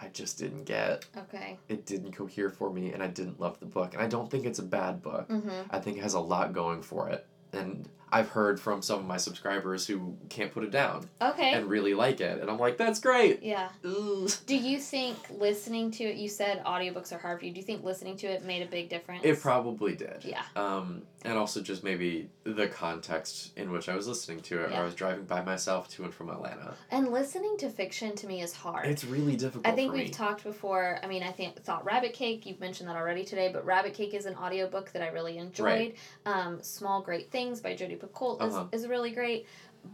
I 0.00 0.08
just 0.08 0.38
didn't 0.38 0.64
get. 0.64 1.06
Okay. 1.16 1.56
It 1.68 1.86
didn't 1.86 2.12
cohere 2.12 2.50
for 2.50 2.72
me 2.72 2.92
and 2.92 3.00
I 3.00 3.06
didn't 3.06 3.38
love 3.38 3.60
the 3.60 3.66
book. 3.66 3.94
And 3.94 4.02
I 4.02 4.08
don't 4.08 4.28
think 4.28 4.44
it's 4.44 4.58
a 4.58 4.64
bad 4.64 5.00
book. 5.00 5.28
Mm-hmm. 5.28 5.50
I 5.70 5.78
think 5.78 5.98
it 5.98 6.02
has 6.02 6.14
a 6.14 6.20
lot 6.20 6.52
going 6.52 6.82
for 6.82 7.08
it. 7.10 7.24
And 7.56 7.88
I've 8.14 8.28
heard 8.28 8.60
from 8.60 8.80
some 8.80 9.00
of 9.00 9.06
my 9.06 9.16
subscribers 9.16 9.86
who 9.86 10.16
can't 10.28 10.52
put 10.52 10.62
it 10.64 10.70
down 10.70 11.08
Okay. 11.20 11.52
and 11.52 11.66
really 11.68 11.94
like 11.94 12.20
it. 12.20 12.40
And 12.40 12.48
I'm 12.48 12.58
like, 12.58 12.76
that's 12.76 13.00
great. 13.00 13.42
yeah. 13.42 13.70
Ugh. 13.84 14.30
Do 14.46 14.56
you 14.56 14.78
think 14.78 15.16
listening 15.30 15.90
to 15.92 16.04
it? 16.04 16.16
You 16.16 16.28
said 16.28 16.62
audiobooks 16.64 17.12
are 17.12 17.18
hard 17.18 17.40
for 17.40 17.46
you. 17.46 17.52
Do 17.52 17.58
you 17.58 17.66
think 17.66 17.82
listening 17.82 18.16
to 18.18 18.26
it 18.28 18.44
made 18.44 18.62
a 18.62 18.66
big 18.66 18.88
difference? 18.88 19.22
It 19.24 19.40
probably 19.40 19.96
did. 19.96 20.24
Yeah. 20.24 20.42
Um, 20.54 21.02
and 21.24 21.38
also 21.38 21.60
just 21.62 21.82
maybe 21.82 22.28
the 22.44 22.68
context 22.68 23.52
in 23.56 23.72
which 23.72 23.88
I 23.88 23.96
was 23.96 24.06
listening 24.06 24.40
to 24.42 24.62
it. 24.62 24.70
Yeah. 24.70 24.80
I 24.80 24.84
was 24.84 24.94
driving 24.94 25.24
by 25.24 25.42
myself 25.42 25.88
to 25.92 26.04
and 26.04 26.14
from 26.14 26.28
Atlanta. 26.30 26.74
And 26.90 27.10
listening 27.10 27.56
to 27.58 27.70
fiction 27.70 28.14
to 28.16 28.26
me 28.26 28.42
is 28.42 28.52
hard. 28.52 28.86
It's 28.86 29.04
really 29.04 29.34
difficult 29.34 29.66
I 29.66 29.72
think 29.74 29.92
we've 29.92 30.04
me. 30.04 30.10
talked 30.10 30.44
before. 30.44 31.00
I 31.02 31.06
mean, 31.06 31.22
I 31.22 31.32
think 31.32 31.60
thought 31.64 31.84
Rabbit 31.84 32.12
Cake. 32.12 32.46
You've 32.46 32.60
mentioned 32.60 32.88
that 32.90 32.96
already 32.96 33.24
today, 33.24 33.50
but 33.52 33.64
Rabbit 33.64 33.94
Cake 33.94 34.12
is 34.14 34.26
an 34.26 34.34
audiobook 34.36 34.92
that 34.92 35.02
I 35.02 35.08
really 35.08 35.38
enjoyed. 35.38 35.64
Right. 35.64 35.96
Um, 36.26 36.62
Small 36.62 37.00
Great 37.00 37.30
Things 37.30 37.60
by 37.60 37.74
Jodi 37.74 37.96
Picoult 38.06 38.40
Uh-huh. 38.40 38.66
is, 38.72 38.82
is 38.82 38.88
really 38.88 39.10
great, 39.12 39.46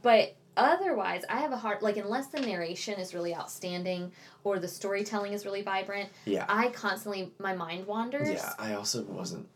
but 0.02 0.36
otherwise, 0.56 1.22
I 1.28 1.38
have 1.40 1.52
a 1.52 1.56
hard 1.56 1.82
like 1.82 1.96
unless 1.96 2.26
the 2.28 2.40
narration 2.40 2.98
is 2.98 3.14
really 3.14 3.34
outstanding 3.34 4.12
or 4.44 4.58
the 4.58 4.68
storytelling 4.68 5.32
is 5.32 5.44
really 5.44 5.62
vibrant. 5.62 6.08
yeah. 6.24 6.44
I 6.48 6.68
constantly 6.68 7.32
my 7.38 7.54
mind 7.54 7.86
wanders. 7.86 8.28
Yeah, 8.28 8.52
I 8.58 8.74
also 8.74 9.02
wasn't 9.04 9.48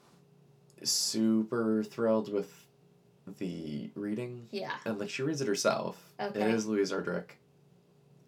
super 0.82 1.82
thrilled 1.82 2.32
with 2.32 2.52
the 3.38 3.90
reading. 3.94 4.46
Yeah. 4.50 4.72
And 4.84 4.98
like 4.98 5.10
she 5.10 5.22
reads 5.22 5.40
it 5.40 5.48
herself. 5.48 5.96
Okay. 6.20 6.40
It 6.42 6.54
is 6.54 6.66
Louise 6.66 6.92
Erdrich. 6.92 7.30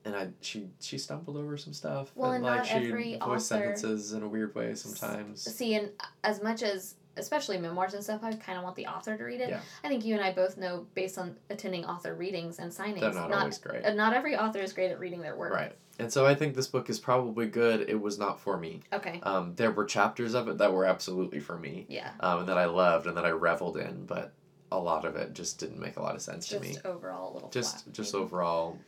And 0.04 0.14
I 0.14 0.28
she 0.40 0.68
she 0.80 0.98
stumbled 0.98 1.36
over 1.36 1.56
some 1.56 1.72
stuff. 1.72 2.12
Well, 2.14 2.30
and 2.32 2.44
and 2.44 2.44
like 2.56 2.58
not 2.58 2.66
she 2.66 3.16
author- 3.18 3.38
sentences 3.40 4.12
in 4.12 4.22
a 4.22 4.28
weird 4.28 4.54
way 4.54 4.74
sometimes. 4.74 5.42
See, 5.42 5.74
and 5.74 5.90
as 6.22 6.42
much 6.42 6.62
as 6.62 6.94
especially 7.16 7.58
memoirs 7.58 7.94
and 7.94 8.02
stuff, 8.02 8.20
I 8.22 8.32
kind 8.34 8.58
of 8.58 8.64
want 8.64 8.76
the 8.76 8.86
author 8.86 9.16
to 9.16 9.24
read 9.24 9.40
it. 9.40 9.48
Yeah. 9.50 9.60
I 9.84 9.88
think 9.88 10.04
you 10.04 10.14
and 10.14 10.22
I 10.22 10.32
both 10.32 10.56
know 10.56 10.86
based 10.94 11.18
on 11.18 11.36
attending 11.50 11.84
author 11.84 12.14
readings 12.14 12.58
and 12.58 12.70
signings. 12.70 13.00
They're 13.00 13.12
not, 13.12 13.30
not 13.30 13.40
always 13.40 13.58
great. 13.58 13.84
uh, 13.84 13.94
not 13.94 14.12
every 14.14 14.36
author 14.36 14.58
is 14.60 14.72
great 14.72 14.90
at 14.90 14.98
reading 15.00 15.20
their 15.20 15.36
work. 15.36 15.52
Right. 15.52 15.72
And 15.98 16.12
so 16.12 16.26
I 16.26 16.34
think 16.34 16.54
this 16.54 16.66
book 16.66 16.90
is 16.90 16.98
probably 16.98 17.46
good. 17.46 17.88
It 17.88 17.98
was 18.00 18.18
not 18.18 18.38
for 18.38 18.58
me. 18.58 18.80
Okay. 18.92 19.18
Um, 19.22 19.54
there 19.56 19.70
were 19.70 19.84
chapters 19.86 20.34
of 20.34 20.46
it 20.48 20.58
that 20.58 20.72
were 20.72 20.84
absolutely 20.84 21.40
for 21.40 21.56
me, 21.58 21.86
Yeah. 21.88 22.10
um, 22.20 22.40
and 22.40 22.48
that 22.48 22.58
I 22.58 22.66
loved 22.66 23.06
and 23.06 23.16
that 23.16 23.24
I 23.24 23.30
reveled 23.30 23.78
in, 23.78 24.04
but 24.04 24.32
a 24.70 24.78
lot 24.78 25.04
of 25.06 25.16
it 25.16 25.32
just 25.32 25.58
didn't 25.58 25.78
make 25.80 25.96
a 25.96 26.02
lot 26.02 26.14
of 26.14 26.20
sense 26.20 26.48
to 26.48 26.60
me. 26.60 26.74
Just 26.74 26.84
overall 26.84 27.32
a 27.32 27.34
little 27.34 27.48
Just 27.48 27.84
flat, 27.84 27.94
just 27.94 28.12
maybe. 28.12 28.24
overall, 28.24 28.78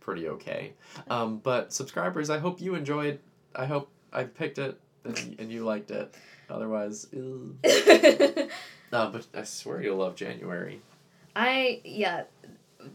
pretty 0.00 0.28
okay. 0.28 0.72
Um, 1.08 1.38
but 1.38 1.72
subscribers, 1.72 2.28
I 2.28 2.38
hope 2.38 2.60
you 2.60 2.74
enjoyed. 2.74 3.20
I 3.54 3.66
hope 3.66 3.88
I 4.12 4.24
picked 4.24 4.58
it 4.58 4.80
and, 5.04 5.36
and 5.38 5.52
you 5.52 5.64
liked 5.64 5.90
it. 5.92 6.12
Otherwise, 6.50 7.06
ew. 7.12 7.56
Uh, 8.90 9.10
but 9.10 9.26
I 9.34 9.42
swear 9.42 9.82
you'll 9.82 9.98
love 9.98 10.14
January. 10.16 10.80
I 11.36 11.82
yeah, 11.84 12.22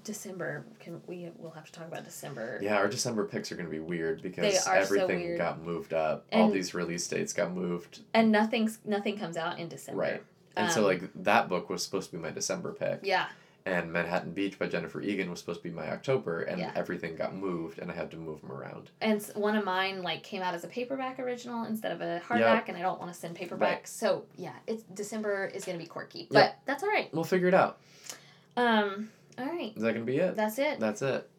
December 0.03 0.65
can 0.79 1.01
we 1.05 1.29
will 1.37 1.51
have 1.51 1.65
to 1.65 1.71
talk 1.71 1.87
about 1.87 2.03
December. 2.03 2.57
Yeah, 2.63 2.77
our 2.77 2.87
December 2.87 3.25
picks 3.25 3.51
are 3.51 3.55
gonna 3.55 3.69
be 3.69 3.79
weird 3.79 4.23
because 4.23 4.43
They 4.43 4.57
are 4.57 4.61
so 4.61 4.71
everything 4.71 5.19
weird. 5.21 5.37
got 5.37 5.61
moved 5.61 5.93
up. 5.93 6.25
All 6.33 6.49
these 6.49 6.73
release 6.73 7.07
dates 7.07 7.31
got 7.31 7.53
moved. 7.53 7.99
And 8.15 8.31
nothing's 8.31 8.79
nothing 8.85 9.17
comes 9.19 9.37
out 9.37 9.59
in 9.59 9.67
December. 9.67 10.01
Right. 10.01 10.23
And 10.57 10.71
so 10.71 10.79
Um, 10.81 10.85
like 10.87 11.03
that 11.23 11.47
book 11.47 11.69
was 11.69 11.83
supposed 11.83 12.09
to 12.09 12.17
be 12.17 12.21
my 12.23 12.31
December 12.31 12.73
pick. 12.73 13.01
Yeah. 13.03 13.27
And 13.65 13.93
Manhattan 13.93 14.33
Beach 14.33 14.59
by 14.59 14.67
Jennifer 14.67 14.99
Egan 15.01 15.29
was 15.29 15.39
supposed 15.39 15.61
to 15.61 15.69
be 15.69 15.73
my 15.73 15.89
October, 15.89 16.41
and 16.43 16.59
Yeah. 16.59 16.71
everything 16.75 17.15
got 17.15 17.33
moved, 17.33 17.79
and 17.79 17.89
I 17.89 17.93
had 17.93 18.11
to 18.11 18.17
move 18.17 18.41
them 18.41 18.51
around. 18.51 18.91
And 18.99 19.23
one 19.35 19.55
of 19.55 19.63
mine 19.63 20.03
like 20.03 20.21
came 20.21 20.41
out 20.41 20.53
as 20.53 20.65
a 20.65 20.67
paperback 20.67 21.17
original 21.17 21.63
instead 21.63 21.93
of 21.93 22.01
a 22.01 22.21
hardback, 22.27 22.67
and 22.67 22.77
I 22.77 22.81
don't 22.81 22.99
want 22.99 23.13
to 23.13 23.17
send 23.17 23.35
paperback. 23.35 23.69
Right. 23.77 23.87
So 23.87 24.25
yeah, 24.35 24.51
it's 24.67 24.83
December 24.83 25.45
is 25.45 25.63
gonna 25.63 25.77
be 25.77 25.85
quirky, 25.85 26.19
Yep. 26.19 26.29
but 26.31 26.55
that's 26.65 26.83
all 26.83 26.89
right. 26.89 27.09
We'll 27.13 27.23
figure 27.23 27.47
it 27.47 27.53
out. 27.53 27.79
Um, 28.57 29.09
all 29.37 29.45
right, 29.45 29.73
Is 29.75 29.81
that 29.81 29.93
gonna 29.93 30.05
be 30.05 30.17
it? 30.17 30.35
that's 30.35 30.59
it. 30.59 30.79
That's 30.81 31.01
it. 31.01 31.29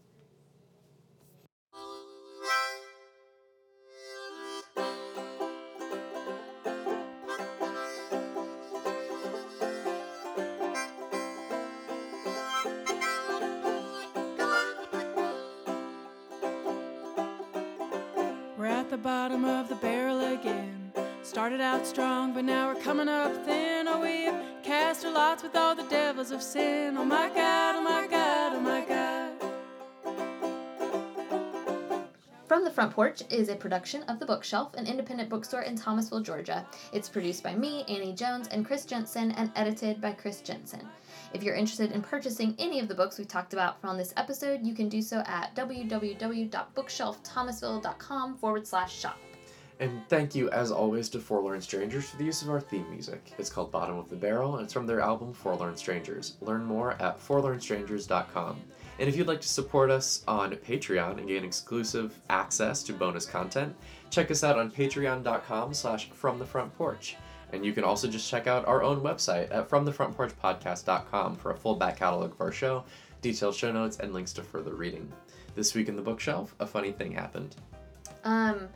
Strong, 21.84 22.32
but 22.32 22.44
now 22.44 22.72
we're 22.72 22.80
coming 22.80 23.08
up 23.08 23.44
thin. 23.44 23.86
Oh, 23.86 24.00
we've 24.00 24.32
cast 24.62 25.04
our 25.04 25.12
lots 25.12 25.42
with 25.42 25.54
all 25.54 25.74
the 25.74 25.82
devils 25.84 26.30
of 26.30 26.42
sin. 26.42 26.96
Oh 26.96 27.04
my 27.04 27.28
God, 27.28 27.76
oh 27.76 27.82
my 27.82 28.06
God, 28.06 28.54
oh 28.54 28.60
my 28.60 28.80
God. 28.80 29.32
From 32.48 32.64
the 32.64 32.70
Front 32.70 32.92
Porch 32.92 33.22
is 33.30 33.50
a 33.50 33.54
production 33.54 34.02
of 34.04 34.18
The 34.18 34.24
Bookshelf, 34.24 34.72
an 34.74 34.86
independent 34.86 35.28
bookstore 35.28 35.60
in 35.62 35.76
Thomasville, 35.76 36.20
Georgia. 36.20 36.66
It's 36.92 37.10
produced 37.10 37.42
by 37.42 37.54
me, 37.54 37.84
Annie 37.86 38.14
Jones, 38.14 38.48
and 38.48 38.64
Chris 38.64 38.86
Jensen, 38.86 39.32
and 39.32 39.52
edited 39.54 40.00
by 40.00 40.12
Chris 40.12 40.40
Jensen. 40.40 40.88
If 41.34 41.42
you're 41.42 41.54
interested 41.54 41.92
in 41.92 42.00
purchasing 42.00 42.54
any 42.58 42.80
of 42.80 42.88
the 42.88 42.94
books 42.94 43.18
we 43.18 43.26
talked 43.26 43.52
about 43.52 43.78
from 43.80 43.98
this 43.98 44.14
episode, 44.16 44.62
you 44.62 44.74
can 44.74 44.88
do 44.88 45.02
so 45.02 45.22
at 45.26 45.54
www.bookshelfthomasville.com 45.54 48.36
forward 48.38 48.66
slash 48.66 48.98
shop. 48.98 49.18
And 49.80 50.06
thank 50.08 50.34
you, 50.34 50.48
as 50.50 50.70
always, 50.70 51.08
to 51.10 51.18
Forlorn 51.18 51.60
Strangers 51.60 52.08
for 52.08 52.16
the 52.16 52.24
use 52.24 52.42
of 52.42 52.50
our 52.50 52.60
theme 52.60 52.88
music. 52.90 53.32
It's 53.38 53.50
called 53.50 53.72
Bottom 53.72 53.98
of 53.98 54.08
the 54.08 54.16
Barrel, 54.16 54.56
and 54.56 54.64
it's 54.64 54.72
from 54.72 54.86
their 54.86 55.00
album 55.00 55.32
Forlorn 55.32 55.76
Strangers. 55.76 56.36
Learn 56.40 56.64
more 56.64 56.92
at 57.02 57.18
forlornstrangers.com. 57.18 58.60
And 59.00 59.08
if 59.08 59.16
you'd 59.16 59.26
like 59.26 59.40
to 59.40 59.48
support 59.48 59.90
us 59.90 60.22
on 60.28 60.52
Patreon 60.52 61.18
and 61.18 61.26
gain 61.26 61.44
exclusive 61.44 62.16
access 62.30 62.84
to 62.84 62.92
bonus 62.92 63.26
content, 63.26 63.74
check 64.10 64.30
us 64.30 64.44
out 64.44 64.58
on 64.58 64.70
patreon.com 64.70 65.74
slash 65.74 66.08
from 66.10 66.38
the 66.38 66.46
front 66.46 66.72
porch. 66.78 67.16
And 67.52 67.64
you 67.64 67.72
can 67.72 67.84
also 67.84 68.08
just 68.08 68.30
check 68.30 68.46
out 68.46 68.66
our 68.66 68.82
own 68.82 69.00
website 69.00 69.52
at 69.52 69.68
fromthefrontporchpodcast.com 69.68 71.36
for 71.36 71.50
a 71.50 71.56
full 71.56 71.74
back 71.74 71.98
catalog 71.98 72.32
of 72.32 72.40
our 72.40 72.52
show, 72.52 72.84
detailed 73.22 73.56
show 73.56 73.72
notes, 73.72 73.98
and 73.98 74.12
links 74.12 74.32
to 74.34 74.42
further 74.42 74.74
reading. 74.74 75.12
This 75.56 75.74
week 75.74 75.88
in 75.88 75.96
the 75.96 76.02
bookshelf, 76.02 76.54
a 76.60 76.66
funny 76.66 76.92
thing 76.92 77.12
happened. 77.12 77.56
Um, 78.24 78.68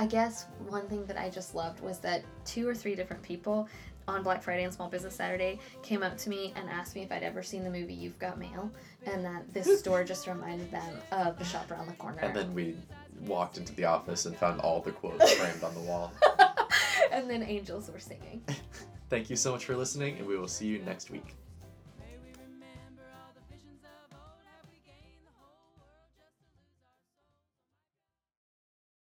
I 0.00 0.06
guess 0.06 0.46
one 0.66 0.88
thing 0.88 1.04
that 1.04 1.18
I 1.18 1.28
just 1.28 1.54
loved 1.54 1.80
was 1.80 1.98
that 1.98 2.24
two 2.46 2.66
or 2.66 2.74
three 2.74 2.94
different 2.94 3.22
people 3.22 3.68
on 4.08 4.22
Black 4.22 4.42
Friday 4.42 4.64
and 4.64 4.72
Small 4.72 4.88
Business 4.88 5.14
Saturday 5.14 5.58
came 5.82 6.02
up 6.02 6.16
to 6.16 6.30
me 6.30 6.54
and 6.56 6.70
asked 6.70 6.94
me 6.94 7.02
if 7.02 7.12
I'd 7.12 7.22
ever 7.22 7.42
seen 7.42 7.64
the 7.64 7.70
movie 7.70 7.92
You've 7.92 8.18
Got 8.18 8.38
Mail, 8.38 8.70
and 9.04 9.22
that 9.22 9.52
this 9.52 9.78
store 9.78 10.02
just 10.02 10.26
reminded 10.26 10.70
them 10.70 10.94
of 11.12 11.38
the 11.38 11.44
shop 11.44 11.70
around 11.70 11.86
the 11.86 11.92
corner. 11.92 12.20
And 12.22 12.34
then 12.34 12.54
we 12.54 12.76
walked 13.26 13.58
into 13.58 13.74
the 13.74 13.84
office 13.84 14.24
and 14.24 14.34
found 14.34 14.62
all 14.62 14.80
the 14.80 14.92
quotes 14.92 15.30
framed 15.34 15.62
on 15.62 15.74
the 15.74 15.82
wall. 15.82 16.14
and 17.12 17.28
then 17.28 17.42
angels 17.42 17.90
were 17.90 18.00
singing. 18.00 18.42
Thank 19.10 19.28
you 19.28 19.36
so 19.36 19.52
much 19.52 19.66
for 19.66 19.76
listening, 19.76 20.16
and 20.16 20.26
we 20.26 20.38
will 20.38 20.48
see 20.48 20.66
you 20.66 20.78
next 20.78 21.10
week. 21.10 21.36